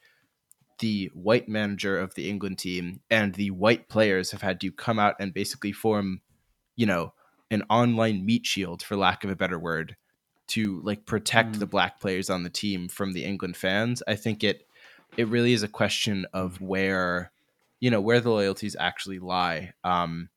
the 0.80 1.10
white 1.14 1.48
manager 1.48 1.98
of 1.98 2.14
the 2.14 2.28
England 2.28 2.58
team 2.58 3.00
and 3.10 3.34
the 3.34 3.50
white 3.50 3.88
players 3.88 4.32
have 4.32 4.42
had 4.42 4.60
to 4.60 4.72
come 4.72 4.98
out 4.98 5.14
and 5.20 5.32
basically 5.32 5.72
form, 5.72 6.20
you 6.76 6.86
know, 6.86 7.12
an 7.50 7.62
online 7.70 8.24
meat 8.24 8.46
shield, 8.46 8.82
for 8.82 8.96
lack 8.96 9.24
of 9.24 9.30
a 9.30 9.36
better 9.36 9.58
word, 9.58 9.96
to 10.48 10.80
like 10.82 11.06
protect 11.06 11.52
mm. 11.52 11.58
the 11.58 11.66
black 11.66 12.00
players 12.00 12.30
on 12.30 12.42
the 12.42 12.50
team 12.50 12.88
from 12.88 13.12
the 13.12 13.24
England 13.24 13.56
fans. 13.56 14.02
I 14.06 14.16
think 14.16 14.42
it 14.42 14.66
it 15.16 15.28
really 15.28 15.52
is 15.52 15.62
a 15.62 15.68
question 15.68 16.26
of 16.32 16.60
where, 16.60 17.32
you 17.80 17.90
know, 17.90 18.00
where 18.00 18.20
the 18.20 18.30
loyalties 18.30 18.76
actually 18.78 19.18
lie. 19.18 19.72
Um, 19.82 20.28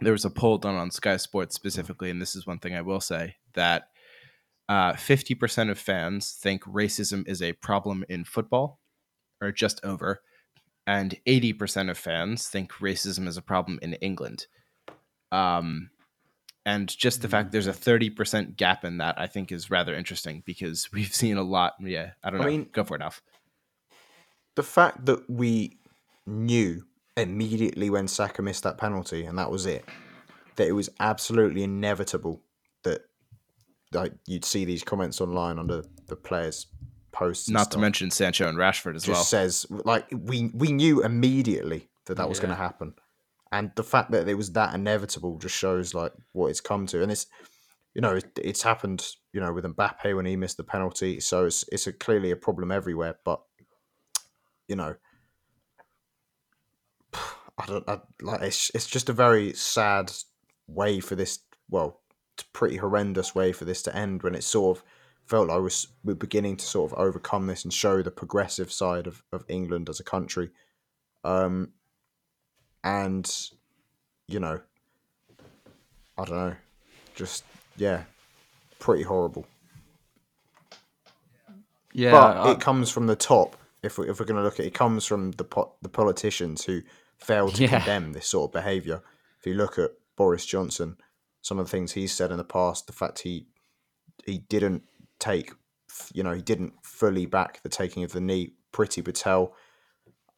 there 0.00 0.12
was 0.12 0.24
a 0.24 0.30
poll 0.30 0.58
done 0.58 0.74
on 0.74 0.90
Sky 0.90 1.16
Sports 1.16 1.54
specifically, 1.54 2.10
and 2.10 2.20
this 2.20 2.34
is 2.34 2.46
one 2.46 2.58
thing 2.58 2.74
I 2.74 2.82
will 2.82 3.00
say 3.00 3.36
that 3.54 3.88
uh, 4.68 4.94
50% 4.94 5.70
of 5.70 5.78
fans 5.78 6.32
think 6.32 6.64
racism 6.64 7.26
is 7.28 7.42
a 7.42 7.52
problem 7.52 8.04
in 8.08 8.24
football 8.24 8.79
or 9.40 9.52
just 9.52 9.80
over, 9.84 10.22
and 10.86 11.18
80% 11.26 11.90
of 11.90 11.98
fans 11.98 12.48
think 12.48 12.72
racism 12.72 13.26
is 13.26 13.36
a 13.36 13.42
problem 13.42 13.78
in 13.82 13.94
England. 13.94 14.46
Um, 15.32 15.90
and 16.66 16.88
just 16.88 17.22
the 17.22 17.28
fact 17.28 17.52
there's 17.52 17.66
a 17.66 17.72
30% 17.72 18.56
gap 18.56 18.84
in 18.84 18.98
that, 18.98 19.18
I 19.18 19.26
think, 19.26 19.50
is 19.50 19.70
rather 19.70 19.94
interesting 19.94 20.42
because 20.44 20.90
we've 20.92 21.14
seen 21.14 21.36
a 21.36 21.42
lot. 21.42 21.74
Yeah, 21.80 22.12
I 22.22 22.30
don't 22.30 22.40
know. 22.40 22.46
I 22.46 22.50
mean, 22.50 22.68
Go 22.72 22.84
for 22.84 22.96
it, 22.96 23.02
Alf. 23.02 23.22
The 24.56 24.62
fact 24.62 25.06
that 25.06 25.28
we 25.30 25.78
knew 26.26 26.84
immediately 27.16 27.90
when 27.90 28.08
Saka 28.08 28.42
missed 28.42 28.64
that 28.64 28.78
penalty, 28.78 29.24
and 29.24 29.38
that 29.38 29.50
was 29.50 29.66
it. 29.66 29.84
That 30.56 30.68
it 30.68 30.72
was 30.72 30.90
absolutely 30.98 31.62
inevitable 31.62 32.42
that 32.82 33.02
like 33.92 34.12
you'd 34.26 34.44
see 34.44 34.64
these 34.64 34.84
comments 34.84 35.20
online 35.20 35.58
under 35.58 35.82
the 36.08 36.16
players' 36.16 36.66
posts. 37.12 37.48
Not 37.48 37.62
stuff. 37.62 37.72
to 37.72 37.78
mention 37.78 38.10
Sancho 38.10 38.48
and 38.48 38.58
Rashford 38.58 38.96
as 38.96 39.04
Just 39.04 39.08
well. 39.08 39.24
Says 39.24 39.66
like 39.70 40.06
we 40.10 40.50
we 40.54 40.72
knew 40.72 41.02
immediately 41.02 41.88
that 42.06 42.16
that 42.16 42.28
was 42.28 42.38
yeah. 42.38 42.42
going 42.42 42.56
to 42.56 42.62
happen, 42.62 42.94
and 43.52 43.72
the 43.76 43.84
fact 43.84 44.10
that 44.12 44.28
it 44.28 44.34
was 44.34 44.52
that 44.52 44.74
inevitable 44.74 45.38
just 45.38 45.56
shows 45.56 45.94
like 45.94 46.12
what 46.32 46.48
it's 46.48 46.60
come 46.60 46.86
to, 46.86 47.02
and 47.02 47.12
it's 47.12 47.26
you 47.94 48.00
know 48.00 48.16
it, 48.16 48.26
it's 48.36 48.62
happened 48.62 49.06
you 49.32 49.40
know 49.40 49.52
with 49.52 49.64
Mbappe 49.64 50.14
when 50.14 50.26
he 50.26 50.36
missed 50.36 50.56
the 50.56 50.64
penalty, 50.64 51.20
so 51.20 51.46
it's 51.46 51.64
it's 51.70 51.86
a, 51.86 51.92
clearly 51.92 52.30
a 52.30 52.36
problem 52.36 52.70
everywhere, 52.70 53.16
but 53.24 53.42
you 54.68 54.76
know 54.76 54.94
I 57.14 57.66
don't 57.66 57.88
I, 57.88 58.00
like 58.22 58.42
it's 58.42 58.70
it's 58.74 58.86
just 58.86 59.08
a 59.08 59.14
very 59.14 59.52
sad 59.52 60.12
way 60.66 61.00
for 61.00 61.14
this. 61.14 61.40
Well, 61.68 62.00
pretty 62.52 62.76
horrendous 62.76 63.34
way 63.34 63.52
for 63.52 63.64
this 63.64 63.82
to 63.82 63.94
end 63.94 64.22
when 64.22 64.34
it's 64.34 64.46
sort 64.46 64.78
of 64.78 64.84
felt 65.30 65.46
like 65.46 65.60
was 65.60 65.86
we're 66.02 66.14
beginning 66.14 66.56
to 66.56 66.64
sort 66.66 66.90
of 66.90 66.98
overcome 66.98 67.46
this 67.46 67.62
and 67.62 67.72
show 67.72 68.02
the 68.02 68.10
progressive 68.10 68.72
side 68.72 69.06
of, 69.06 69.22
of 69.32 69.44
England 69.46 69.88
as 69.88 70.00
a 70.00 70.04
country. 70.04 70.50
Um, 71.22 71.70
and 72.82 73.32
you 74.26 74.40
know, 74.40 74.60
I 76.18 76.24
don't 76.24 76.36
know, 76.36 76.56
just 77.14 77.44
yeah, 77.76 78.02
pretty 78.80 79.04
horrible. 79.04 79.46
Yeah, 81.92 82.10
but 82.10 82.36
I... 82.36 82.52
it 82.52 82.60
comes 82.60 82.90
from 82.90 83.06
the 83.06 83.16
top. 83.16 83.56
If 83.84 83.98
we, 83.98 84.10
if 84.10 84.18
we're 84.18 84.26
going 84.26 84.36
to 84.36 84.42
look 84.42 84.54
at 84.54 84.66
it, 84.66 84.68
it 84.68 84.74
comes 84.74 85.06
from 85.06 85.30
the 85.32 85.44
po- 85.44 85.74
the 85.80 85.88
politicians 85.88 86.64
who 86.64 86.82
fail 87.18 87.50
to 87.50 87.62
yeah. 87.62 87.78
condemn 87.78 88.12
this 88.14 88.26
sort 88.26 88.48
of 88.48 88.52
behaviour. 88.52 89.00
If 89.38 89.46
you 89.46 89.54
look 89.54 89.78
at 89.78 89.92
Boris 90.16 90.44
Johnson, 90.44 90.96
some 91.40 91.60
of 91.60 91.66
the 91.66 91.70
things 91.70 91.92
he's 91.92 92.12
said 92.12 92.32
in 92.32 92.36
the 92.36 92.44
past, 92.44 92.88
the 92.88 92.92
fact 92.92 93.20
he 93.20 93.46
he 94.26 94.38
didn't 94.38 94.82
take, 95.20 95.52
you 96.12 96.22
know, 96.22 96.32
he 96.32 96.42
didn't 96.42 96.74
fully 96.82 97.26
back 97.26 97.62
the 97.62 97.68
taking 97.68 98.04
of 98.04 98.12
the 98.12 98.20
knee. 98.20 98.54
Priti 98.72 99.04
Patel, 99.04 99.54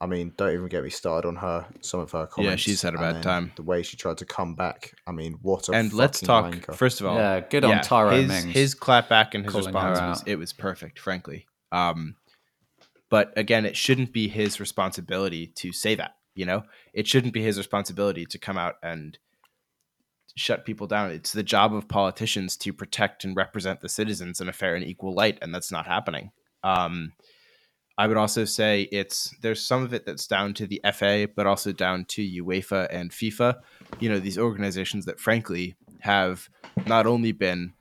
I 0.03 0.07
mean, 0.07 0.33
don't 0.37 0.53
even 0.53 0.67
get 0.67 0.83
me 0.83 0.91
started 0.91 1.29
on 1.29 1.37
her. 1.37 1.65
Some 1.81 2.01
of 2.01 2.11
her 2.11 2.27
comments. 2.27 2.51
Yeah, 2.51 2.57
she's 2.57 2.83
had 2.83 2.95
a 2.95 2.99
bad 2.99 3.23
time. 3.23 3.53
The 3.55 3.63
way 3.63 3.85
she 3.85 3.97
tried 3.97 4.19
to 4.19 4.25
come 4.25 4.57
back. 4.57 4.95
I 5.07 5.13
mean, 5.13 5.39
what 5.43 5.69
a 5.69 5.73
and 5.73 5.93
let's 5.93 6.19
talk 6.19 6.53
wanker. 6.53 6.75
first 6.75 7.01
of 7.01 7.07
all. 7.07 7.17
Yeah, 7.17 7.39
good 7.39 7.63
on 7.63 7.71
yeah, 7.71 7.81
Tyrone 7.83 8.23
his, 8.23 8.29
Mings. 8.29 8.53
His 8.53 8.75
clapback 8.75 9.35
and 9.35 9.45
his 9.45 9.55
response 9.55 10.01
was 10.01 10.25
it 10.27 10.37
was 10.37 10.53
perfect, 10.53 10.99
frankly. 10.99 11.47
Um, 11.71 12.17
but 13.11 13.33
again, 13.37 13.65
it 13.65 13.77
shouldn't 13.77 14.13
be 14.13 14.27
his 14.27 14.59
responsibility 14.59 15.47
to 15.59 15.73
say 15.73 15.95
that. 15.95 16.17
You 16.35 16.47
know, 16.47 16.65
it 16.93 17.07
shouldn't 17.07 17.33
be 17.33 17.45
his 17.45 17.57
responsibility 17.57 18.27
to 18.27 18.39
come 18.39 18.59
out 18.59 18.77
and 18.83 19.17
shut 20.35 20.65
people 20.65 20.87
down. 20.87 21.11
It's 21.11 21.33
the 21.33 21.43
job 21.43 21.75
of 21.75 21.89
politicians 21.89 22.57
to 22.59 22.73
protect 22.73 23.25
and 23.25 23.37
represent 23.37 23.81
the 23.81 23.89
citizens 23.89 24.41
in 24.41 24.49
a 24.49 24.53
fair 24.53 24.75
and 24.75 24.85
equal 24.85 25.15
light, 25.15 25.39
and 25.43 25.55
that's 25.55 25.73
not 25.73 25.87
happening. 25.87 26.31
Um, 26.65 27.13
I 27.99 28.07
would 28.07 28.17
also 28.17 28.45
say 28.45 28.89
it's 28.91 29.35
there's 29.43 29.65
some 29.65 29.83
of 29.83 29.93
it 29.93 30.07
that's 30.07 30.27
down 30.27 30.55
to 30.55 30.67
the 30.67 30.81
FA, 30.95 31.29
but 31.35 31.47
also 31.47 31.73
down 31.73 32.07
to 32.07 32.43
UEFA 32.43 32.89
and 32.91 33.11
FIFA. 33.11 33.61
You 34.01 34.09
know, 34.09 34.19
these 34.19 34.39
organizations 34.39 35.05
that 35.05 35.21
frankly 35.21 35.77
have 36.01 36.49
not 36.87 37.07
only 37.07 37.33
been 37.33 37.75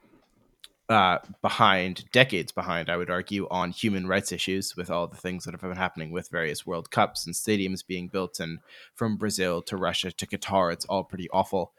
uh, 0.90 1.20
behind, 1.42 2.04
decades 2.12 2.52
behind, 2.52 2.90
I 2.90 2.98
would 2.98 3.10
argue, 3.10 3.48
on 3.50 3.72
human 3.72 4.08
rights 4.08 4.34
issues 4.34 4.76
with 4.76 4.92
all 4.92 5.08
the 5.08 5.16
things 5.16 5.46
that 5.46 5.54
have 5.54 5.62
been 5.62 5.78
happening 5.78 6.12
with 6.12 6.30
various 6.30 6.66
World 6.66 6.92
Cups 6.92 7.26
and 7.26 7.34
stadiums 7.34 7.86
being 7.86 8.10
built, 8.10 8.42
and 8.42 8.60
from 8.94 9.16
Brazil 9.16 9.62
to 9.64 9.78
Russia 9.78 10.12
to 10.12 10.28
Qatar, 10.28 10.74
it's 10.74 10.86
all 10.86 11.06
pretty 11.06 11.30
awful. 11.30 11.72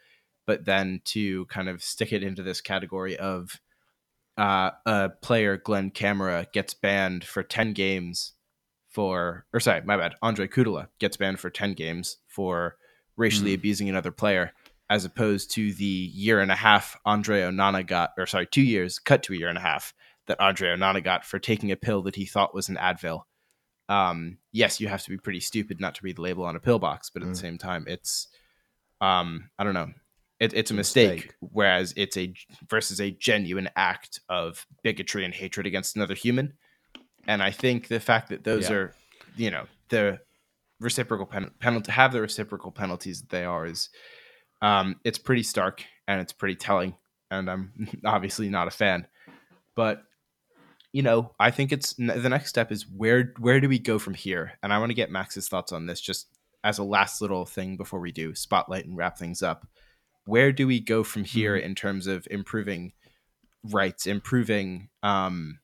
But 0.47 0.65
then 0.65 1.01
to 1.07 1.47
kind 1.47 1.69
of 1.69 1.83
stick 1.83 2.13
it 2.13 2.23
into 2.23 2.43
this 2.43 2.61
category 2.61 3.17
of 3.17 3.61
uh, 4.37 4.71
a 4.87 5.11
player, 5.21 5.57
Glen 5.57 5.91
Kamara, 5.91 6.51
gets 6.53 6.75
banned 6.75 7.25
for 7.25 7.43
10 7.43 7.73
games 7.75 8.33
for, 8.89 9.47
or 9.53 9.61
sorry, 9.61 9.83
my 9.83 9.97
bad, 9.97 10.15
Andre 10.21 10.49
Kudela 10.49 10.89
gets 10.99 11.17
banned 11.17 11.41
for 11.41 11.51
10 11.51 11.75
games 11.75 12.19
for 12.27 12.77
racially 13.17 13.53
mm. 13.53 13.55
abusing 13.55 13.89
another 13.89 14.11
player 14.11 14.53
as 14.91 15.05
opposed 15.05 15.51
to 15.53 15.73
the 15.73 15.85
year 15.85 16.41
and 16.41 16.53
a 16.53 16.57
half 16.57 16.99
Andre 17.07 17.43
Onana 17.43 17.87
got, 17.87 18.11
or 18.19 18.27
sorry, 18.27 18.47
two 18.47 18.63
years, 18.63 18.99
cut 18.99 19.23
to 19.23 19.33
a 19.33 19.37
year 19.37 19.49
and 19.49 19.57
a 19.57 19.63
half 19.63 19.95
that 20.27 20.41
Andre 20.41 20.69
Onana 20.77 21.03
got 21.03 21.25
for 21.25 21.39
taking 21.39 21.73
a 21.73 21.77
pill 21.77 22.03
that 22.03 22.17
he 22.17 22.27
thought 22.27 22.55
was 22.55 22.69
an 22.69 22.77
Advil. 22.77 23.23
Um, 23.89 24.39
yes, 24.53 24.81
you 24.81 24.89
have 24.89 25.03
to 25.03 25.11
be 25.11 25.17
pretty 25.17 25.41
stupid 25.41 25.81
not 25.81 25.95
to 25.97 26.03
read 26.05 26.17
the 26.17 26.23
label 26.23 26.45
on 26.45 26.57
a 26.57 26.61
pill 26.61 26.79
box, 26.79 27.11
but 27.11 27.23
at 27.23 27.29
mm. 27.29 27.33
the 27.33 27.39
same 27.39 27.59
time, 27.59 27.85
it's, 27.89 28.29
um, 29.01 29.51
I 29.59 29.65
don't 29.65 29.75
know, 29.75 29.93
it, 30.43 30.53
it's 30.55 30.73
a 30.73 30.75
mistake, 30.75 31.11
mistake, 31.11 31.35
Whereas 31.39 31.95
it's 31.97 32.17
a 32.17 32.35
versus 32.69 33.01
a 33.01 33.13
genuine 33.13 33.71
act 33.77 34.19
of 34.29 34.67
bigotry 34.83 35.25
and 35.25 35.33
hatred 35.33 35.69
against 35.69 35.95
another 35.95 36.17
human. 36.17 36.55
And 37.29 37.41
I 37.41 37.53
think 37.53 37.87
the 37.87 38.01
fact 38.01 38.31
that 38.31 38.43
those 38.43 38.69
yeah. 38.69 38.77
are, 38.77 38.95
you 39.37 39.53
know, 39.53 39.67
the 39.89 40.19
reciprocal 40.81 41.27
pen- 41.27 41.53
penalty 41.61 41.93
have 41.93 42.13
the 42.13 42.21
reciprocal 42.21 42.73
penalties 42.73 43.21
that 43.21 43.31
they 43.31 43.45
are 43.45 43.67
is 43.67 43.91
um, 44.63 44.97
it's 45.05 45.19
pretty 45.19 45.45
stark 45.45 45.85
and 46.09 46.21
it's 46.21 46.33
pretty 46.33 46.57
telling, 46.57 46.97
and 47.31 47.49
I'm 47.49 47.73
obviously 48.05 48.49
not 48.49 48.67
a 48.67 48.73
fan. 48.73 49.07
But 49.77 50.03
you 50.93 51.03
know, 51.03 51.37
I 51.39 51.53
think 51.53 51.71
it's 51.71 51.95
the 51.95 52.29
next 52.29 52.49
step 52.49 52.73
is 52.73 52.85
where 52.89 53.33
where 53.39 53.61
do 53.61 53.69
we 53.69 53.79
go 53.79 54.01
from 54.01 54.15
here? 54.15 54.55
And 54.61 54.73
I 54.73 54.79
want 54.79 54.91
to 54.91 54.95
get 54.95 55.09
Max's 55.09 55.49
thoughts 55.49 55.71
on 55.71 55.87
this 55.87 56.01
just 56.01 56.37
as 56.65 56.79
a 56.79 56.85
last 56.85 57.21
little 57.21 57.47
thing 57.47 57.77
before 57.77 58.01
we 58.01 58.11
do 58.11 58.35
spotlight 58.35 58.87
and 58.87 58.97
wrap 58.97 59.17
things 59.17 59.41
up. 59.41 59.69
Where 60.25 60.53
do 60.53 60.67
we 60.67 60.81
go 60.81 61.03
from 61.03 61.25
here 61.25 61.57
mm-hmm. 61.57 61.67
in 61.67 61.75
terms 61.75 62.07
of 62.07 62.27
improving 62.31 62.93
rights, 63.65 64.07
improving 64.07 64.89
um, 65.03 65.59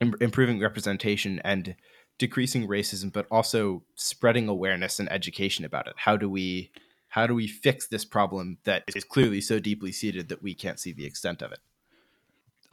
Im- 0.00 0.16
improving 0.20 0.58
representation, 0.58 1.40
and 1.44 1.76
decreasing 2.18 2.66
racism, 2.66 3.12
but 3.12 3.26
also 3.30 3.84
spreading 3.94 4.48
awareness 4.48 4.98
and 4.98 5.10
education 5.12 5.64
about 5.64 5.86
it? 5.86 5.94
How 5.96 6.16
do 6.16 6.28
we 6.28 6.72
how 7.08 7.26
do 7.26 7.34
we 7.34 7.46
fix 7.46 7.86
this 7.86 8.04
problem 8.04 8.58
that 8.64 8.84
is 8.96 9.04
clearly 9.04 9.40
so 9.40 9.58
deeply 9.58 9.92
seated 9.92 10.28
that 10.28 10.42
we 10.42 10.54
can't 10.54 10.80
see 10.80 10.92
the 10.92 11.04
extent 11.04 11.42
of 11.42 11.52
it? 11.52 11.60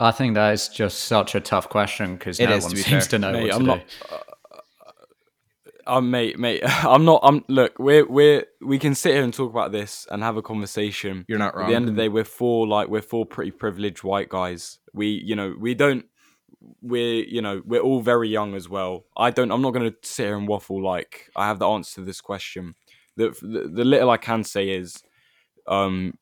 I 0.00 0.12
think 0.12 0.34
that 0.34 0.54
is 0.54 0.68
just 0.68 1.00
such 1.00 1.34
a 1.34 1.40
tough 1.40 1.68
question 1.68 2.16
because 2.16 2.40
no 2.40 2.50
is, 2.50 2.64
one 2.64 2.72
to 2.72 2.78
seems 2.78 3.06
fair. 3.06 3.10
to 3.10 3.18
know 3.18 3.32
mate, 3.32 3.42
what 3.42 3.54
I'm 3.54 3.60
to 3.60 3.66
not, 3.66 3.82
uh, 5.90 6.00
mate, 6.00 6.38
mate, 6.38 6.62
I'm 6.84 7.04
not. 7.04 7.20
I'm 7.22 7.44
look. 7.48 7.78
We're 7.78 8.06
we're 8.06 8.44
we 8.60 8.78
can 8.78 8.94
sit 8.94 9.14
here 9.14 9.24
and 9.24 9.34
talk 9.34 9.50
about 9.50 9.72
this 9.72 10.06
and 10.10 10.22
have 10.22 10.36
a 10.36 10.42
conversation. 10.42 11.24
You're 11.28 11.38
not 11.38 11.54
wrong. 11.54 11.64
At 11.64 11.68
the 11.68 11.74
end 11.74 11.88
of 11.88 11.96
the 11.96 12.02
day, 12.02 12.08
we're 12.08 12.24
four 12.24 12.66
like 12.66 12.88
we're 12.88 13.02
four 13.02 13.26
pretty 13.26 13.50
privileged 13.50 14.04
white 14.04 14.28
guys. 14.28 14.78
We, 14.92 15.22
you 15.24 15.34
know, 15.34 15.54
we 15.58 15.74
don't 15.74 16.04
we're 16.82 17.24
you 17.24 17.42
know 17.42 17.62
we're 17.64 17.80
all 17.80 18.00
very 18.00 18.28
young 18.28 18.54
as 18.54 18.68
well. 18.68 19.04
I 19.16 19.30
don't. 19.30 19.50
I'm 19.50 19.62
not 19.62 19.72
going 19.72 19.90
to 19.90 19.96
sit 20.02 20.26
here 20.26 20.36
and 20.36 20.46
waffle 20.46 20.82
like 20.82 21.30
I 21.36 21.46
have 21.46 21.58
the 21.58 21.68
answer 21.68 21.96
to 21.96 22.04
this 22.04 22.20
question. 22.20 22.74
The, 23.16 23.30
the 23.42 23.70
the 23.72 23.84
little 23.84 24.10
I 24.10 24.16
can 24.16 24.44
say 24.44 24.70
is, 24.70 25.02
um, 25.66 26.18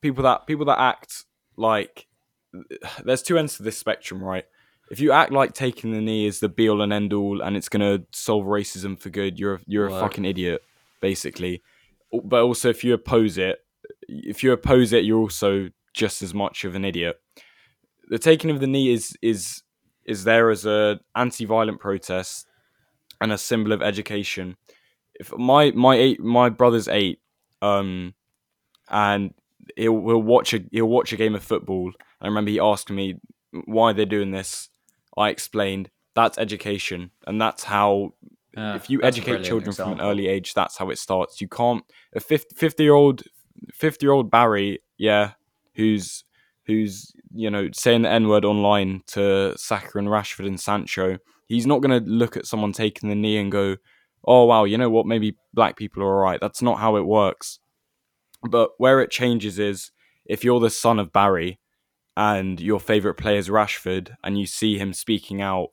people 0.00 0.24
that 0.24 0.46
people 0.46 0.64
that 0.66 0.80
act 0.80 1.24
like 1.56 2.06
there's 3.04 3.22
two 3.22 3.38
ends 3.38 3.56
to 3.56 3.62
this 3.62 3.78
spectrum, 3.78 4.22
right? 4.22 4.44
If 4.90 5.00
you 5.00 5.12
act 5.12 5.32
like 5.32 5.52
taking 5.52 5.92
the 5.92 6.00
knee 6.00 6.26
is 6.26 6.40
the 6.40 6.48
be 6.48 6.68
all 6.68 6.82
and 6.82 6.92
end 6.92 7.12
all 7.12 7.42
and 7.42 7.56
it's 7.56 7.68
gonna 7.68 8.00
solve 8.12 8.44
racism 8.46 8.98
for 8.98 9.10
good, 9.10 9.38
you're 9.38 9.54
a, 9.54 9.60
you're 9.66 9.86
a 9.86 9.90
fucking 9.90 10.24
idiot, 10.24 10.62
basically. 11.00 11.62
But 12.12 12.42
also, 12.42 12.70
if 12.70 12.82
you 12.82 12.94
oppose 12.94 13.38
it, 13.38 13.58
if 14.08 14.42
you 14.42 14.52
oppose 14.52 14.92
it, 14.92 15.04
you're 15.04 15.20
also 15.20 15.68
just 15.94 16.22
as 16.22 16.34
much 16.34 16.64
of 16.64 16.74
an 16.74 16.84
idiot. 16.84 17.20
The 18.08 18.18
taking 18.18 18.50
of 18.50 18.60
the 18.60 18.66
knee 18.66 18.92
is 18.92 19.16
is 19.22 19.62
is 20.04 20.24
there 20.24 20.50
as 20.50 20.66
a 20.66 20.98
anti-violent 21.14 21.78
protest 21.78 22.48
and 23.20 23.32
a 23.32 23.38
symbol 23.38 23.72
of 23.72 23.82
education. 23.82 24.56
If 25.14 25.32
my 25.36 25.70
my 25.70 25.94
eight 25.96 26.20
my 26.20 26.48
brother's 26.48 26.88
eight, 26.88 27.20
um, 27.62 28.14
and 28.88 29.34
he'll, 29.76 30.00
he'll 30.00 30.22
watch 30.22 30.52
a 30.54 30.64
he'll 30.72 30.86
watch 30.86 31.12
a 31.12 31.16
game 31.16 31.36
of 31.36 31.44
football. 31.44 31.92
I 32.20 32.26
remember 32.26 32.50
he 32.50 32.58
asked 32.58 32.90
me 32.90 33.20
why 33.66 33.92
they're 33.92 34.06
doing 34.06 34.30
this, 34.30 34.68
I 35.16 35.30
explained 35.30 35.90
that's 36.14 36.38
education, 36.38 37.10
and 37.26 37.40
that's 37.40 37.64
how. 37.64 38.14
Uh, 38.56 38.74
if 38.74 38.90
you 38.90 39.00
educate 39.02 39.44
children 39.44 39.70
example. 39.70 39.94
from 39.94 40.00
an 40.00 40.06
early 40.06 40.26
age, 40.26 40.54
that's 40.54 40.76
how 40.76 40.90
it 40.90 40.98
starts. 40.98 41.40
You 41.40 41.48
can't 41.48 41.84
a 42.14 42.20
50 42.20 42.82
year 42.82 42.94
old, 42.94 43.22
fifty 43.72 44.06
year 44.06 44.12
old 44.12 44.30
Barry, 44.30 44.82
yeah, 44.98 45.32
who's 45.74 46.24
who's 46.66 47.12
you 47.34 47.50
know 47.50 47.68
saying 47.72 48.02
the 48.02 48.10
n 48.10 48.28
word 48.28 48.44
online 48.44 49.02
to 49.08 49.54
Saka 49.56 49.98
and 49.98 50.08
Rashford 50.08 50.46
and 50.46 50.60
Sancho. 50.60 51.18
He's 51.46 51.66
not 51.66 51.80
going 51.80 52.04
to 52.04 52.08
look 52.08 52.36
at 52.36 52.46
someone 52.46 52.72
taking 52.72 53.08
the 53.08 53.14
knee 53.14 53.36
and 53.36 53.50
go, 53.50 53.76
"Oh 54.24 54.44
wow, 54.44 54.64
you 54.64 54.78
know 54.78 54.90
what? 54.90 55.06
Maybe 55.06 55.36
black 55.54 55.76
people 55.76 56.02
are 56.02 56.16
alright." 56.16 56.40
That's 56.40 56.62
not 56.62 56.78
how 56.78 56.96
it 56.96 57.06
works. 57.06 57.60
But 58.42 58.70
where 58.78 59.00
it 59.00 59.10
changes 59.10 59.58
is 59.58 59.90
if 60.24 60.44
you're 60.44 60.60
the 60.60 60.70
son 60.70 60.98
of 60.98 61.12
Barry 61.12 61.58
and 62.16 62.60
your 62.60 62.80
favorite 62.80 63.14
player 63.14 63.38
is 63.38 63.48
Rashford 63.48 64.14
and 64.24 64.38
you 64.38 64.46
see 64.46 64.78
him 64.78 64.92
speaking 64.92 65.40
out 65.40 65.68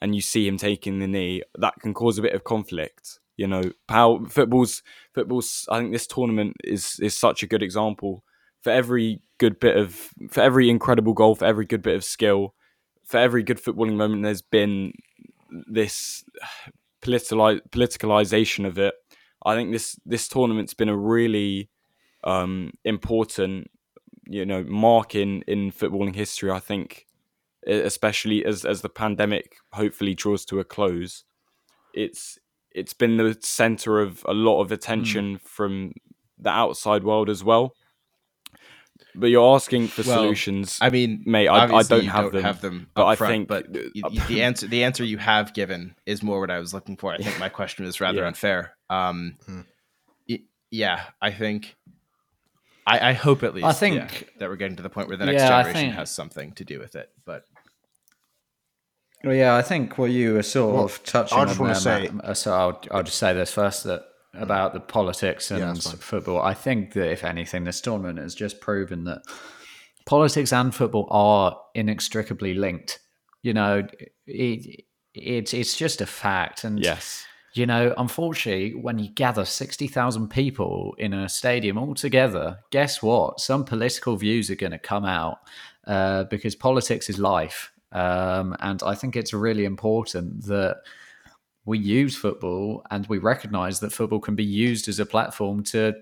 and 0.00 0.14
you 0.14 0.20
see 0.20 0.46
him 0.46 0.56
taking 0.56 0.98
the 0.98 1.06
knee, 1.06 1.42
that 1.58 1.74
can 1.80 1.92
cause 1.92 2.18
a 2.18 2.22
bit 2.22 2.34
of 2.34 2.44
conflict. 2.44 3.18
You 3.36 3.46
know, 3.46 3.62
how 3.88 4.24
football's 4.26 4.82
football's. 5.14 5.66
I 5.70 5.78
think 5.78 5.92
this 5.92 6.06
tournament 6.06 6.56
is 6.62 6.98
is 7.00 7.16
such 7.16 7.42
a 7.42 7.46
good 7.46 7.62
example. 7.62 8.22
For 8.62 8.70
every 8.70 9.22
good 9.38 9.58
bit 9.58 9.78
of, 9.78 10.10
for 10.30 10.42
every 10.42 10.68
incredible 10.68 11.14
goal, 11.14 11.34
for 11.34 11.46
every 11.46 11.64
good 11.64 11.80
bit 11.80 11.96
of 11.96 12.04
skill, 12.04 12.54
for 13.02 13.16
every 13.16 13.42
good 13.42 13.56
footballing 13.56 13.96
moment, 13.96 14.22
there's 14.22 14.42
been 14.42 14.92
this 15.50 16.22
political 17.00 17.38
politicalization 17.70 18.66
of 18.66 18.78
it. 18.78 18.94
I 19.46 19.54
think 19.54 19.72
this 19.72 19.98
this 20.04 20.28
tournament's 20.28 20.74
been 20.74 20.90
a 20.90 20.96
really 20.96 21.70
um, 22.24 22.72
important 22.84 23.70
you 24.30 24.46
know 24.46 24.62
mark 24.64 25.14
in 25.14 25.42
in 25.42 25.72
footballing 25.72 26.14
history. 26.14 26.50
I 26.50 26.60
think, 26.60 27.06
especially 27.66 28.44
as 28.44 28.64
as 28.64 28.80
the 28.80 28.88
pandemic 28.88 29.56
hopefully 29.72 30.14
draws 30.14 30.44
to 30.46 30.60
a 30.60 30.64
close, 30.64 31.24
it's 31.92 32.38
it's 32.70 32.94
been 32.94 33.16
the 33.16 33.36
center 33.40 34.00
of 34.00 34.24
a 34.26 34.32
lot 34.32 34.62
of 34.62 34.70
attention 34.70 35.36
mm. 35.36 35.40
from 35.40 35.92
the 36.38 36.50
outside 36.50 37.02
world 37.02 37.28
as 37.28 37.42
well. 37.42 37.74
But 39.16 39.26
you're 39.26 39.54
asking 39.54 39.88
for 39.88 40.02
well, 40.06 40.18
solutions. 40.18 40.78
I 40.80 40.90
mean, 40.90 41.24
mate, 41.26 41.48
I, 41.48 41.64
I 41.64 41.82
don't, 41.82 42.04
have, 42.04 42.24
don't 42.24 42.32
them, 42.34 42.42
have 42.44 42.60
them. 42.60 42.88
But 42.94 43.06
I 43.06 43.16
front, 43.16 43.32
think, 43.32 43.48
but 43.48 43.72
the 43.72 44.42
answer 44.42 44.68
the 44.68 44.84
answer 44.84 45.02
you 45.02 45.18
have 45.18 45.52
given 45.52 45.96
is 46.06 46.22
more 46.22 46.38
what 46.38 46.50
I 46.50 46.60
was 46.60 46.72
looking 46.72 46.96
for. 46.96 47.12
I 47.12 47.16
think 47.16 47.38
my 47.40 47.48
question 47.48 47.84
was 47.84 48.00
rather 48.00 48.20
yeah. 48.20 48.28
unfair. 48.28 48.76
Um, 48.88 49.38
hmm. 49.44 49.60
yeah, 50.70 51.02
I 51.20 51.32
think 51.32 51.74
I, 52.86 53.10
I 53.10 53.12
hope 53.12 53.42
at 53.42 53.54
least. 53.54 53.66
I 53.66 53.72
think 53.72 53.96
yeah, 53.96 54.28
that 54.38 54.48
we're 54.48 54.56
getting 54.56 54.76
to 54.76 54.82
the 54.82 54.90
point 54.90 55.08
where 55.08 55.16
the 55.16 55.26
next 55.26 55.42
yeah, 55.42 55.48
generation 55.48 55.80
think, 55.80 55.94
has 55.94 56.10
something 56.10 56.52
to 56.52 56.64
do 56.64 56.78
with 56.78 56.96
it. 56.96 57.10
But 57.24 57.44
well, 59.24 59.34
yeah, 59.34 59.54
I 59.54 59.62
think 59.62 59.98
what 59.98 60.10
you 60.10 60.34
were 60.34 60.42
sort 60.42 60.74
well, 60.74 60.84
of 60.84 61.04
touching 61.04 61.38
I 61.38 61.44
just 61.44 61.60
on 61.60 61.66
want 61.66 61.76
to 61.76 61.82
say, 61.82 62.08
Matt, 62.12 62.24
uh, 62.24 62.34
so 62.34 62.52
I'll, 62.52 62.82
I'll 62.90 63.02
just 63.02 63.18
say 63.18 63.32
this 63.34 63.52
first 63.52 63.84
that 63.84 64.02
about 64.34 64.72
the 64.72 64.80
politics 64.80 65.50
and 65.50 65.60
yeah, 65.60 65.74
football. 65.74 66.40
I 66.40 66.54
think 66.54 66.94
that 66.94 67.10
if 67.10 67.24
anything, 67.24 67.64
this 67.64 67.80
tournament 67.80 68.18
has 68.18 68.34
just 68.34 68.60
proven 68.60 69.04
that 69.04 69.22
politics 70.06 70.52
and 70.52 70.74
football 70.74 71.06
are 71.10 71.60
inextricably 71.74 72.54
linked. 72.54 72.98
You 73.42 73.54
know, 73.54 73.86
it, 74.26 74.84
it's 75.14 75.52
it's 75.52 75.76
just 75.76 76.00
a 76.00 76.06
fact, 76.06 76.64
and 76.64 76.78
yes, 76.78 77.24
you 77.52 77.66
know, 77.66 77.92
unfortunately, 77.96 78.74
when 78.74 78.98
you 78.98 79.10
gather 79.10 79.44
60,000 79.44 80.28
people 80.28 80.94
in 80.98 81.12
a 81.12 81.28
stadium 81.28 81.78
all 81.78 81.94
together, 81.94 82.58
guess 82.70 83.02
what? 83.02 83.40
Some 83.40 83.64
political 83.64 84.16
views 84.16 84.50
are 84.50 84.56
going 84.56 84.72
to 84.72 84.78
come 84.78 85.04
out 85.04 85.38
uh, 85.86 86.24
because 86.24 86.54
politics 86.54 87.10
is 87.10 87.18
life. 87.18 87.72
Um, 87.92 88.56
and 88.60 88.82
I 88.84 88.94
think 88.94 89.16
it's 89.16 89.32
really 89.32 89.64
important 89.64 90.44
that 90.46 90.82
we 91.64 91.78
use 91.78 92.16
football 92.16 92.86
and 92.90 93.06
we 93.08 93.18
recognize 93.18 93.80
that 93.80 93.92
football 93.92 94.20
can 94.20 94.36
be 94.36 94.44
used 94.44 94.88
as 94.88 95.00
a 95.00 95.06
platform 95.06 95.64
to 95.64 95.94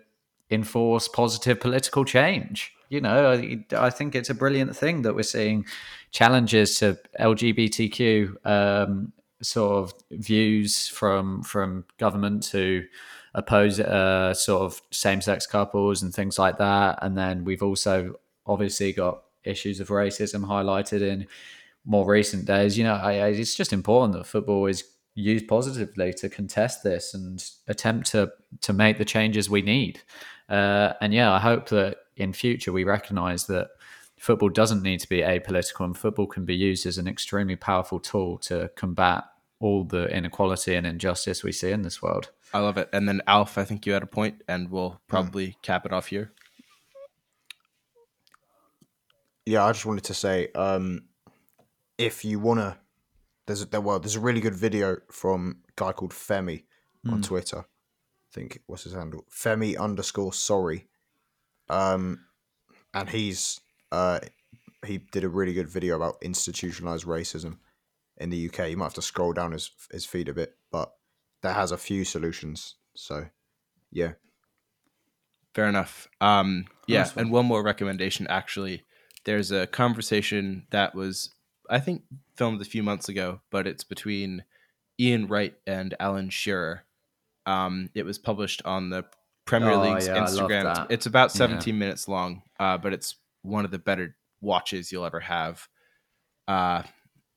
enforce 0.50 1.08
positive 1.08 1.60
political 1.60 2.04
change. 2.04 2.72
You 2.90 3.00
know, 3.00 3.32
I, 3.32 3.64
I 3.76 3.90
think 3.90 4.14
it's 4.14 4.30
a 4.30 4.34
brilliant 4.34 4.76
thing 4.76 5.02
that 5.02 5.14
we're 5.14 5.22
seeing 5.22 5.66
challenges 6.10 6.78
to 6.78 6.98
LGBTQ 7.20 8.46
um, 8.46 9.12
sort 9.42 9.84
of 9.84 9.94
views 10.10 10.88
from 10.88 11.42
from 11.42 11.84
government 11.98 12.42
to 12.42 12.84
oppose 13.34 13.78
uh, 13.78 14.34
sort 14.34 14.62
of 14.62 14.80
same 14.90 15.20
sex 15.20 15.46
couples 15.46 16.02
and 16.02 16.12
things 16.12 16.38
like 16.38 16.58
that. 16.58 16.98
And 17.02 17.16
then 17.16 17.44
we've 17.44 17.62
also 17.62 18.18
obviously 18.46 18.92
got 18.92 19.22
issues 19.44 19.80
of 19.80 19.88
racism 19.88 20.44
highlighted 20.44 21.02
in 21.02 21.26
more 21.84 22.06
recent 22.06 22.44
days. 22.46 22.76
You 22.76 22.84
know, 22.84 22.94
I, 22.94 23.12
I, 23.12 23.28
it's 23.28 23.54
just 23.54 23.72
important 23.72 24.14
that 24.14 24.26
football 24.26 24.66
is 24.66 24.84
used 25.14 25.48
positively 25.48 26.12
to 26.14 26.28
contest 26.28 26.84
this 26.84 27.14
and 27.14 27.44
attempt 27.66 28.10
to 28.12 28.30
to 28.60 28.72
make 28.72 28.98
the 28.98 29.04
changes 29.04 29.50
we 29.50 29.62
need. 29.62 30.00
Uh, 30.48 30.94
and 31.00 31.12
yeah, 31.12 31.32
I 31.32 31.38
hope 31.38 31.68
that 31.68 31.98
in 32.16 32.32
future 32.32 32.72
we 32.72 32.84
recognise 32.84 33.46
that 33.46 33.68
football 34.18 34.48
doesn't 34.48 34.82
need 34.82 35.00
to 35.00 35.08
be 35.08 35.20
apolitical 35.20 35.84
and 35.84 35.96
football 35.96 36.26
can 36.26 36.44
be 36.44 36.54
used 36.54 36.86
as 36.86 36.98
an 36.98 37.08
extremely 37.08 37.56
powerful 37.56 38.00
tool 38.00 38.38
to 38.38 38.70
combat 38.76 39.24
all 39.60 39.84
the 39.84 40.06
inequality 40.14 40.74
and 40.74 40.86
injustice 40.86 41.42
we 41.42 41.52
see 41.52 41.70
in 41.70 41.82
this 41.82 42.02
world. 42.02 42.30
I 42.52 42.60
love 42.60 42.78
it. 42.78 42.88
And 42.92 43.08
then 43.08 43.22
Alf, 43.26 43.58
I 43.58 43.64
think 43.64 43.86
you 43.86 43.92
had 43.92 44.02
a 44.02 44.06
point, 44.06 44.42
and 44.48 44.70
we'll 44.70 44.90
hmm. 44.90 44.96
probably 45.08 45.48
mm. 45.48 45.62
cap 45.62 45.84
it 45.84 45.92
off 45.92 46.08
here. 46.08 46.32
Yeah, 49.44 49.64
I 49.64 49.72
just 49.72 49.86
wanted 49.86 50.04
to 50.04 50.14
say, 50.14 50.48
um, 50.54 51.04
if 51.96 52.24
you 52.24 52.38
wanna, 52.38 52.78
there's 53.46 53.66
a 53.72 53.80
well, 53.80 53.98
there's 53.98 54.16
a 54.16 54.20
really 54.20 54.40
good 54.40 54.54
video 54.54 54.98
from 55.10 55.58
a 55.68 55.72
guy 55.76 55.92
called 55.92 56.12
Femi 56.12 56.64
mm. 57.06 57.12
on 57.12 57.18
hmm. 57.18 57.22
Twitter. 57.22 57.60
I 57.60 58.34
think 58.34 58.60
what's 58.66 58.84
his 58.84 58.92
handle? 58.92 59.24
Femi 59.30 59.78
underscore 59.78 60.32
sorry. 60.32 60.86
Um, 61.70 62.24
and 62.94 63.08
he's 63.08 63.60
uh, 63.92 64.20
he 64.86 64.98
did 64.98 65.24
a 65.24 65.28
really 65.28 65.54
good 65.54 65.68
video 65.68 65.96
about 65.96 66.18
institutionalized 66.22 67.06
racism 67.06 67.58
in 68.18 68.30
the 68.30 68.48
UK. 68.48 68.70
You 68.70 68.76
might 68.76 68.86
have 68.86 68.94
to 68.94 69.02
scroll 69.02 69.32
down 69.32 69.52
his 69.52 69.70
his 69.90 70.04
feed 70.04 70.28
a 70.28 70.34
bit, 70.34 70.54
but 70.70 70.92
that 71.42 71.56
has 71.56 71.72
a 71.72 71.76
few 71.76 72.04
solutions. 72.04 72.76
So, 72.94 73.26
yeah. 73.90 74.12
Fair 75.54 75.68
enough. 75.68 76.08
Um, 76.20 76.66
yeah, 76.86 77.00
nice 77.00 77.16
and 77.16 77.30
one 77.30 77.46
more 77.46 77.62
recommendation. 77.62 78.26
Actually, 78.28 78.82
there's 79.24 79.50
a 79.50 79.66
conversation 79.66 80.66
that 80.70 80.94
was, 80.94 81.34
I 81.68 81.80
think, 81.80 82.02
filmed 82.36 82.60
a 82.60 82.64
few 82.64 82.82
months 82.82 83.08
ago, 83.08 83.40
but 83.50 83.66
it's 83.66 83.84
between 83.84 84.44
Ian 85.00 85.26
Wright 85.26 85.54
and 85.66 85.94
Alan 85.98 86.30
Shearer. 86.30 86.84
Um, 87.46 87.90
it 87.94 88.04
was 88.04 88.18
published 88.18 88.62
on 88.64 88.90
the 88.90 89.04
Premier 89.46 89.72
oh, 89.72 89.80
League's 89.80 90.06
yeah, 90.06 90.18
Instagram. 90.18 90.86
It's 90.90 91.06
about 91.06 91.32
17 91.32 91.74
yeah. 91.74 91.78
minutes 91.78 92.06
long, 92.08 92.42
uh, 92.60 92.76
but 92.78 92.92
it's 92.92 93.16
one 93.48 93.64
of 93.64 93.70
the 93.70 93.78
better 93.78 94.16
watches 94.40 94.92
you'll 94.92 95.04
ever 95.04 95.20
have. 95.20 95.66
Uh, 96.46 96.82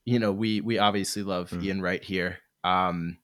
you 0.05 0.19
know, 0.19 0.31
we 0.31 0.61
we 0.61 0.77
obviously 0.77 1.23
love 1.23 1.49
mm. 1.49 1.63
Ian 1.63 1.81
Wright 1.81 2.03
here. 2.03 2.39
Um, 2.63 3.17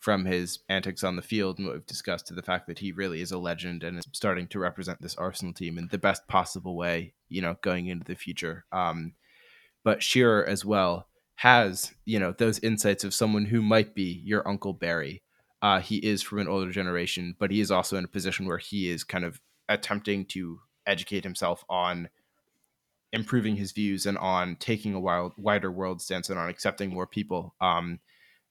from 0.00 0.24
his 0.24 0.60
antics 0.68 1.02
on 1.02 1.16
the 1.16 1.22
field 1.22 1.58
and 1.58 1.66
what 1.66 1.74
we've 1.74 1.86
discussed 1.86 2.26
to 2.28 2.34
the 2.34 2.42
fact 2.42 2.66
that 2.66 2.78
he 2.78 2.92
really 2.92 3.20
is 3.20 3.32
a 3.32 3.38
legend 3.38 3.82
and 3.82 3.98
is 3.98 4.06
starting 4.12 4.46
to 4.46 4.58
represent 4.58 5.00
this 5.02 5.16
Arsenal 5.16 5.52
team 5.52 5.76
in 5.76 5.88
the 5.88 5.98
best 5.98 6.26
possible 6.28 6.76
way, 6.76 7.14
you 7.28 7.42
know, 7.42 7.56
going 7.62 7.88
into 7.88 8.04
the 8.04 8.14
future. 8.14 8.64
Um, 8.70 9.14
but 9.84 10.02
Shearer 10.02 10.46
as 10.46 10.64
well 10.64 11.08
has, 11.36 11.92
you 12.04 12.18
know, 12.18 12.32
those 12.32 12.58
insights 12.60 13.04
of 13.04 13.14
someone 13.14 13.46
who 13.46 13.60
might 13.60 13.94
be 13.94 14.22
your 14.24 14.46
Uncle 14.46 14.72
Barry. 14.72 15.22
Uh, 15.60 15.80
he 15.80 15.96
is 15.96 16.22
from 16.22 16.38
an 16.38 16.48
older 16.48 16.70
generation, 16.70 17.34
but 17.38 17.50
he 17.50 17.60
is 17.60 17.70
also 17.70 17.96
in 17.96 18.04
a 18.04 18.08
position 18.08 18.46
where 18.46 18.58
he 18.58 18.88
is 18.88 19.02
kind 19.02 19.24
of 19.24 19.40
attempting 19.68 20.24
to 20.26 20.60
educate 20.86 21.24
himself 21.24 21.64
on 21.68 22.08
improving 23.12 23.56
his 23.56 23.72
views 23.72 24.06
and 24.06 24.18
on 24.18 24.56
taking 24.56 24.94
a 24.94 25.00
wild, 25.00 25.32
wider 25.36 25.70
world 25.70 26.02
stance 26.02 26.30
and 26.30 26.38
on 26.38 26.48
accepting 26.48 26.90
more 26.90 27.06
people. 27.06 27.54
Um, 27.60 28.00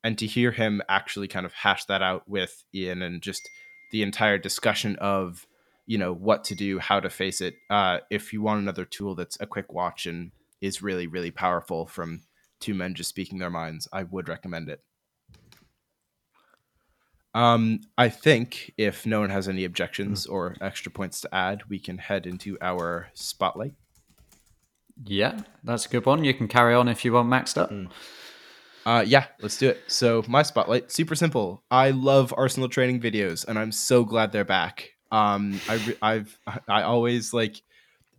and 0.04 0.18
to 0.18 0.26
hear 0.26 0.52
him 0.52 0.82
actually 0.90 1.28
kind 1.28 1.46
of 1.46 1.54
hash 1.54 1.86
that 1.86 2.02
out 2.02 2.28
with 2.28 2.64
Ian 2.74 3.02
and 3.02 3.22
just 3.22 3.50
the 3.92 4.04
entire 4.04 4.38
discussion 4.38 4.96
of 4.98 5.46
you 5.86 5.98
know 5.98 6.14
what 6.14 6.44
to 6.46 6.56
do, 6.56 6.80
how 6.80 7.00
to 7.00 7.10
face 7.10 7.40
it. 7.40 7.56
Uh, 7.70 8.00
if 8.10 8.34
you 8.34 8.42
want 8.42 8.62
another 8.62 8.86
tool 8.86 9.16
that's 9.16 9.38
a 9.40 9.48
quick 9.48 9.72
watch 9.72 10.06
and 10.06 10.32
is 10.60 10.82
really 10.82 11.08
really 11.08 11.32
powerful 11.32 11.86
from 11.86 12.24
two 12.60 12.74
men 12.74 12.94
just 12.94 13.10
speaking 13.10 13.40
their 13.40 13.50
minds, 13.50 13.88
I 13.94 14.04
would 14.04 14.28
recommend 14.28 14.70
it. 14.70 14.82
Um, 17.34 17.82
I 17.98 18.10
think 18.10 18.74
if 18.78 19.06
no 19.06 19.20
one 19.20 19.30
has 19.30 19.48
any 19.48 19.64
objections 19.64 20.26
or 20.26 20.56
extra 20.60 20.92
points 20.92 21.22
to 21.22 21.36
add, 21.36 21.70
we 21.70 21.78
can 21.80 22.00
head 22.00 22.26
into 22.26 22.58
our 22.62 23.10
spotlight. 23.14 23.76
Yeah, 25.06 25.40
that's 25.64 25.86
a 25.86 25.90
good 25.90 26.06
one. 26.06 26.24
You 26.24 26.34
can 26.34 26.48
carry 26.48 26.74
on 26.74 26.88
if 26.88 27.06
you 27.06 27.14
want 27.14 27.30
maxed 27.30 27.58
up. 27.58 27.72
Uh, 28.86 29.04
yeah, 29.06 29.26
let's 29.42 29.58
do 29.58 29.70
it. 29.70 29.84
So 29.88 30.24
my 30.28 30.44
spotlight, 30.44 30.92
super 30.92 31.14
simple. 31.14 31.62
I 31.70 31.92
love 31.92 32.34
Arsenal 32.38 32.70
training 32.70 33.02
videos, 33.02 33.46
and 33.46 33.60
I'm 33.60 33.72
so 33.72 34.06
glad 34.06 34.32
they're 34.32 34.46
back. 34.46 34.92
Um, 35.12 35.60
I 35.70 35.74
re- 35.76 35.98
I've 36.02 36.40
I 36.68 36.84
always 36.84 37.34
like 37.34 37.62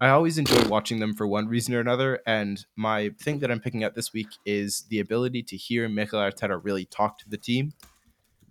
I 0.01 0.11
always 0.11 0.39
enjoy 0.39 0.69
watching 0.69 1.01
them 1.01 1.15
for 1.15 1.27
one 1.27 1.49
reason 1.49 1.75
or 1.75 1.81
another. 1.81 2.21
And 2.27 2.65
my 2.77 3.11
thing 3.21 3.41
that 3.41 3.51
I'm 3.51 3.61
picking 3.61 3.83
up 3.83 3.95
this 3.95 4.13
week 4.13 4.29
is 4.47 4.85
the 4.91 5.01
ability 5.01 5.43
to 5.45 5.57
hear 5.57 5.89
Mikel 5.89 6.21
Arteta 6.21 6.61
really 6.63 6.85
talk 6.85 7.19
to 7.19 7.29
the 7.29 7.37
team. 7.37 7.73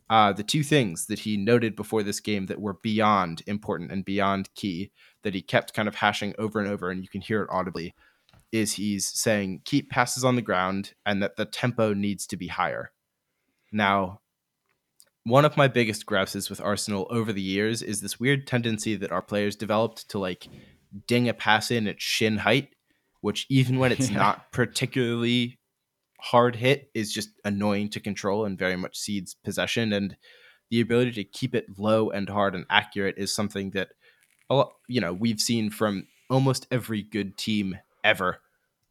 Uh, 0.10 0.34
the 0.34 0.44
two 0.44 0.64
things 0.64 1.06
that 1.08 1.20
he 1.20 1.38
noted 1.38 1.76
before 1.76 2.02
this 2.02 2.20
game 2.20 2.46
that 2.48 2.62
were 2.62 2.76
beyond 2.82 3.44
important 3.46 3.92
and 3.92 4.06
beyond 4.06 4.50
key 4.56 4.92
that 5.24 5.34
he 5.34 5.42
kept 5.42 5.74
kind 5.74 5.88
of 5.88 5.96
hashing 5.96 6.34
over 6.38 6.60
and 6.60 6.70
over, 6.70 6.90
and 6.90 7.02
you 7.02 7.10
can 7.10 7.22
hear 7.22 7.42
it 7.44 7.50
audibly, 7.52 7.94
is 8.52 8.74
he's 8.74 9.08
saying 9.08 9.62
keep 9.66 9.89
passes 9.89 10.24
on 10.24 10.36
the 10.36 10.41
ground 10.41 10.93
and 11.06 11.22
that 11.22 11.36
the 11.36 11.45
tempo 11.45 11.93
needs 11.93 12.26
to 12.28 12.38
be 12.38 12.48
higher. 12.48 12.91
Now, 13.72 14.22
one 15.24 15.43
of 15.43 15.58
my 15.58 15.68
biggest 15.68 16.06
gripes 16.06 16.50
with 16.50 16.62
Arsenal 16.62 17.08
over 17.10 17.34
the 17.34 17.41
years 17.41 17.82
is 17.82 18.00
this 18.00 18.20
weird 18.20 18.48
tendency 18.48 18.95
that 18.95 19.12
our 19.12 19.22
players 19.22 19.56
developed 19.56 20.10
to 20.10 20.20
like 20.20 20.48
ding 21.06 21.28
a 21.28 21.34
pass 21.34 21.70
in 21.70 21.88
at 21.88 22.02
shin 22.02 22.38
height, 22.38 22.70
which 23.22 23.45
even 23.50 23.78
when 23.78 23.91
it's 23.91 24.10
yeah. 24.12 24.18
not 24.18 24.52
particularly 24.52 25.60
hard 26.20 26.56
hit 26.56 26.89
is 26.93 27.14
just 27.14 27.30
annoying 27.43 27.89
to 27.89 28.00
control 28.00 28.45
and 28.45 28.58
very 28.58 28.76
much 28.76 28.98
cedes 28.98 29.36
possession 29.43 29.93
and 29.93 30.16
the 30.70 30.82
ability 30.82 31.12
to 31.12 31.24
keep 31.24 31.54
it 31.54 31.66
low 31.78 32.10
and 32.10 32.30
hard 32.30 32.56
and 32.56 32.66
accurate 32.70 33.16
is 33.18 33.34
something 33.34 33.72
that 33.72 33.89
you 34.88 35.00
know 35.00 35.14
we've 35.14 35.39
seen 35.39 35.70
from 35.70 36.08
almost 36.30 36.68
every 36.72 37.04
good 37.04 37.38
team 37.38 37.78
ever 38.04 38.39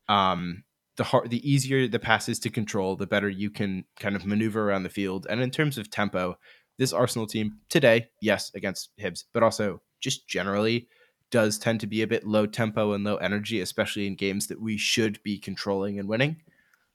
um 0.08 0.64
the 0.96 1.04
hard, 1.04 1.30
the 1.30 1.48
easier 1.48 1.86
the 1.86 1.98
passes 1.98 2.38
to 2.40 2.50
control, 2.50 2.96
the 2.96 3.06
better 3.06 3.28
you 3.28 3.50
can 3.50 3.84
kind 4.00 4.16
of 4.16 4.24
maneuver 4.24 4.68
around 4.68 4.82
the 4.82 4.88
field. 4.88 5.26
And 5.28 5.40
in 5.40 5.50
terms 5.50 5.78
of 5.78 5.90
tempo, 5.90 6.38
this 6.78 6.92
Arsenal 6.92 7.26
team 7.26 7.58
today, 7.68 8.08
yes, 8.20 8.50
against 8.54 8.90
Hibs, 9.00 9.24
but 9.32 9.42
also 9.42 9.82
just 10.00 10.26
generally 10.28 10.88
does 11.30 11.58
tend 11.58 11.80
to 11.80 11.86
be 11.86 12.02
a 12.02 12.06
bit 12.06 12.26
low 12.26 12.46
tempo 12.46 12.92
and 12.92 13.04
low 13.04 13.16
energy, 13.16 13.60
especially 13.60 14.06
in 14.06 14.14
games 14.14 14.46
that 14.46 14.60
we 14.60 14.76
should 14.76 15.22
be 15.22 15.38
controlling 15.38 15.98
and 15.98 16.08
winning. 16.08 16.36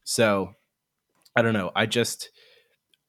So, 0.03 0.53
I 1.36 1.41
don't 1.41 1.53
know. 1.53 1.72
I 1.76 1.86
just 1.86 2.30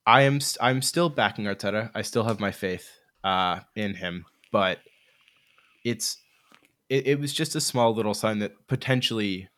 I 0.07 0.23
am 0.23 0.41
I'm 0.61 0.83
still 0.83 1.09
backing 1.09 1.47
Arteta. 1.47 1.91
I 1.95 2.03
still 2.03 2.25
have 2.25 2.41
my 2.41 2.51
faith 2.51 2.91
uh, 3.25 3.61
in 3.77 3.95
him, 3.95 4.25
but 4.51 4.79
it's 5.85 6.19
it, 6.93 7.07
it 7.07 7.19
was 7.19 7.33
just 7.33 7.57
a 7.57 7.61
small 7.61 7.95
little 7.95 8.13
sign 8.13 8.41
that 8.41 8.67
potentially 8.67 9.49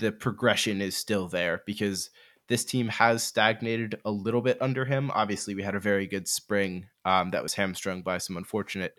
the 0.00 0.10
progression 0.10 0.80
is 0.80 0.96
still 0.96 1.28
there 1.28 1.62
because 1.66 2.08
this 2.46 2.64
team 2.64 2.88
has 2.88 3.22
stagnated 3.22 4.00
a 4.06 4.10
little 4.10 4.40
bit 4.40 4.56
under 4.62 4.86
him. 4.86 5.10
Obviously, 5.12 5.54
we 5.54 5.62
had 5.62 5.74
a 5.74 5.80
very 5.80 6.06
good 6.06 6.26
spring 6.26 6.86
um, 7.04 7.32
that 7.32 7.42
was 7.42 7.52
hamstrung 7.52 8.00
by 8.00 8.16
some 8.16 8.38
unfortunate 8.38 8.98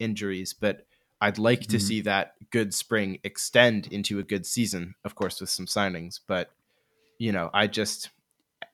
injuries, 0.00 0.52
but 0.52 0.86
I'd 1.20 1.38
like 1.38 1.60
mm-hmm. 1.60 1.70
to 1.70 1.80
see 1.80 2.00
that 2.00 2.32
good 2.50 2.74
spring 2.74 3.20
extend 3.22 3.86
into 3.92 4.18
a 4.18 4.24
good 4.24 4.44
season, 4.44 4.96
of 5.04 5.14
course, 5.14 5.40
with 5.40 5.50
some 5.50 5.66
signings. 5.66 6.18
But, 6.26 6.50
you 7.16 7.30
know, 7.30 7.48
I 7.54 7.68
just, 7.68 8.10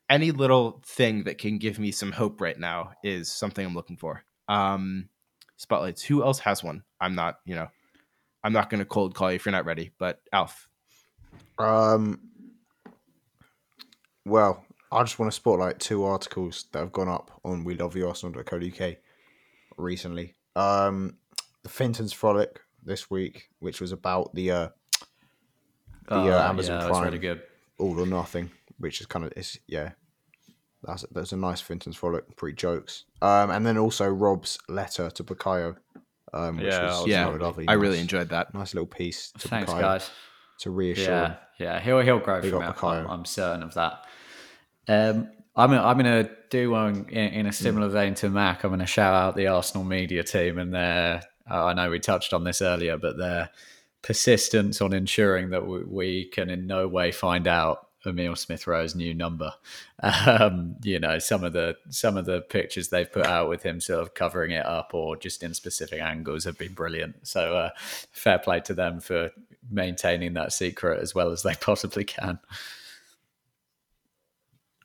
any 0.08 0.30
little 0.30 0.80
thing 0.86 1.24
that 1.24 1.36
can 1.36 1.58
give 1.58 1.78
me 1.78 1.90
some 1.90 2.12
hope 2.12 2.40
right 2.40 2.58
now 2.58 2.92
is 3.02 3.30
something 3.30 3.66
I'm 3.66 3.74
looking 3.74 3.98
for. 3.98 4.24
Um, 4.48 5.10
spotlights. 5.58 6.02
Who 6.04 6.22
else 6.22 6.38
has 6.38 6.64
one? 6.64 6.84
I'm 6.98 7.14
not, 7.14 7.40
you 7.44 7.54
know, 7.54 7.68
I'm 8.44 8.52
not 8.52 8.70
going 8.70 8.78
to 8.78 8.84
cold 8.84 9.14
call 9.14 9.30
you 9.30 9.36
if 9.36 9.46
you're 9.46 9.52
not 9.52 9.64
ready, 9.64 9.90
but 9.98 10.20
Alf, 10.32 10.68
um, 11.58 12.20
well, 14.24 14.64
I 14.92 15.02
just 15.02 15.18
want 15.18 15.32
to 15.32 15.36
spotlight 15.36 15.80
two 15.80 16.04
articles 16.04 16.66
that 16.72 16.80
have 16.80 16.92
gone 16.92 17.08
up 17.08 17.40
on 17.44 17.64
we 17.64 17.74
love 17.74 17.94
the 17.94 18.06
Arsenal.co.uk 18.06 18.96
recently. 19.76 20.34
Um, 20.56 21.16
the 21.62 21.68
Fintons 21.68 22.14
Frolic 22.14 22.60
this 22.82 23.10
week, 23.10 23.48
which 23.60 23.80
was 23.80 23.92
about 23.92 24.34
the 24.34 24.50
uh, 24.50 24.68
the 26.08 26.16
uh, 26.16 26.38
uh, 26.38 26.48
Amazon 26.48 26.80
yeah, 26.80 26.88
Prime 26.88 27.04
really 27.04 27.18
good. 27.18 27.42
All 27.78 27.98
or 27.98 28.06
Nothing, 28.06 28.50
which 28.78 29.00
is 29.00 29.06
kind 29.06 29.24
of 29.24 29.32
it's 29.36 29.58
yeah. 29.66 29.92
That's 30.82 31.04
that's 31.12 31.32
a 31.32 31.36
nice 31.38 31.62
Fintons 31.62 31.96
Frolic, 31.96 32.36
pretty 32.36 32.56
jokes. 32.56 33.04
Um, 33.22 33.50
and 33.50 33.64
then 33.64 33.78
also 33.78 34.06
Rob's 34.06 34.58
letter 34.68 35.08
to 35.10 35.24
Bukayo. 35.24 35.76
Um, 36.34 36.58
yeah, 36.58 36.86
was, 36.86 37.06
yeah, 37.06 37.26
lovely. 37.26 37.64
I 37.68 37.74
nice, 37.74 37.82
really 37.82 38.00
enjoyed 38.00 38.28
that. 38.30 38.52
Nice 38.52 38.74
little 38.74 38.86
piece. 38.86 39.30
To 39.38 39.48
Thanks, 39.48 39.70
Bukayo. 39.70 39.80
guys 39.80 40.10
to 40.58 40.70
reassure 40.70 41.04
yeah. 41.04 41.34
Yeah, 41.58 41.80
he'll 41.80 42.00
he'll 42.00 42.18
grow 42.18 42.40
from 42.42 42.62
it. 42.62 42.82
I'm, 42.82 43.06
I'm, 43.06 43.24
certain 43.24 43.62
of 43.62 43.74
that. 43.74 44.04
Um, 44.88 45.30
I'm 45.54 45.72
I'm 45.72 45.98
going 45.98 46.24
to 46.24 46.30
do 46.50 46.70
one 46.70 47.06
in, 47.10 47.28
in, 47.32 47.46
a 47.46 47.50
hmm. 47.50 47.52
similar 47.52 47.88
vein 47.88 48.14
to 48.16 48.28
Mac. 48.28 48.64
I'm 48.64 48.70
going 48.70 48.80
to 48.80 48.86
shout 48.86 49.14
out 49.14 49.36
the 49.36 49.46
Arsenal 49.46 49.84
media 49.84 50.24
team 50.24 50.58
and 50.58 50.74
their. 50.74 51.22
Uh, 51.48 51.66
I 51.66 51.74
know 51.74 51.90
we 51.90 52.00
touched 52.00 52.32
on 52.32 52.42
this 52.42 52.60
earlier, 52.60 52.96
but 52.96 53.18
their 53.18 53.50
persistence 54.02 54.80
on 54.80 54.92
ensuring 54.92 55.50
that 55.50 55.66
we, 55.66 55.84
we 55.84 56.24
can 56.26 56.50
in 56.50 56.66
no 56.66 56.88
way 56.88 57.12
find 57.12 57.46
out 57.46 57.88
Emil 58.06 58.36
Smith 58.36 58.66
Rowe's 58.66 58.94
new 58.94 59.14
number. 59.14 59.52
Um, 60.26 60.76
you 60.82 60.98
know, 60.98 61.18
some 61.18 61.44
of 61.44 61.54
the 61.54 61.76
some 61.88 62.16
of 62.18 62.26
the 62.26 62.42
pictures 62.42 62.88
they've 62.88 63.10
put 63.10 63.24
out 63.24 63.48
with 63.48 63.62
him 63.62 63.80
sort 63.80 64.00
of 64.00 64.12
covering 64.12 64.50
it 64.50 64.66
up 64.66 64.92
or 64.92 65.16
just 65.16 65.42
in 65.42 65.54
specific 65.54 66.00
angles 66.00 66.44
have 66.44 66.58
been 66.58 66.74
brilliant. 66.74 67.26
So 67.26 67.56
uh, 67.56 67.70
fair 68.12 68.38
play 68.38 68.60
to 68.60 68.74
them 68.74 69.00
for 69.00 69.30
maintaining 69.70 70.34
that 70.34 70.52
secret 70.52 71.00
as 71.00 71.14
well 71.14 71.30
as 71.30 71.42
they 71.42 71.54
possibly 71.60 72.04
can. 72.04 72.38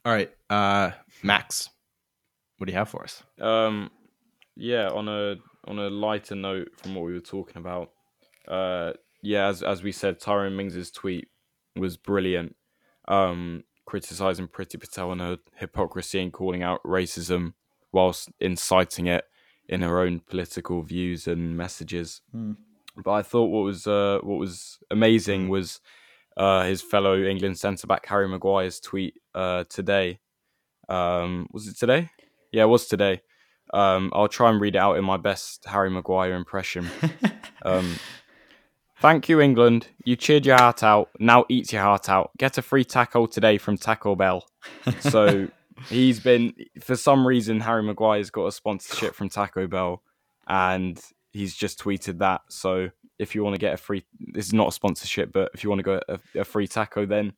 All 0.05 0.13
right, 0.13 0.31
uh, 0.49 0.91
Max, 1.21 1.69
what 2.57 2.67
do 2.67 2.71
you 2.71 2.77
have 2.77 2.89
for 2.89 3.03
us? 3.03 3.21
Um, 3.41 3.91
yeah, 4.55 4.89
on 4.89 5.07
a 5.09 5.35
on 5.67 5.79
a 5.79 5.89
lighter 5.89 6.35
note 6.35 6.69
from 6.77 6.95
what 6.95 7.05
we 7.05 7.13
were 7.13 7.19
talking 7.19 7.57
about, 7.57 7.91
uh, 8.47 8.93
yeah, 9.21 9.47
as 9.47 9.63
as 9.63 9.83
we 9.83 9.91
said, 9.91 10.19
Tyrone 10.19 10.55
Mings's 10.55 10.91
tweet 10.91 11.27
was 11.75 11.97
brilliant, 11.97 12.55
um, 13.09 13.63
criticizing 13.85 14.47
Priti 14.47 14.79
Patel 14.79 15.11
and 15.11 15.21
her 15.21 15.37
hypocrisy 15.55 16.21
and 16.21 16.31
calling 16.31 16.63
out 16.63 16.81
racism 16.83 17.53
whilst 17.91 18.29
inciting 18.39 19.07
it 19.07 19.25
in 19.67 19.81
her 19.81 19.99
own 19.99 20.19
political 20.19 20.81
views 20.83 21.27
and 21.27 21.57
messages. 21.57 22.21
Mm. 22.35 22.55
But 23.03 23.11
I 23.11 23.21
thought 23.21 23.45
what 23.45 23.63
was 23.63 23.87
uh, 23.87 24.19
what 24.21 24.39
was 24.39 24.79
amazing 24.91 25.47
mm. 25.47 25.49
was 25.49 25.81
uh, 26.37 26.63
his 26.63 26.81
fellow 26.81 27.21
England 27.21 27.57
centre 27.57 27.87
back 27.87 28.05
Harry 28.05 28.27
Maguire's 28.27 28.79
tweet 28.79 29.15
uh, 29.35 29.65
today. 29.69 30.19
Um, 30.87 31.47
was 31.51 31.67
it 31.67 31.77
today? 31.77 32.09
Yeah, 32.51 32.63
it 32.63 32.67
was 32.67 32.87
today. 32.87 33.21
Um, 33.73 34.11
I'll 34.13 34.27
try 34.27 34.49
and 34.49 34.59
read 34.59 34.75
it 34.75 34.79
out 34.79 34.97
in 34.97 35.05
my 35.05 35.17
best 35.17 35.65
Harry 35.65 35.91
Maguire 35.91 36.33
impression. 36.33 36.87
um, 37.63 37.95
Thank 39.01 39.29
you, 39.29 39.39
England. 39.39 39.87
You 40.03 40.17
cheered 40.17 40.45
your 40.45 40.57
heart 40.57 40.83
out. 40.83 41.09
Now 41.19 41.45
eat 41.47 41.71
your 41.71 41.81
heart 41.81 42.09
out. 42.09 42.31
Get 42.37 42.57
a 42.57 42.61
free 42.61 42.83
taco 42.83 43.27
today 43.27 43.57
from 43.57 43.77
Taco 43.77 44.13
Bell. 44.13 44.45
so 44.99 45.47
he's 45.87 46.19
been, 46.19 46.53
for 46.81 46.97
some 46.97 47.25
reason, 47.25 47.61
Harry 47.61 47.81
Maguire's 47.81 48.29
got 48.29 48.47
a 48.47 48.51
sponsorship 48.51 49.15
from 49.15 49.29
Taco 49.29 49.67
Bell, 49.67 50.01
and 50.47 50.99
he's 51.31 51.55
just 51.55 51.79
tweeted 51.79 52.19
that. 52.19 52.41
So 52.49 52.89
if 53.19 53.35
you 53.35 53.43
want 53.43 53.55
to 53.55 53.59
get 53.59 53.73
a 53.73 53.77
free, 53.77 54.03
this 54.19 54.47
is 54.47 54.53
not 54.53 54.67
a 54.67 54.71
sponsorship, 54.73 55.31
but 55.31 55.51
if 55.53 55.63
you 55.63 55.69
want 55.69 55.79
to 55.79 55.83
go 55.83 56.01
a, 56.09 56.19
a 56.41 56.43
free 56.43 56.67
taco, 56.67 57.05
then 57.05 57.31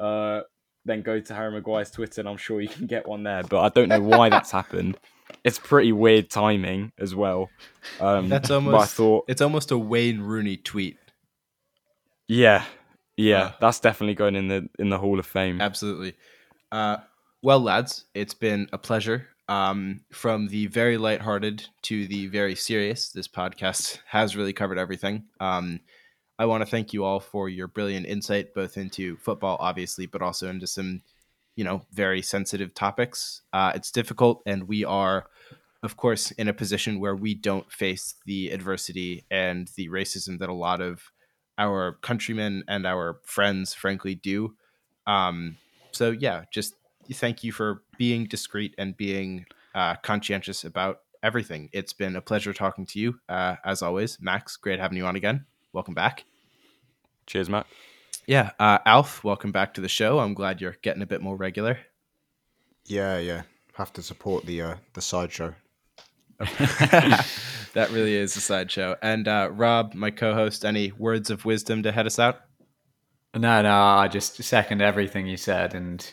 uh, 0.00 0.40
then 0.84 1.02
go 1.02 1.20
to 1.20 1.34
Harry 1.34 1.52
Maguire's 1.52 1.92
Twitter, 1.92 2.20
and 2.20 2.28
I'm 2.28 2.36
sure 2.36 2.60
you 2.60 2.68
can 2.68 2.86
get 2.86 3.06
one 3.06 3.22
there. 3.22 3.44
But 3.44 3.60
I 3.60 3.68
don't 3.68 3.88
know 3.88 4.00
why 4.00 4.28
that's 4.28 4.50
happened. 4.50 4.98
It's 5.46 5.58
pretty 5.58 5.92
weird 5.92 6.28
timing 6.28 6.92
as 6.98 7.14
well. 7.14 7.48
Um, 8.00 8.28
that's 8.28 8.50
almost. 8.50 8.82
I 8.82 8.86
thought 8.86 9.24
it's 9.28 9.40
almost 9.40 9.70
a 9.70 9.78
Wayne 9.78 10.20
Rooney 10.20 10.58
tweet. 10.58 10.98
Yeah, 12.28 12.64
yeah, 13.16 13.38
uh, 13.38 13.52
that's 13.60 13.80
definitely 13.80 14.16
going 14.16 14.36
in 14.36 14.48
the 14.48 14.68
in 14.78 14.90
the 14.90 14.98
Hall 14.98 15.18
of 15.18 15.24
Fame. 15.24 15.60
Absolutely. 15.60 16.14
Uh, 16.70 16.98
well, 17.42 17.60
lads, 17.60 18.04
it's 18.12 18.34
been 18.34 18.68
a 18.72 18.78
pleasure 18.78 19.28
um, 19.48 20.00
from 20.12 20.48
the 20.48 20.66
very 20.66 20.96
lighthearted 20.96 21.66
to 21.82 22.06
the 22.06 22.26
very 22.26 22.54
serious, 22.54 23.10
this 23.10 23.28
podcast 23.28 24.00
has 24.06 24.36
really 24.36 24.52
covered 24.52 24.78
everything. 24.78 25.24
Um, 25.40 25.80
I 26.38 26.46
want 26.46 26.62
to 26.62 26.70
thank 26.70 26.92
you 26.92 27.04
all 27.04 27.20
for 27.20 27.48
your 27.48 27.68
brilliant 27.68 28.06
insight, 28.06 28.54
both 28.54 28.76
into 28.76 29.16
football, 29.18 29.56
obviously, 29.60 30.06
but 30.06 30.22
also 30.22 30.48
into 30.50 30.66
some, 30.66 31.02
you 31.54 31.64
know, 31.64 31.82
very 31.92 32.22
sensitive 32.22 32.74
topics. 32.74 33.42
Uh, 33.52 33.72
it's 33.74 33.90
difficult, 33.90 34.42
and 34.46 34.68
we 34.68 34.84
are, 34.84 35.26
of 35.86 35.96
course, 35.96 36.30
in 36.32 36.48
a 36.48 36.52
position 36.52 37.00
where 37.00 37.16
we 37.16 37.34
don't 37.34 37.72
face 37.72 38.16
the 38.26 38.50
adversity 38.50 39.24
and 39.30 39.68
the 39.76 39.88
racism 39.88 40.38
that 40.40 40.50
a 40.50 40.54
lot 40.54 40.82
of 40.82 41.00
our 41.56 41.96
countrymen 42.02 42.62
and 42.68 42.86
our 42.86 43.20
friends, 43.24 43.72
frankly, 43.72 44.14
do. 44.14 44.54
Um, 45.06 45.56
so, 45.92 46.10
yeah, 46.10 46.44
just 46.52 46.74
thank 47.10 47.42
you 47.42 47.52
for 47.52 47.82
being 47.96 48.26
discreet 48.26 48.74
and 48.76 48.94
being 48.94 49.46
uh, 49.74 49.96
conscientious 50.02 50.64
about 50.64 51.00
everything. 51.22 51.70
It's 51.72 51.94
been 51.94 52.16
a 52.16 52.20
pleasure 52.20 52.52
talking 52.52 52.84
to 52.86 52.98
you, 52.98 53.18
uh, 53.30 53.56
as 53.64 53.80
always. 53.80 54.18
Max, 54.20 54.58
great 54.58 54.78
having 54.78 54.98
you 54.98 55.06
on 55.06 55.16
again 55.16 55.46
welcome 55.76 55.94
back. 55.94 56.24
Cheers, 57.26 57.50
Matt. 57.50 57.66
Yeah, 58.26 58.50
uh, 58.58 58.78
Alf, 58.86 59.22
welcome 59.22 59.52
back 59.52 59.74
to 59.74 59.82
the 59.82 59.88
show. 59.88 60.18
I'm 60.18 60.32
glad 60.32 60.60
you're 60.60 60.76
getting 60.80 61.02
a 61.02 61.06
bit 61.06 61.20
more 61.20 61.36
regular. 61.36 61.78
Yeah, 62.86 63.18
yeah. 63.18 63.42
Have 63.74 63.92
to 63.92 64.02
support 64.02 64.46
the 64.46 64.62
uh, 64.62 64.74
the 64.94 65.02
sideshow. 65.02 65.54
that 67.74 67.90
really 67.90 68.14
is 68.14 68.36
a 68.36 68.40
sideshow. 68.40 68.96
And 69.02 69.28
uh, 69.28 69.50
Rob, 69.52 69.94
my 69.94 70.10
co-host, 70.10 70.64
any 70.64 70.92
words 70.92 71.30
of 71.30 71.44
wisdom 71.44 71.82
to 71.82 71.92
head 71.92 72.06
us 72.06 72.18
out? 72.18 72.40
No, 73.34 73.62
no. 73.62 73.72
I 73.72 74.08
just 74.08 74.42
second 74.42 74.82
everything 74.82 75.26
you 75.26 75.36
said, 75.36 75.74
and 75.74 76.10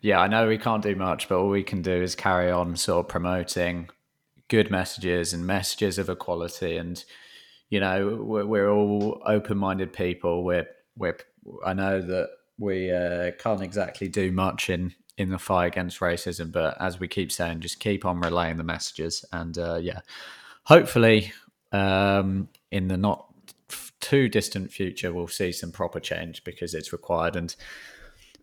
yeah, 0.00 0.20
I 0.20 0.28
know 0.28 0.48
we 0.48 0.58
can't 0.58 0.82
do 0.82 0.94
much, 0.94 1.28
but 1.28 1.38
all 1.38 1.48
we 1.48 1.62
can 1.62 1.82
do 1.82 2.02
is 2.02 2.14
carry 2.14 2.50
on 2.50 2.76
sort 2.76 3.06
of 3.06 3.08
promoting 3.08 3.88
good 4.48 4.70
messages 4.70 5.32
and 5.32 5.46
messages 5.46 5.98
of 5.98 6.08
equality 6.08 6.76
and 6.76 7.04
you 7.70 7.80
know, 7.80 8.20
we're, 8.22 8.46
we're 8.46 8.70
all 8.70 9.20
open-minded 9.26 9.92
people. 9.92 10.44
We're 10.44 10.68
we're 10.96 11.16
I 11.64 11.72
know 11.72 12.00
that 12.00 12.28
we 12.58 12.90
uh, 12.90 13.32
can't 13.38 13.60
exactly 13.60 14.08
do 14.08 14.32
much 14.32 14.70
in 14.70 14.94
in 15.18 15.30
the 15.30 15.38
fight 15.38 15.66
against 15.66 16.00
racism, 16.00 16.52
but 16.52 16.80
as 16.80 17.00
we 17.00 17.08
keep 17.08 17.32
saying, 17.32 17.60
just 17.60 17.80
keep 17.80 18.04
on 18.04 18.20
relaying 18.20 18.56
the 18.56 18.64
messages, 18.64 19.24
and 19.32 19.56
uh, 19.58 19.76
yeah, 19.76 20.00
hopefully, 20.64 21.32
um, 21.72 22.48
in 22.70 22.88
the 22.88 22.96
not 22.96 23.26
too 24.00 24.28
distant 24.28 24.70
future, 24.70 25.12
we'll 25.12 25.28
see 25.28 25.52
some 25.52 25.72
proper 25.72 26.00
change 26.00 26.44
because 26.44 26.74
it's 26.74 26.92
required. 26.92 27.34
And 27.34 27.54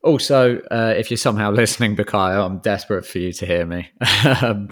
also, 0.04 0.60
uh, 0.72 0.94
if 0.98 1.10
you're 1.12 1.18
somehow 1.18 1.52
listening, 1.62 1.96
Bukayo, 1.96 2.46
I'm 2.46 2.58
desperate 2.60 3.06
for 3.06 3.20
you 3.20 3.32
to 3.34 3.46
hear 3.46 3.66
me. 3.66 3.92
um, 4.42 4.68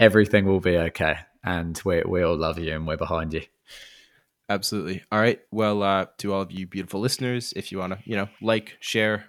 everything 0.00 0.46
will 0.46 0.60
be 0.60 0.76
okay 0.76 1.16
and 1.44 1.80
we 1.84 2.02
we 2.06 2.22
all 2.22 2.36
love 2.36 2.58
you 2.58 2.74
and 2.74 2.86
we're 2.86 2.96
behind 2.96 3.32
you. 3.32 3.42
Absolutely. 4.48 5.02
All 5.10 5.20
right. 5.20 5.40
Well, 5.50 5.82
uh, 5.82 6.06
to 6.18 6.34
all 6.34 6.42
of 6.42 6.52
you 6.52 6.66
beautiful 6.66 7.00
listeners, 7.00 7.52
if 7.56 7.72
you 7.72 7.78
want 7.78 7.94
to, 7.94 7.98
you 8.04 8.16
know, 8.16 8.28
like, 8.42 8.76
share, 8.80 9.26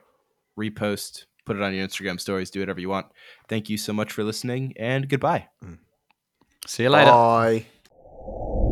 repost, 0.60 1.26
put 1.46 1.56
it 1.56 1.62
on 1.62 1.74
your 1.74 1.88
Instagram 1.88 2.20
stories, 2.20 2.50
do 2.50 2.60
whatever 2.60 2.80
you 2.80 2.90
want. 2.90 3.08
Thank 3.48 3.70
you 3.70 3.78
so 3.78 3.94
much 3.94 4.12
for 4.12 4.24
listening 4.24 4.74
and 4.78 5.08
goodbye. 5.08 5.48
Mm. 5.64 5.80
See 6.66 6.84
you 6.84 6.90
later. 6.90 7.12
Bye. 7.12 8.70